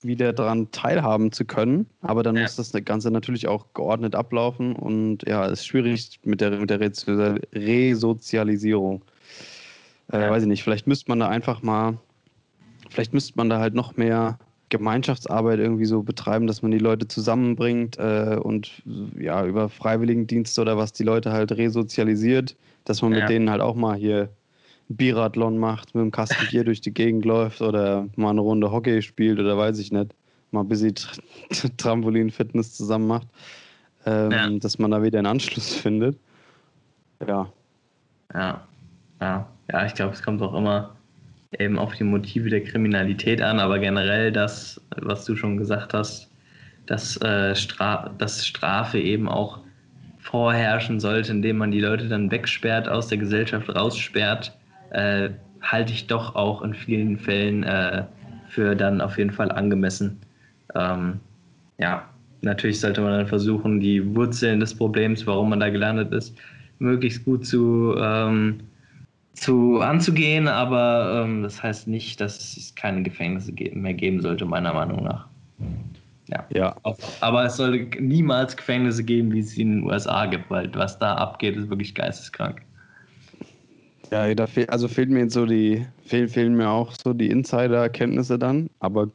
wieder 0.06 0.32
daran 0.32 0.70
teilhaben 0.70 1.32
zu 1.32 1.44
können. 1.44 1.86
Aber 2.00 2.22
dann 2.22 2.36
ja. 2.36 2.42
muss 2.42 2.56
das 2.56 2.72
Ganze 2.84 3.10
natürlich 3.10 3.48
auch 3.48 3.66
geordnet 3.74 4.14
ablaufen 4.14 4.74
und 4.74 5.26
ja, 5.26 5.44
es 5.46 5.60
ist 5.60 5.66
schwierig 5.66 6.20
mit 6.24 6.40
der, 6.40 6.52
mit 6.52 6.70
der 6.70 6.80
Resozialisierung. 6.80 9.02
Äh, 10.12 10.20
ja. 10.20 10.30
Weiß 10.30 10.42
ich 10.42 10.48
nicht, 10.48 10.62
vielleicht 10.62 10.86
müsste 10.86 11.10
man 11.10 11.20
da 11.20 11.28
einfach 11.28 11.62
mal, 11.62 11.98
vielleicht 12.90 13.12
müsste 13.12 13.32
man 13.36 13.50
da 13.50 13.58
halt 13.58 13.74
noch 13.74 13.96
mehr 13.96 14.38
Gemeinschaftsarbeit 14.68 15.60
irgendwie 15.60 15.84
so 15.84 16.02
betreiben, 16.02 16.46
dass 16.46 16.62
man 16.62 16.72
die 16.72 16.78
Leute 16.78 17.06
zusammenbringt 17.06 17.98
äh, 17.98 18.36
und 18.40 18.82
ja, 19.18 19.44
über 19.46 19.68
Freiwilligendienste 19.68 20.60
oder 20.60 20.76
was 20.76 20.92
die 20.92 21.04
Leute 21.04 21.32
halt 21.32 21.52
resozialisiert, 21.52 22.56
dass 22.84 23.02
man 23.02 23.12
ja. 23.12 23.20
mit 23.20 23.28
denen 23.28 23.48
halt 23.48 23.60
auch 23.60 23.76
mal 23.76 23.96
hier 23.96 24.28
Biathlon 24.88 25.58
macht, 25.58 25.94
mit 25.94 26.02
dem 26.02 26.10
Kasten 26.10 26.46
Bier 26.50 26.64
durch 26.64 26.80
die 26.80 26.94
Gegend 26.94 27.24
läuft 27.24 27.60
oder 27.60 28.06
mal 28.16 28.30
eine 28.30 28.40
Runde 28.40 28.70
Hockey 28.70 29.02
spielt 29.02 29.38
oder 29.38 29.56
weiß 29.56 29.78
ich 29.78 29.90
nicht, 29.90 30.14
mal 30.52 30.60
ein 30.60 30.68
bisschen 30.68 30.94
Trampolin-Fitness 31.76 32.74
zusammen 32.74 33.08
macht, 33.08 33.28
ähm, 34.04 34.30
ja. 34.30 34.48
dass 34.50 34.78
man 34.78 34.90
da 34.92 35.02
wieder 35.02 35.18
einen 35.18 35.26
Anschluss 35.26 35.74
findet. 35.74 36.18
Ja. 37.26 37.50
Ja, 38.34 38.66
ja, 39.20 39.48
ja 39.70 39.86
ich 39.86 39.94
glaube, 39.94 40.14
es 40.14 40.22
kommt 40.22 40.42
auch 40.42 40.54
immer 40.54 40.94
eben 41.58 41.78
auf 41.78 41.94
die 41.94 42.04
Motive 42.04 42.50
der 42.50 42.62
Kriminalität 42.62 43.40
an, 43.40 43.58
aber 43.60 43.78
generell 43.78 44.32
das, 44.32 44.80
was 44.96 45.24
du 45.24 45.36
schon 45.36 45.56
gesagt 45.56 45.94
hast, 45.94 46.30
dass, 46.86 47.20
äh, 47.22 47.54
Stra 47.54 48.10
dass 48.18 48.46
Strafe 48.46 49.00
eben 49.00 49.28
auch 49.28 49.60
vorherrschen 50.18 51.00
sollte, 51.00 51.32
indem 51.32 51.58
man 51.58 51.70
die 51.70 51.80
Leute 51.80 52.08
dann 52.08 52.30
wegsperrt, 52.30 52.88
aus 52.88 53.08
der 53.08 53.18
Gesellschaft 53.18 53.68
raussperrt, 53.74 54.55
äh, 54.90 55.30
halte 55.60 55.92
ich 55.92 56.06
doch 56.06 56.34
auch 56.34 56.62
in 56.62 56.74
vielen 56.74 57.18
Fällen 57.18 57.62
äh, 57.64 58.04
für 58.48 58.74
dann 58.74 59.00
auf 59.00 59.18
jeden 59.18 59.32
Fall 59.32 59.50
angemessen. 59.50 60.18
Ähm, 60.74 61.20
ja, 61.78 62.08
natürlich 62.42 62.80
sollte 62.80 63.00
man 63.00 63.12
dann 63.12 63.26
versuchen, 63.26 63.80
die 63.80 64.14
Wurzeln 64.14 64.60
des 64.60 64.74
Problems, 64.74 65.26
warum 65.26 65.50
man 65.50 65.60
da 65.60 65.68
gelandet 65.68 66.12
ist, 66.12 66.36
möglichst 66.78 67.24
gut 67.24 67.46
zu, 67.46 67.94
ähm, 67.98 68.60
zu 69.34 69.80
anzugehen, 69.80 70.48
aber 70.48 71.24
ähm, 71.24 71.42
das 71.42 71.62
heißt 71.62 71.88
nicht, 71.88 72.20
dass 72.20 72.56
es 72.56 72.74
keine 72.74 73.02
Gefängnisse 73.02 73.52
mehr 73.72 73.94
geben 73.94 74.20
sollte, 74.20 74.44
meiner 74.46 74.72
Meinung 74.72 75.04
nach. 75.04 75.26
Ja. 76.28 76.44
ja. 76.52 76.76
Aber 77.20 77.44
es 77.44 77.56
sollte 77.56 78.02
niemals 78.02 78.56
Gefängnisse 78.56 79.04
geben, 79.04 79.32
wie 79.32 79.40
es 79.40 79.56
in 79.56 79.72
den 79.72 79.84
USA 79.84 80.26
gibt, 80.26 80.50
weil 80.50 80.74
was 80.74 80.98
da 80.98 81.14
abgeht, 81.14 81.56
ist 81.56 81.70
wirklich 81.70 81.94
geisteskrank. 81.94 82.62
Ja, 84.10 84.32
da 84.34 84.46
fehl, 84.46 84.66
also 84.66 84.88
fehlen 84.88 85.10
mir 85.10 85.20
jetzt 85.20 85.34
so 85.34 85.46
die, 85.46 85.86
fehl, 86.04 86.28
fehlen 86.28 86.54
mir 86.54 86.68
auch 86.68 86.92
so 86.92 87.12
die 87.12 87.28
Insider-Kenntnisse 87.28 88.38
dann, 88.38 88.70
aber 88.78 89.10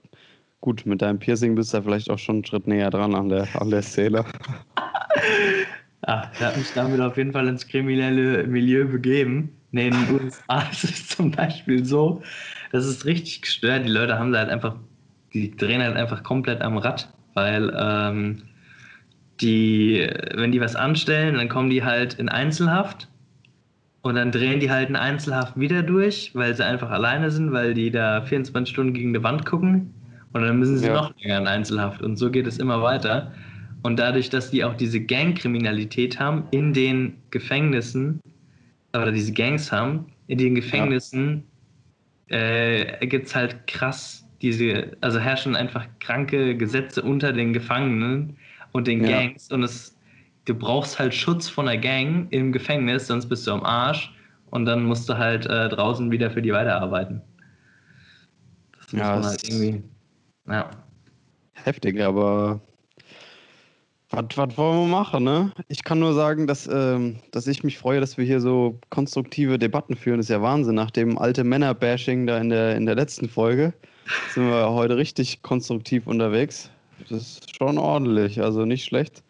gut, 0.59 0.85
mit 0.85 1.01
deinem 1.01 1.19
Piercing 1.19 1.55
bist 1.55 1.73
du 1.73 1.77
ja 1.77 1.83
vielleicht 1.83 2.09
auch 2.09 2.19
schon 2.19 2.37
einen 2.37 2.45
Schritt 2.45 2.67
näher 2.67 2.89
dran 2.89 3.15
an 3.15 3.29
der, 3.29 3.47
an 3.59 3.69
der 3.69 3.81
Szene. 3.81 4.25
Ach, 6.03 6.27
ich 6.33 6.41
habe 6.41 6.57
mich 6.57 6.71
damit 6.73 6.99
auf 6.99 7.15
jeden 7.17 7.31
Fall 7.31 7.47
ins 7.47 7.67
kriminelle 7.67 8.45
Milieu 8.47 8.85
begeben. 8.85 9.55
Nee, 9.71 9.87
in 9.87 9.93
den 9.93 10.19
USA 10.19 10.61
ist 10.71 10.83
es 10.83 11.07
zum 11.07 11.31
Beispiel 11.31 11.85
so, 11.85 12.21
das 12.71 12.85
ist 12.85 13.05
richtig 13.05 13.43
gestört. 13.43 13.85
Die 13.85 13.91
Leute 13.91 14.17
haben 14.17 14.31
da 14.31 14.39
halt 14.39 14.49
einfach, 14.49 14.75
die 15.33 15.55
drehen 15.55 15.81
halt 15.81 15.95
einfach 15.95 16.23
komplett 16.23 16.61
am 16.61 16.77
Rad, 16.77 17.07
weil 17.33 17.71
ähm, 17.77 18.43
die, 19.39 20.07
wenn 20.33 20.51
die 20.51 20.59
was 20.59 20.75
anstellen, 20.75 21.35
dann 21.35 21.49
kommen 21.49 21.69
die 21.69 21.83
halt 21.83 22.15
in 22.15 22.29
Einzelhaft 22.29 23.07
und 24.01 24.15
dann 24.15 24.31
drehen 24.31 24.59
die 24.59 24.71
halt 24.71 24.89
in 24.89 24.95
Einzelhaft 24.95 25.59
wieder 25.59 25.83
durch, 25.83 26.31
weil 26.33 26.55
sie 26.55 26.65
einfach 26.65 26.89
alleine 26.89 27.29
sind, 27.29 27.51
weil 27.51 27.73
die 27.73 27.91
da 27.91 28.21
24 28.21 28.73
Stunden 28.73 28.93
gegen 28.93 29.13
die 29.13 29.23
Wand 29.23 29.45
gucken. 29.45 29.93
Und 30.33 30.41
dann 30.41 30.57
müssen 30.57 30.77
sie 30.77 30.87
ja. 30.87 30.93
noch 30.93 31.13
länger 31.19 31.39
in 31.39 31.47
Einzelhaft. 31.47 32.01
Und 32.01 32.17
so 32.17 32.31
geht 32.31 32.47
es 32.47 32.57
immer 32.57 32.81
weiter. 32.81 33.31
Und 33.83 33.99
dadurch, 33.99 34.29
dass 34.29 34.49
die 34.49 34.63
auch 34.63 34.75
diese 34.75 35.01
Gangkriminalität 35.01 36.19
haben 36.19 36.45
in 36.51 36.73
den 36.73 37.17
Gefängnissen, 37.29 38.21
oder 38.93 39.11
diese 39.11 39.33
Gangs 39.33 39.71
haben, 39.71 40.07
in 40.27 40.37
den 40.37 40.55
Gefängnissen 40.55 41.43
ja. 42.29 42.37
äh, 42.37 43.07
gibt 43.07 43.27
es 43.27 43.35
halt 43.35 43.67
krass 43.67 44.27
diese, 44.41 44.97
also 45.01 45.19
herrschen 45.19 45.55
einfach 45.55 45.85
kranke 45.99 46.57
Gesetze 46.57 47.01
unter 47.01 47.31
den 47.31 47.53
Gefangenen 47.53 48.37
und 48.71 48.87
den 48.87 49.03
Gangs. 49.03 49.49
Ja. 49.49 49.55
Und 49.55 49.63
es 49.63 49.95
du 50.45 50.55
brauchst 50.55 50.99
halt 50.99 51.13
Schutz 51.13 51.47
von 51.47 51.65
der 51.65 51.77
Gang 51.77 52.27
im 52.31 52.51
Gefängnis, 52.51 53.07
sonst 53.07 53.27
bist 53.27 53.47
du 53.47 53.51
am 53.51 53.63
Arsch 53.63 54.13
und 54.49 54.65
dann 54.65 54.83
musst 54.83 55.09
du 55.09 55.17
halt 55.17 55.45
äh, 55.45 55.69
draußen 55.69 56.11
wieder 56.11 56.31
für 56.31 56.41
die 56.41 56.51
weiterarbeiten. 56.51 57.21
Das 58.77 58.91
ja, 58.91 59.15
muss 59.15 59.23
man 59.23 59.31
halt 59.31 59.49
irgendwie. 59.49 59.83
Ja. 60.47 60.69
Heftig, 61.53 62.01
aber 62.01 62.59
was, 64.09 64.25
was 64.35 64.57
wollen 64.57 64.79
wir 64.79 64.87
machen, 64.87 65.23
ne? 65.23 65.51
Ich 65.69 65.83
kann 65.83 65.99
nur 65.99 66.13
sagen, 66.13 66.47
dass, 66.47 66.67
ähm, 66.67 67.17
dass 67.31 67.47
ich 67.47 67.63
mich 67.63 67.77
freue, 67.77 68.01
dass 68.01 68.17
wir 68.17 68.25
hier 68.25 68.41
so 68.41 68.77
konstruktive 68.89 69.57
Debatten 69.57 69.95
führen. 69.95 70.17
Das 70.17 70.25
ist 70.25 70.31
ja 70.31 70.41
Wahnsinn. 70.41 70.75
Nach 70.75 70.91
dem 70.91 71.17
alte 71.17 71.43
Männer-Bashing 71.43 72.27
da 72.27 72.37
in 72.39 72.49
der, 72.49 72.75
in 72.75 72.85
der 72.85 72.95
letzten 72.95 73.29
Folge 73.29 73.73
sind 74.33 74.49
wir 74.49 74.69
heute 74.71 74.97
richtig 74.97 75.41
konstruktiv 75.43 76.07
unterwegs. 76.07 76.69
Das 77.09 77.21
ist 77.21 77.55
schon 77.55 77.77
ordentlich, 77.77 78.41
also 78.41 78.65
nicht 78.65 78.83
schlecht. 78.83 79.23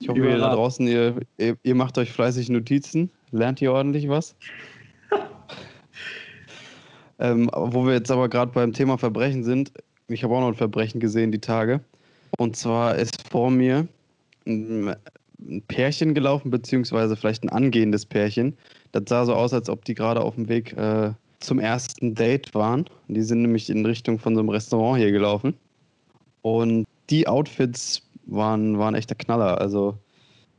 Ich 0.00 0.08
hoffe, 0.08 0.20
ihr 0.20 0.38
da 0.38 0.54
draußen, 0.54 0.86
ihr, 0.86 1.16
ihr, 1.38 1.56
ihr, 1.62 1.74
macht 1.74 1.98
euch 1.98 2.12
fleißig 2.12 2.50
Notizen. 2.50 3.10
Lernt 3.32 3.60
ihr 3.60 3.72
ordentlich 3.72 4.08
was? 4.08 4.36
ähm, 7.18 7.50
wo 7.52 7.84
wir 7.84 7.94
jetzt 7.94 8.10
aber 8.10 8.28
gerade 8.28 8.52
beim 8.52 8.72
Thema 8.72 8.96
Verbrechen 8.96 9.42
sind, 9.42 9.72
ich 10.08 10.24
habe 10.24 10.34
auch 10.34 10.40
noch 10.40 10.48
ein 10.48 10.54
Verbrechen 10.54 11.00
gesehen 11.00 11.32
die 11.32 11.40
Tage. 11.40 11.80
Und 12.38 12.56
zwar 12.56 12.96
ist 12.96 13.28
vor 13.28 13.50
mir 13.50 13.88
ein 14.46 14.94
Pärchen 15.68 16.14
gelaufen, 16.14 16.50
beziehungsweise 16.50 17.16
vielleicht 17.16 17.44
ein 17.44 17.48
angehendes 17.48 18.06
Pärchen. 18.06 18.56
Das 18.92 19.04
sah 19.08 19.24
so 19.24 19.34
aus, 19.34 19.52
als 19.52 19.68
ob 19.68 19.84
die 19.84 19.94
gerade 19.94 20.20
auf 20.20 20.34
dem 20.34 20.48
Weg 20.48 20.76
äh, 20.76 21.12
zum 21.40 21.58
ersten 21.58 22.14
Date 22.14 22.54
waren. 22.54 22.86
Die 23.08 23.22
sind 23.22 23.42
nämlich 23.42 23.70
in 23.70 23.84
Richtung 23.84 24.18
von 24.18 24.34
so 24.34 24.40
einem 24.40 24.48
Restaurant 24.48 24.98
hier 24.98 25.12
gelaufen. 25.12 25.54
Und 26.42 26.86
die 27.10 27.26
Outfits 27.26 28.02
waren, 28.28 28.78
waren 28.78 28.94
echter 28.94 29.14
Knaller. 29.14 29.60
Also 29.60 29.98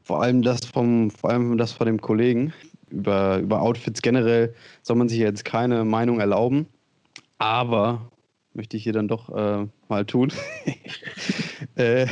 vor 0.03 0.21
allem 0.21 0.41
das 0.41 0.65
vom, 0.65 1.11
vor 1.11 1.29
allem 1.29 1.57
das 1.57 1.71
von 1.71 1.87
dem 1.87 2.01
Kollegen. 2.01 2.53
Über, 2.89 3.37
über 3.37 3.61
Outfits 3.61 4.01
generell 4.01 4.53
soll 4.81 4.95
man 4.95 5.09
sich 5.09 5.19
jetzt 5.19 5.45
keine 5.45 5.85
Meinung 5.85 6.19
erlauben. 6.19 6.67
Aber 7.37 8.09
möchte 8.53 8.75
ich 8.75 8.83
hier 8.83 8.93
dann 8.93 9.07
doch 9.07 9.29
äh, 9.29 9.67
mal 9.87 10.05
tun. 10.05 10.33
äh, 11.75 12.07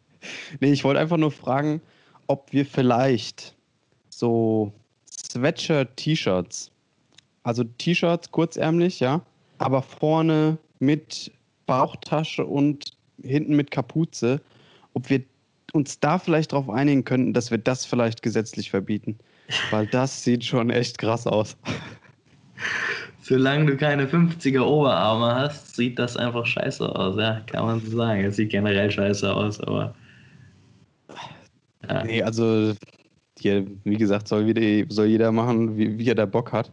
nee, 0.60 0.72
ich 0.72 0.82
wollte 0.84 1.00
einfach 1.00 1.18
nur 1.18 1.30
fragen, 1.30 1.80
ob 2.26 2.52
wir 2.52 2.64
vielleicht 2.64 3.54
so 4.08 4.72
Sweatshirt-T-Shirts, 5.10 6.70
also 7.42 7.64
T-Shirts 7.64 8.30
kurzärmlich, 8.30 9.00
ja, 9.00 9.20
aber 9.58 9.82
vorne 9.82 10.58
mit 10.78 11.30
Bauchtasche 11.66 12.44
und 12.44 12.96
hinten 13.22 13.56
mit 13.56 13.70
Kapuze, 13.70 14.40
ob 14.94 15.10
wir 15.10 15.22
uns 15.72 16.00
da 16.00 16.18
vielleicht 16.18 16.52
darauf 16.52 16.70
einigen 16.70 17.04
könnten, 17.04 17.32
dass 17.32 17.50
wir 17.50 17.58
das 17.58 17.84
vielleicht 17.84 18.22
gesetzlich 18.22 18.70
verbieten. 18.70 19.18
Weil 19.70 19.86
das 19.86 20.24
sieht 20.24 20.44
schon 20.44 20.70
echt 20.70 20.98
krass 20.98 21.26
aus. 21.26 21.56
Solange 23.22 23.66
du 23.66 23.76
keine 23.76 24.06
50er 24.06 24.60
Oberarme 24.60 25.34
hast, 25.34 25.76
sieht 25.76 25.98
das 25.98 26.16
einfach 26.16 26.44
scheiße 26.46 26.94
aus, 26.94 27.16
ja, 27.16 27.40
kann 27.46 27.64
man 27.64 27.80
so 27.80 27.96
sagen. 27.96 28.24
Es 28.24 28.36
sieht 28.36 28.50
generell 28.50 28.90
scheiße 28.90 29.32
aus, 29.32 29.60
aber. 29.60 29.94
Ja. 31.88 32.04
Nee, 32.04 32.22
also, 32.22 32.74
hier, 33.38 33.66
wie 33.84 33.96
gesagt, 33.96 34.28
soll, 34.28 34.46
wieder, 34.46 34.86
soll 34.90 35.06
jeder 35.06 35.32
machen, 35.32 35.76
wie, 35.76 35.98
wie 35.98 36.08
er 36.08 36.14
da 36.14 36.26
Bock 36.26 36.52
hat. 36.52 36.70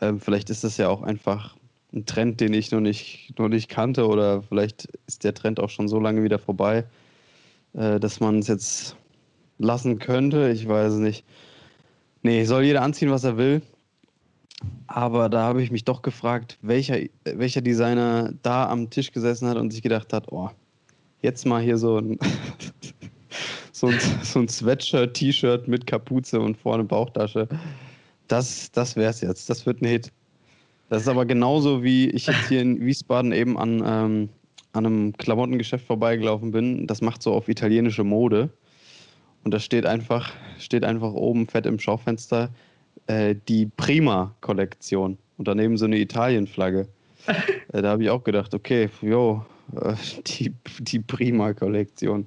Ähm, 0.00 0.20
vielleicht 0.20 0.50
ist 0.50 0.64
das 0.64 0.76
ja 0.76 0.88
auch 0.88 1.02
einfach 1.02 1.54
ein 1.94 2.06
Trend, 2.06 2.40
den 2.40 2.52
ich 2.54 2.70
noch 2.70 2.80
nicht, 2.80 3.38
noch 3.38 3.48
nicht 3.48 3.68
kannte, 3.68 4.06
oder 4.06 4.42
vielleicht 4.42 4.86
ist 5.06 5.22
der 5.22 5.34
Trend 5.34 5.60
auch 5.60 5.70
schon 5.70 5.88
so 5.88 6.00
lange 6.00 6.24
wieder 6.24 6.38
vorbei, 6.38 6.84
äh, 7.74 8.00
dass 8.00 8.20
man 8.20 8.38
es 8.38 8.48
jetzt 8.48 8.96
lassen 9.58 9.98
könnte. 9.98 10.50
Ich 10.50 10.68
weiß 10.68 10.94
nicht. 10.94 11.24
Nee, 12.22 12.44
soll 12.44 12.64
jeder 12.64 12.82
anziehen, 12.82 13.10
was 13.10 13.24
er 13.24 13.36
will. 13.36 13.62
Aber 14.86 15.28
da 15.28 15.42
habe 15.42 15.62
ich 15.62 15.70
mich 15.70 15.84
doch 15.84 16.02
gefragt, 16.02 16.58
welcher, 16.62 16.98
welcher 17.24 17.60
Designer 17.60 18.32
da 18.42 18.68
am 18.68 18.88
Tisch 18.90 19.12
gesessen 19.12 19.48
hat 19.48 19.56
und 19.56 19.72
sich 19.72 19.82
gedacht 19.82 20.12
hat, 20.12 20.30
oh, 20.30 20.48
jetzt 21.20 21.44
mal 21.44 21.62
hier 21.62 21.76
so 21.76 21.98
ein, 21.98 22.18
so 23.72 23.88
ein, 23.88 23.98
so 24.22 24.38
ein 24.40 24.48
Sweatshirt, 24.48 25.14
T-Shirt 25.14 25.68
mit 25.68 25.86
Kapuze 25.86 26.40
und 26.40 26.56
vorne 26.56 26.84
Bauchtasche. 26.84 27.48
Das, 28.28 28.70
das 28.72 28.96
wäre 28.96 29.10
es 29.10 29.20
jetzt. 29.20 29.50
Das 29.50 29.66
wird 29.66 29.82
ein 29.82 29.86
Hit. 29.86 30.12
Das 30.88 31.02
ist 31.02 31.08
aber 31.08 31.26
genauso, 31.26 31.82
wie 31.82 32.10
ich 32.10 32.26
jetzt 32.26 32.48
hier 32.48 32.60
in 32.60 32.80
Wiesbaden 32.80 33.32
eben 33.32 33.58
an, 33.58 33.82
ähm, 33.84 34.28
an 34.74 34.86
einem 34.86 35.12
Klamottengeschäft 35.16 35.86
vorbeigelaufen 35.86 36.50
bin. 36.50 36.86
Das 36.86 37.00
macht 37.00 37.22
so 37.22 37.32
auf 37.32 37.48
italienische 37.48 38.04
Mode. 38.04 38.50
Und 39.44 39.54
da 39.54 39.60
steht 39.60 39.86
einfach, 39.86 40.32
steht 40.58 40.84
einfach 40.84 41.12
oben 41.12 41.46
fett 41.46 41.66
im 41.66 41.78
Schaufenster 41.78 42.50
äh, 43.06 43.36
die 43.48 43.66
Prima-Kollektion 43.66 45.16
und 45.38 45.48
daneben 45.48 45.76
so 45.76 45.84
eine 45.84 45.98
Italien-Flagge. 45.98 46.88
äh, 47.72 47.82
da 47.82 47.90
habe 47.90 48.02
ich 48.02 48.10
auch 48.10 48.24
gedacht, 48.24 48.52
okay, 48.52 48.88
jo, 49.00 49.44
äh, 49.80 49.94
die, 50.26 50.52
die 50.80 50.98
Prima-Kollektion. 50.98 52.26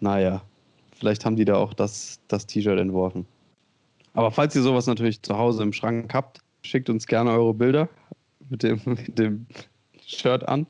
Naja, 0.00 0.42
vielleicht 0.98 1.24
haben 1.24 1.36
die 1.36 1.44
da 1.46 1.56
auch 1.56 1.72
das, 1.72 2.20
das 2.28 2.46
T-Shirt 2.46 2.78
entworfen. 2.78 3.26
Aber 4.12 4.30
falls 4.30 4.54
ihr 4.54 4.62
sowas 4.62 4.86
natürlich 4.86 5.22
zu 5.22 5.38
Hause 5.38 5.62
im 5.62 5.72
Schrank 5.72 6.12
habt, 6.12 6.40
schickt 6.62 6.90
uns 6.90 7.06
gerne 7.06 7.30
eure 7.30 7.54
Bilder 7.54 7.88
mit 8.50 8.62
dem, 8.62 8.80
mit 8.84 9.18
dem 9.18 9.46
Shirt 10.04 10.46
an. 10.46 10.66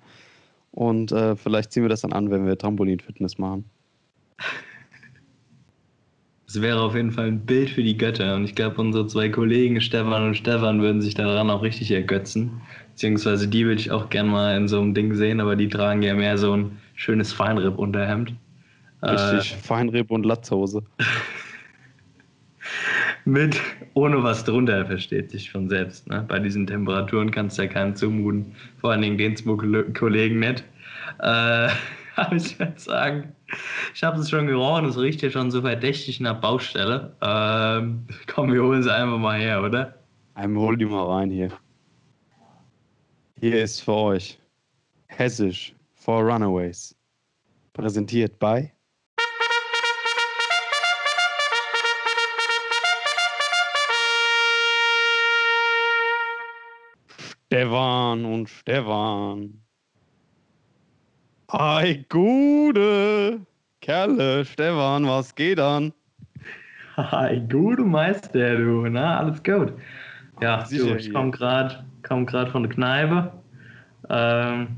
Und 0.73 1.13
äh, 1.13 1.37
vielleicht 1.37 1.73
ziehen 1.73 1.83
wir 1.83 1.89
das 1.89 2.03
dann 2.03 2.13
an, 2.13 2.31
wenn 2.31 2.47
wir 2.47 2.57
Trampolin-Fitness 2.57 3.39
machen. 3.39 3.65
Es 6.47 6.61
wäre 6.61 6.81
auf 6.81 6.97
jeden 6.97 7.13
Fall 7.13 7.29
ein 7.29 7.47
Bild 7.47 7.71
für 7.71 7.85
die 7.85 7.97
Götter. 7.97 8.35
Und 8.35 8.43
ich 8.43 8.57
glaube, 8.57 8.81
unsere 8.81 9.07
zwei 9.07 9.29
Kollegen, 9.29 9.81
Stefan 9.81 10.25
und 10.25 10.37
Stefan, 10.37 10.83
würden 10.83 11.01
sich 11.01 11.15
daran 11.15 11.49
auch 11.49 11.63
richtig 11.63 11.93
ergötzen. 11.93 12.61
Beziehungsweise 12.89 13.47
die 13.47 13.65
würde 13.65 13.81
ich 13.81 13.93
auch 13.93 14.11
gerne 14.11 14.31
mal 14.31 14.57
in 14.57 14.67
so 14.67 14.81
einem 14.81 14.93
Ding 14.93 15.15
sehen, 15.15 15.41
aber 15.41 15.55
die 15.55 15.69
tragen 15.69 16.03
ja 16.03 16.13
mehr 16.13 16.37
so 16.37 16.57
ein 16.57 16.77
schönes 16.97 17.33
Feinripp-Unterhemd. 17.33 18.35
Richtig, 19.01 19.53
äh, 19.53 19.57
Feinripp 19.63 20.11
und 20.11 20.27
Latzhose. 20.27 20.83
mit 23.25 23.61
ohne 23.95 24.23
was 24.23 24.45
drunter, 24.45 24.87
versteht 24.87 25.31
sich 25.31 25.51
von 25.51 25.69
selbst. 25.69 26.09
Ne? 26.09 26.25
Bei 26.29 26.39
diesen 26.39 26.67
Temperaturen 26.67 27.31
kannst 27.31 27.59
du 27.59 27.63
ja 27.63 27.69
keinen 27.69 27.95
zumuten. 27.95 28.55
Vor 28.81 28.93
allen 28.93 29.03
Dingen 29.03 29.19
den 29.19 29.37
zwei 29.37 29.57
Kollegen 29.93 30.41
nicht. 30.41 30.65
Äh, 31.19 31.69
aber 32.17 32.37
ich 32.37 32.59
würde 32.59 32.79
sagen, 32.79 33.33
ich 33.95 34.03
habe 34.03 34.21
es 34.21 34.31
schon 34.31 34.47
gerochen, 34.47 34.87
es 34.87 34.99
riecht 34.99 35.23
ja 35.23 35.31
schon 35.31 35.51
so 35.51 35.63
verdächtig 35.63 36.21
nach 36.21 36.41
Baustelle. 36.41 37.17
Ähm, 37.21 38.07
komm, 38.27 38.53
wir 38.53 38.63
holen 38.63 38.83
sie 38.83 38.93
einfach 38.93 39.19
mal 39.19 39.39
her, 39.39 39.63
oder? 39.63 39.95
Einmal 40.35 40.63
hol 40.63 40.77
die 40.77 40.87
mal 40.87 41.05
rein 41.05 41.31
hier. 41.31 41.51
Hier 43.41 43.63
ist 43.63 43.81
für 43.81 43.95
euch 43.95 44.39
Hessisch 45.07 45.75
for 45.95 46.23
Runaways. 46.23 46.95
Präsentiert 47.73 48.39
bei 48.39 48.73
Stefan 57.53 58.25
und 58.25 58.49
Stefan. 58.49 59.61
Hi, 61.51 62.05
gute 62.09 63.41
Kerle, 63.81 64.45
Stefan, 64.45 65.05
was 65.09 65.35
geht 65.35 65.59
an? 65.59 65.93
Hi, 66.97 67.41
gute 67.51 67.83
Meister, 67.83 68.57
du, 68.57 68.89
na, 68.89 69.19
alles 69.19 69.43
gut. 69.43 69.73
Ja, 70.41 70.63
du, 70.63 70.95
ich 70.95 71.13
komme 71.13 71.33
gerade 71.33 71.85
komm 72.05 72.29
von 72.29 72.63
der 72.63 72.73
Kneipe. 72.73 73.33
Ähm, 74.09 74.69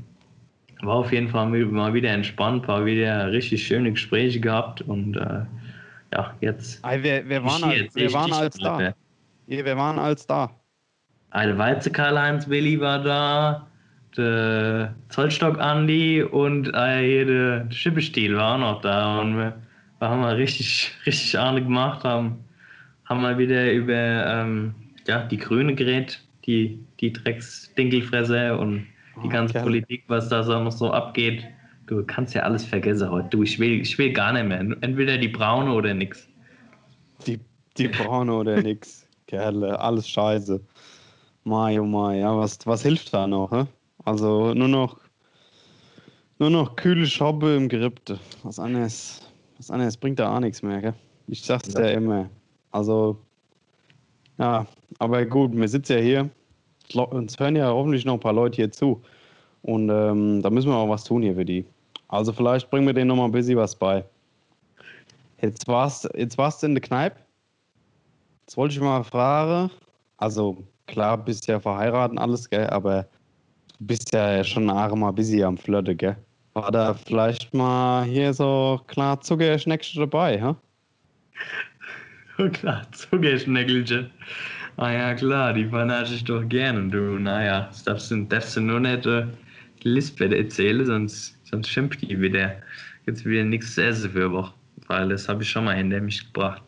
war 0.81 0.95
auf 0.95 1.11
jeden 1.11 1.29
Fall 1.29 1.49
mal 1.49 1.93
wieder 1.93 2.09
entspannt, 2.09 2.67
war 2.67 2.83
wieder 2.85 3.31
richtig 3.31 3.67
schöne 3.67 3.91
Gespräche 3.91 4.39
gehabt 4.39 4.81
und 4.81 5.15
äh, 5.15 5.45
ja, 6.11 6.33
jetzt. 6.41 6.83
Hey, 6.83 7.03
wir, 7.03 7.29
wir 7.29 7.43
waren, 7.43 7.63
als, 7.65 7.95
wir 7.95 8.13
waren 8.13 8.33
als 8.33 8.57
da. 8.57 8.95
Ja, 9.45 9.63
wir 9.63 9.77
waren 9.77 9.99
als 9.99 10.25
da. 10.25 10.49
Eine 11.33 11.57
Weize 11.57 11.89
Karl-Heinz 11.89 12.47
Willi 12.47 12.79
war 12.79 13.01
da, 13.01 13.65
der 14.15 14.93
Zollstock 15.09 15.59
Andi 15.59 16.21
und 16.21 16.67
äh, 16.75 17.25
der 17.25 17.71
Schippestiel 17.71 18.37
war 18.37 18.53
auch 18.53 18.59
noch 18.59 18.81
da. 18.81 19.19
Und 19.19 19.37
wir, 19.37 19.53
wir 19.97 20.09
haben 20.09 20.21
mal 20.21 20.35
richtig, 20.35 20.91
richtig 21.07 21.37
Ahnung 21.39 21.63
gemacht, 21.63 22.03
haben, 22.03 22.37
haben 23.05 23.23
mal 23.23 23.39
wieder 23.39 23.71
über 23.71 23.93
ähm, 23.95 24.75
ja, 25.07 25.23
die 25.23 25.37
Grüne 25.37 25.73
geredet, 25.73 26.23
die, 26.45 26.79
die 26.99 27.11
Drecksdinkelfresse 27.11 28.55
und 28.55 28.85
die 29.23 29.27
oh, 29.27 29.29
ganze 29.29 29.55
okay. 29.55 29.63
Politik, 29.63 30.03
was 30.09 30.29
da 30.29 30.43
so 30.43 30.59
noch 30.59 30.71
so 30.71 30.91
abgeht. 30.91 31.43
Du 31.87 32.03
kannst 32.05 32.35
ja 32.35 32.43
alles 32.43 32.63
vergessen 32.63 33.09
heute. 33.09 33.29
Du, 33.29 33.41
ich 33.41 33.57
will, 33.57 33.81
ich 33.81 33.97
will 33.97 34.13
gar 34.13 34.33
nicht 34.33 34.45
mehr. 34.45 34.59
Entweder 34.59 35.17
die 35.17 35.29
braune 35.29 35.73
oder 35.73 35.95
nix. 35.95 36.29
Die, 37.25 37.39
die 37.75 37.87
braune 37.87 38.31
oder 38.31 38.61
nix. 38.61 39.07
Kerle, 39.25 39.79
alles 39.79 40.07
scheiße. 40.07 40.61
Mai, 41.45 41.79
oh 41.79 41.85
mai, 41.85 42.19
ja, 42.19 42.37
was, 42.37 42.57
was 42.65 42.83
hilft 42.83 43.13
da 43.13 43.27
noch? 43.27 43.51
Hä? 43.51 43.65
Also 44.05 44.53
nur 44.53 44.69
noch, 44.69 44.97
nur 46.39 46.49
noch 46.49 46.75
kühle 46.75 47.05
Schobbe 47.05 47.55
im 47.55 47.67
Gerippte. 47.67 48.17
Was 48.43 48.59
anderes, 48.59 49.21
was 49.57 49.69
anderes 49.69 49.97
bringt 49.97 50.19
da 50.19 50.35
auch 50.35 50.39
nichts 50.39 50.61
mehr. 50.61 50.81
Gell? 50.81 50.93
Ich 51.27 51.41
sag's 51.43 51.73
ja. 51.73 51.81
dir 51.81 51.91
immer. 51.91 52.29
Also, 52.71 53.17
ja, 54.37 54.65
aber 54.99 55.25
gut, 55.25 55.55
wir 55.55 55.67
sitzen 55.67 55.93
ja 55.93 55.99
hier. 55.99 56.29
Uns 56.93 57.37
hören 57.39 57.55
ja 57.55 57.69
hoffentlich 57.71 58.05
noch 58.05 58.13
ein 58.13 58.19
paar 58.19 58.33
Leute 58.33 58.55
hier 58.57 58.71
zu. 58.71 59.01
Und 59.63 59.89
ähm, 59.89 60.41
da 60.41 60.49
müssen 60.49 60.69
wir 60.69 60.77
auch 60.77 60.89
was 60.89 61.03
tun 61.03 61.23
hier 61.23 61.35
für 61.35 61.45
die. 61.45 61.65
Also 62.07 62.31
vielleicht 62.31 62.69
bringen 62.69 62.85
wir 62.85 62.93
denen 62.93 63.07
noch 63.07 63.15
mal 63.15 63.25
ein 63.25 63.31
bisschen 63.31 63.57
was 63.57 63.75
bei. 63.75 64.03
Jetzt 65.41 65.67
warst, 65.67 66.09
jetzt 66.15 66.37
warst 66.37 66.63
du 66.63 66.67
in 66.67 66.75
der 66.75 66.81
Kneipe. 66.81 67.19
Jetzt 68.41 68.55
wollte 68.55 68.75
ich 68.75 68.81
mal 68.81 69.03
fragen, 69.03 69.71
also 70.17 70.57
klar, 70.87 71.17
bist 71.17 71.47
ja 71.47 71.59
verheiratet 71.59 72.11
und 72.11 72.17
alles, 72.19 72.49
gell, 72.49 72.67
aber 72.69 73.03
du 73.79 73.87
bist 73.87 74.13
ja 74.13 74.43
schon 74.43 74.69
ein 74.69 74.99
mal 74.99 75.11
busy 75.11 75.43
am 75.43 75.57
Flirte, 75.57 75.95
gell? 75.95 76.17
War 76.53 76.71
da 76.71 76.93
vielleicht 76.93 77.53
mal 77.53 78.03
hier 78.05 78.33
so 78.33 78.79
klar 78.87 79.19
Zuckerschneckchen 79.21 80.01
dabei, 80.01 80.39
hä? 80.41 80.55
Oh 82.39 82.49
klar, 82.49 82.91
Zuckerschneckelchen. 82.93 84.09
Ah 84.77 84.91
ja, 84.91 85.13
klar, 85.13 85.53
die 85.53 85.67
vernasche 85.67 86.15
ich 86.15 86.23
doch 86.23 86.41
gerne, 86.49 86.89
du. 86.89 87.19
Naja, 87.19 87.67
das 87.67 87.83
darfst 87.83 88.09
du, 88.09 88.61
nur 88.61 88.79
nicht 88.79 89.05
äh, 89.05 89.27
Lisbeth 89.83 90.33
erzählen, 90.33 90.83
sonst, 90.83 91.37
sonst 91.43 91.69
schimpft 91.69 92.01
die 92.01 92.19
wieder. 92.19 92.55
jetzt 93.05 93.25
wieder 93.25 93.43
nichts 93.43 93.75
zu 93.75 93.83
essen 93.83 94.11
für 94.11 94.31
Woche, 94.31 94.53
weil 94.87 95.09
das 95.09 95.27
habe 95.29 95.43
ich 95.43 95.49
schon 95.49 95.65
mal 95.65 95.75
hinter 95.75 96.01
mich 96.01 96.25
gebracht. 96.25 96.63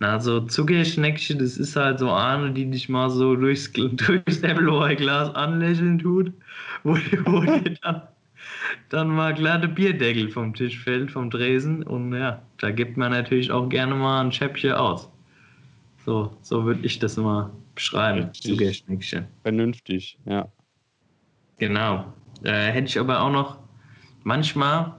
Na, 0.00 0.18
so 0.18 0.40
Zuckerschneckchen, 0.40 1.38
das 1.38 1.58
ist 1.58 1.76
halt 1.76 1.98
so 1.98 2.10
eine, 2.10 2.52
die 2.52 2.70
dich 2.70 2.88
mal 2.88 3.10
so 3.10 3.36
durchs, 3.36 3.70
durchs 3.74 4.42
Appleboy-Glas 4.42 5.34
anlächeln 5.34 5.98
tut, 5.98 6.32
wo, 6.82 6.94
wo 7.26 7.40
dir 7.58 7.76
dann, 7.82 8.02
dann 8.88 9.08
mal 9.08 9.34
glatte 9.34 9.68
Bierdeckel 9.68 10.30
vom 10.30 10.54
Tisch 10.54 10.78
fällt, 10.78 11.10
vom 11.10 11.28
Dresen. 11.28 11.82
Und 11.82 12.14
ja, 12.14 12.42
da 12.56 12.70
gibt 12.70 12.96
man 12.96 13.12
natürlich 13.12 13.50
auch 13.50 13.68
gerne 13.68 13.94
mal 13.94 14.22
ein 14.24 14.32
Schäppchen 14.32 14.72
aus. 14.72 15.10
So, 16.06 16.34
so 16.40 16.64
würde 16.64 16.86
ich 16.86 16.98
das 16.98 17.18
mal 17.18 17.50
beschreiben, 17.74 18.32
Zuckerschneckchen. 18.32 19.26
Vernünftig, 19.42 20.18
ja. 20.24 20.48
Genau. 21.58 22.10
Äh, 22.42 22.72
hätte 22.72 22.88
ich 22.88 22.98
aber 22.98 23.20
auch 23.20 23.30
noch, 23.30 23.58
manchmal, 24.24 24.94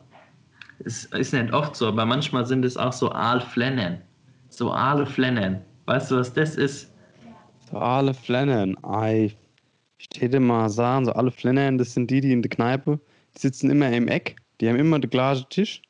es 0.86 1.06
ist 1.06 1.34
nicht 1.34 1.52
oft 1.54 1.76
so, 1.76 1.88
aber 1.88 2.06
manchmal 2.06 2.46
sind 2.46 2.64
es 2.64 2.78
auch 2.78 2.94
so 2.94 3.12
Aalflennen. 3.12 4.04
So 4.52 4.70
Aale 4.70 5.06
Flennen. 5.06 5.62
Weißt 5.86 6.12
du, 6.12 6.18
was 6.18 6.34
das 6.34 6.58
ist? 6.58 6.92
So 7.72 7.78
Aale 7.78 8.14
Flennen. 8.14 8.78
Ei. 8.84 9.32
Ich 9.98 10.22
hätte 10.22 10.42
mal 10.42 10.68
sagen, 10.70 11.06
so 11.06 11.14
alle 11.14 11.32
Flennen, 11.32 11.78
das 11.78 11.94
sind 11.94 12.12
die, 12.12 12.20
die 12.20 12.34
in 12.34 12.42
der 12.42 12.50
Kneipe, 12.50 13.00
die 13.36 13.40
sitzen 13.40 13.70
immer 13.70 13.90
im 13.92 14.10
Eck, 14.10 14.36
die 14.60 14.68
haben 14.68 14.76
immer 14.76 15.00
den 15.00 15.10
gleichen 15.10 15.48
Tisch. 15.50 15.82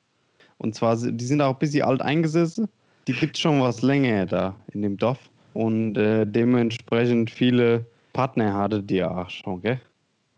Und 0.60 0.76
zwar, 0.76 0.96
die 0.96 1.26
sind 1.26 1.42
auch 1.42 1.54
ein 1.54 1.60
bisschen 1.60 1.84
alt 1.84 2.02
eingesessen. 2.04 2.70
Die 3.08 3.14
gibt 3.14 3.36
schon 3.38 3.60
was 3.62 3.82
länger 3.82 4.28
da 4.28 4.56
in 4.74 4.84
dem 4.84 4.96
Dorf. 4.96 5.18
Und 5.56 5.98
äh, 5.98 6.26
dementsprechend 6.28 7.32
viele 7.32 7.84
Partner 8.14 8.54
hatte 8.54 8.84
die 8.84 9.04
auch 9.04 9.30
schon, 9.30 9.62
gell? 9.62 9.82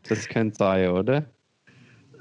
Das 0.07 0.29
könnte 0.29 0.55
sein, 0.55 0.89
oder? 0.89 1.25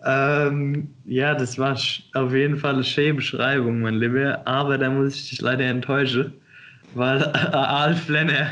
Ähm, 0.05 0.89
ja, 1.05 1.35
das 1.35 1.59
war 1.59 1.77
auf 2.15 2.33
jeden 2.33 2.57
Fall 2.57 2.75
eine 2.75 2.85
schöne 2.85 3.15
Beschreibung, 3.15 3.81
mein 3.81 3.95
Lieber. 3.95 4.47
Aber 4.47 4.79
da 4.79 4.91
muss 4.91 5.15
ich 5.15 5.31
dich 5.31 5.41
leider 5.41 5.65
enttäuschen, 5.65 6.33
weil 6.95 7.23
Alf 7.53 8.09
Lenner, 8.09 8.51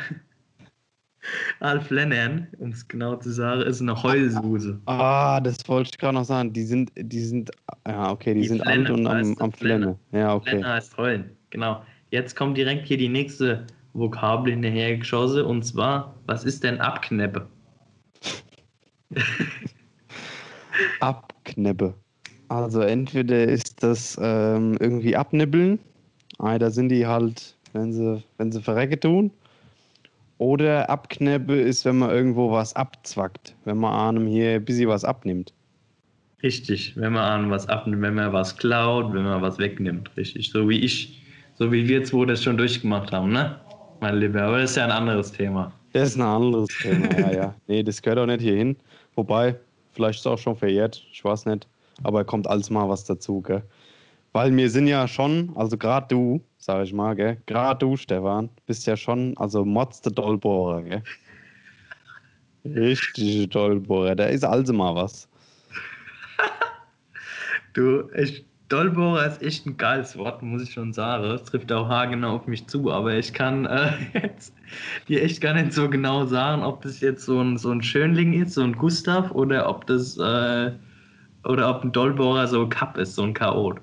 Alf 1.61 1.91
Lennern, 1.91 2.47
um 2.59 2.71
es 2.71 2.87
genau 2.87 3.17
zu 3.17 3.31
sagen, 3.31 3.63
ist 3.63 3.81
eine 3.81 4.01
Heulsuse. 4.01 4.81
Ah, 4.87 5.41
das 5.41 5.57
wollte 5.67 5.91
ich 5.93 5.99
gerade 5.99 6.15
noch 6.15 6.25
sagen. 6.25 6.53
Die 6.53 6.65
sind, 6.65 6.93
die 6.97 7.21
sind, 7.21 7.51
ja, 7.87 8.11
okay, 8.11 8.35
die, 8.35 8.43
die 8.43 8.49
sind 8.49 8.67
alt 8.67 8.89
und 8.91 9.07
am, 9.07 9.37
am 9.39 9.53
Flenne. 9.53 9.99
Ja, 10.13 10.35
okay. 10.35 10.51
Flenne 10.51 10.69
heißt 10.69 10.97
heulen, 10.97 11.31
genau. 11.51 11.83
Jetzt 12.11 12.37
kommt 12.37 12.57
direkt 12.57 12.87
hier 12.87 12.97
die 12.97 13.09
nächste 13.09 13.67
Vokabel 13.93 14.53
hinterher 14.53 14.97
geschossen 14.97 15.45
und 15.45 15.65
zwar, 15.65 16.15
was 16.27 16.45
ist 16.45 16.63
denn 16.63 16.81
Abkneppe? 16.81 17.47
Abkneppe. 21.51 21.95
Also 22.49 22.81
entweder 22.81 23.45
ist 23.45 23.83
das 23.83 24.19
ähm, 24.21 24.77
irgendwie 24.81 25.17
abnibbeln, 25.17 25.79
ah, 26.39 26.59
da 26.59 26.71
sind 26.71 26.89
die 26.89 27.07
halt, 27.07 27.57
wenn 27.73 27.93
sie, 27.93 28.23
wenn 28.39 28.51
sie 28.51 28.61
verrecke 28.61 28.99
tun. 28.99 29.31
Oder 30.39 30.89
Abkneppe 30.89 31.55
ist, 31.55 31.85
wenn 31.85 31.99
man 31.99 32.11
irgendwo 32.11 32.51
was 32.51 32.75
abzwackt, 32.75 33.55
wenn 33.65 33.77
man 33.77 34.17
einem 34.17 34.27
hier 34.27 34.53
ein 34.53 34.65
bisschen 34.65 34.89
was 34.89 35.05
abnimmt. 35.05 35.53
Richtig, 36.43 36.97
wenn 36.97 37.13
man 37.13 37.25
einem 37.25 37.51
was 37.51 37.69
abnimmt, 37.69 38.03
wenn 38.03 38.15
man 38.15 38.33
was 38.33 38.57
klaut, 38.57 39.13
wenn 39.13 39.25
man 39.25 39.43
was 39.43 39.59
wegnimmt, 39.59 40.11
richtig. 40.17 40.51
So 40.51 40.69
wie 40.69 40.79
ich, 40.79 41.23
so 41.55 41.71
wie 41.71 41.87
wir 41.87 42.03
zwei 42.05 42.25
das 42.25 42.43
schon 42.43 42.57
durchgemacht 42.57 43.13
haben, 43.13 43.33
ne? 43.33 43.61
Mein 44.01 44.19
Lieber, 44.19 44.43
aber 44.43 44.61
das 44.61 44.71
ist 44.71 44.77
ja 44.77 44.85
ein 44.85 44.91
anderes 44.91 45.31
Thema. 45.31 45.73
Das 45.93 46.11
ist 46.11 46.17
ein 46.17 46.23
anderes 46.23 46.69
Thema, 46.81 47.19
ja, 47.19 47.33
ja. 47.33 47.55
Nee, 47.67 47.83
das 47.83 48.01
gehört 48.01 48.19
auch 48.19 48.27
nicht 48.27 48.41
hier 48.41 48.57
hin. 48.57 48.77
Wobei, 49.15 49.57
Vielleicht 49.93 50.21
ist 50.21 50.27
es 50.27 50.33
auch 50.33 50.39
schon 50.39 50.57
verjährt, 50.57 51.05
ich 51.13 51.25
weiß 51.25 51.47
nicht. 51.47 51.67
Aber 52.03 52.25
kommt 52.25 52.47
alles 52.47 52.71
mal 52.71 52.89
was 52.89 53.05
dazu, 53.05 53.41
gell? 53.43 53.63
Weil 54.33 54.57
wir 54.57 54.71
sind 54.71 54.87
ja 54.87 55.09
schon, 55.09 55.53
also 55.57 55.77
gerade 55.77 56.07
du, 56.09 56.41
sag 56.59 56.85
ich 56.85 56.93
mal, 56.93 57.17
gell? 57.17 57.39
Gerade 57.47 57.79
du, 57.79 57.97
Stefan, 57.97 58.49
bist 58.67 58.87
ja 58.87 58.97
schon, 58.97 59.37
also 59.37 59.65
der 59.65 60.13
Dollbohrer, 60.13 60.83
gell? 60.83 61.03
Richtige 62.65 63.49
Dollbohrer, 63.49 64.15
da 64.15 64.27
ist 64.27 64.45
also 64.45 64.73
mal 64.73 64.95
was. 64.95 65.29
du, 67.73 68.09
ich, 68.17 68.45
Dollbohrer 68.71 69.27
ist 69.27 69.43
echt 69.43 69.67
ein 69.67 69.77
geiles 69.77 70.17
Wort, 70.17 70.43
muss 70.43 70.63
ich 70.63 70.73
schon 70.73 70.93
sagen. 70.93 71.25
Es 71.25 71.43
trifft 71.43 71.73
auch 71.73 71.89
haargenau 71.89 72.37
auf 72.37 72.47
mich 72.47 72.67
zu, 72.69 72.91
aber 72.91 73.15
ich 73.15 73.33
kann 73.33 73.67
äh, 73.67 73.91
jetzt 74.23 74.55
dir 75.09 75.23
echt 75.23 75.41
gar 75.41 75.55
nicht 75.55 75.73
so 75.73 75.91
genau 75.91 76.25
sagen, 76.25 76.63
ob 76.63 76.81
das 76.83 77.01
jetzt 77.01 77.25
so 77.25 77.41
ein, 77.41 77.59
so 77.59 77.71
ein 77.73 77.83
Schönling 77.83 78.33
ist, 78.33 78.55
so 78.55 78.63
ein 78.63 78.77
Gustav, 78.77 79.33
oder 79.33 79.69
ob 79.69 79.87
das 79.87 80.17
äh, 80.19 80.71
oder 81.45 81.71
ob 81.71 81.83
ein 81.83 81.93
Dollbohrer 81.93 82.47
so 82.47 82.63
ein 82.63 82.69
Cup 82.69 82.97
ist, 82.97 83.17
so 83.17 83.25
ein 83.25 83.35
Chaot. 83.35 83.81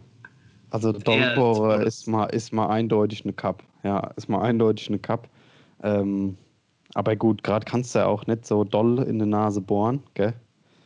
Also 0.70 0.94
Dollbohrer 0.94 1.84
ist 1.84 2.08
mal, 2.08 2.26
ist 2.26 2.54
mal 2.54 2.68
eindeutig 2.68 3.24
eine 3.24 3.34
Cup. 3.34 3.64
Ja, 3.84 4.12
ist 4.16 4.30
mal 4.30 4.42
eindeutig 4.42 4.88
eine 4.88 5.00
Cup. 5.00 5.28
Ähm, 5.84 6.38
aber 6.94 7.16
gut, 7.16 7.44
gerade 7.44 7.66
kannst 7.66 7.94
du 7.94 8.00
ja 8.00 8.06
auch 8.06 8.26
nicht 8.26 8.46
so 8.46 8.64
doll 8.64 9.00
in 9.00 9.20
die 9.20 9.26
Nase 9.26 9.60
bohren, 9.60 10.02
gell? 10.14 10.34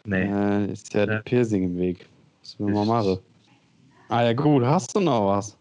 Nee. 0.06 0.24
Äh, 0.24 0.72
ist 0.72 0.94
ja, 0.94 1.06
ja. 1.06 1.22
Piercing 1.22 1.64
im 1.64 1.78
Weg. 1.78 2.08
Was 2.42 2.58
wir 2.60 2.68
mal 2.68 2.86
machen. 2.86 3.20
Ah 4.12 4.24
ja 4.24 4.34
gut, 4.34 4.62
hast 4.66 4.94
du 4.94 5.00
noch 5.00 5.26
was? 5.26 5.58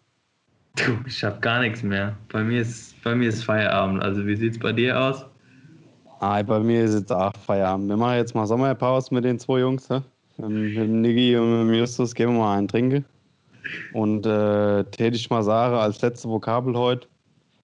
Du, 0.74 0.98
ich 1.06 1.22
habe 1.22 1.38
gar 1.38 1.60
nichts 1.60 1.84
mehr. 1.84 2.16
Bei 2.32 2.42
mir 2.42 2.62
ist, 2.62 3.00
bei 3.04 3.14
mir 3.14 3.28
ist 3.28 3.44
Feierabend. 3.44 4.02
Also 4.02 4.26
wie 4.26 4.34
sieht 4.34 4.54
es 4.54 4.58
bei 4.58 4.72
dir 4.72 5.00
aus? 5.00 5.24
Ah, 6.18 6.42
bei 6.42 6.58
mir 6.58 6.84
ist 6.84 6.94
jetzt 6.94 7.12
auch 7.12 7.32
Feierabend. 7.46 7.88
Wir 7.88 7.96
machen 7.96 8.16
jetzt 8.16 8.34
mal 8.34 8.48
Sommerpause 8.48 9.14
mit 9.14 9.24
den 9.24 9.38
zwei 9.38 9.60
Jungs. 9.60 9.86
Ja? 9.86 10.02
Mit 10.38 10.76
dem 10.76 11.00
Niggi 11.00 11.36
und 11.36 11.48
mit 11.48 11.68
dem 11.68 11.78
Justus 11.78 12.12
gehen 12.12 12.32
wir 12.32 12.40
mal 12.40 12.58
einen 12.58 12.66
trinken. 12.66 13.04
Und 13.92 14.26
äh, 14.26 14.82
täte 14.82 15.14
ich 15.14 15.30
mal 15.30 15.44
sagen, 15.44 15.76
als 15.76 16.02
letzte 16.02 16.28
Vokabel 16.28 16.74
heute, 16.74 17.06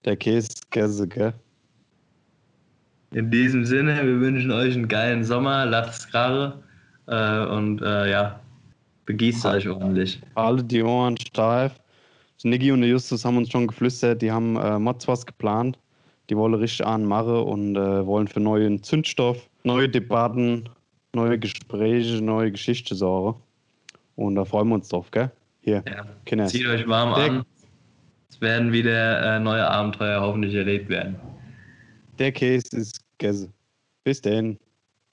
der 0.05 0.16
Käse 0.16 0.51
Käse, 0.70 1.09
gell? 1.09 1.32
In 3.11 3.28
diesem 3.32 3.64
Sinne, 3.64 4.07
wir 4.07 4.20
wünschen 4.20 4.53
euch 4.53 4.74
einen 4.74 4.87
geilen 4.87 5.24
Sommer, 5.24 5.66
lasst 5.66 5.99
es 5.99 6.12
gerade 6.12 6.62
äh, 7.09 7.45
und 7.47 7.82
äh, 7.82 8.09
ja, 8.09 8.39
Begießt 9.07 9.46
euch 9.46 9.68
ordentlich. 9.68 10.20
Alle 10.34 10.62
die 10.62 10.82
Ohren 10.82 11.16
steif. 11.16 11.72
Niggi 12.44 12.70
und 12.70 12.82
Justus 12.82 13.24
haben 13.24 13.38
uns 13.38 13.50
schon 13.50 13.66
geflüstert, 13.66 14.22
die 14.22 14.30
haben 14.30 14.57
äh, 14.57 14.78
Mods 14.78 15.09
was 15.09 15.24
geplant. 15.24 15.78
Die 16.28 16.36
wollen 16.36 16.54
richtig 16.54 16.86
anmachen 16.86 17.36
und 17.36 17.76
äh, 17.76 18.07
wollen 18.07 18.28
für 18.28 18.40
neuen 18.40 18.82
Zündstoff, 18.82 19.48
neue 19.64 19.88
Debatten, 19.88 20.68
neue 21.14 21.38
Gespräche, 21.38 22.20
neue 22.22 22.50
Geschichte 22.50 22.94
sorgen. 22.94 23.40
Und 24.16 24.34
da 24.34 24.44
freuen 24.44 24.68
wir 24.68 24.76
uns 24.76 24.88
drauf, 24.88 25.11
gell? 25.11 25.30
Hier, 25.61 25.82
ja. 25.86 26.07
Kinder. 26.24 26.46
Zieht 26.46 26.66
euch 26.66 26.86
warm 26.88 27.14
der, 27.14 27.30
an. 27.30 27.44
Es 28.28 28.40
werden 28.40 28.72
wieder 28.72 29.36
äh, 29.36 29.40
neue 29.40 29.68
Abenteuer 29.68 30.20
hoffentlich 30.20 30.54
erlebt 30.54 30.88
werden. 30.88 31.16
Der 32.18 32.32
Case 32.32 32.68
ist 32.72 33.00
gegessen. 33.18 33.52
Bis 34.04 34.20
denn. 34.20 34.59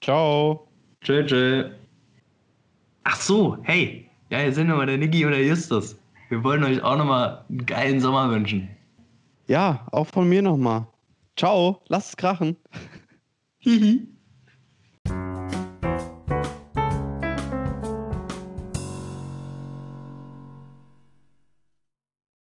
Ciao. 0.00 0.68
Tschö, 1.02 1.24
tschö. 1.24 1.70
Ach 3.04 3.20
so, 3.20 3.58
hey, 3.62 4.08
ja, 4.30 4.38
hier 4.38 4.52
sind 4.52 4.68
nochmal 4.68 4.86
der 4.86 4.98
Niki 4.98 5.24
und 5.24 5.32
der 5.32 5.44
Justus. 5.44 5.96
Wir 6.30 6.42
wollen 6.42 6.64
euch 6.64 6.82
auch 6.82 6.96
nochmal 6.96 7.44
einen 7.48 7.66
geilen 7.66 8.00
Sommer 8.00 8.30
wünschen. 8.30 8.68
Ja, 9.46 9.86
auch 9.92 10.06
von 10.06 10.28
mir 10.28 10.40
nochmal. 10.40 10.86
Ciao, 11.36 11.82
lasst 11.88 12.08
es 12.10 12.16
krachen. 12.16 12.56
Hihi. 13.58 14.08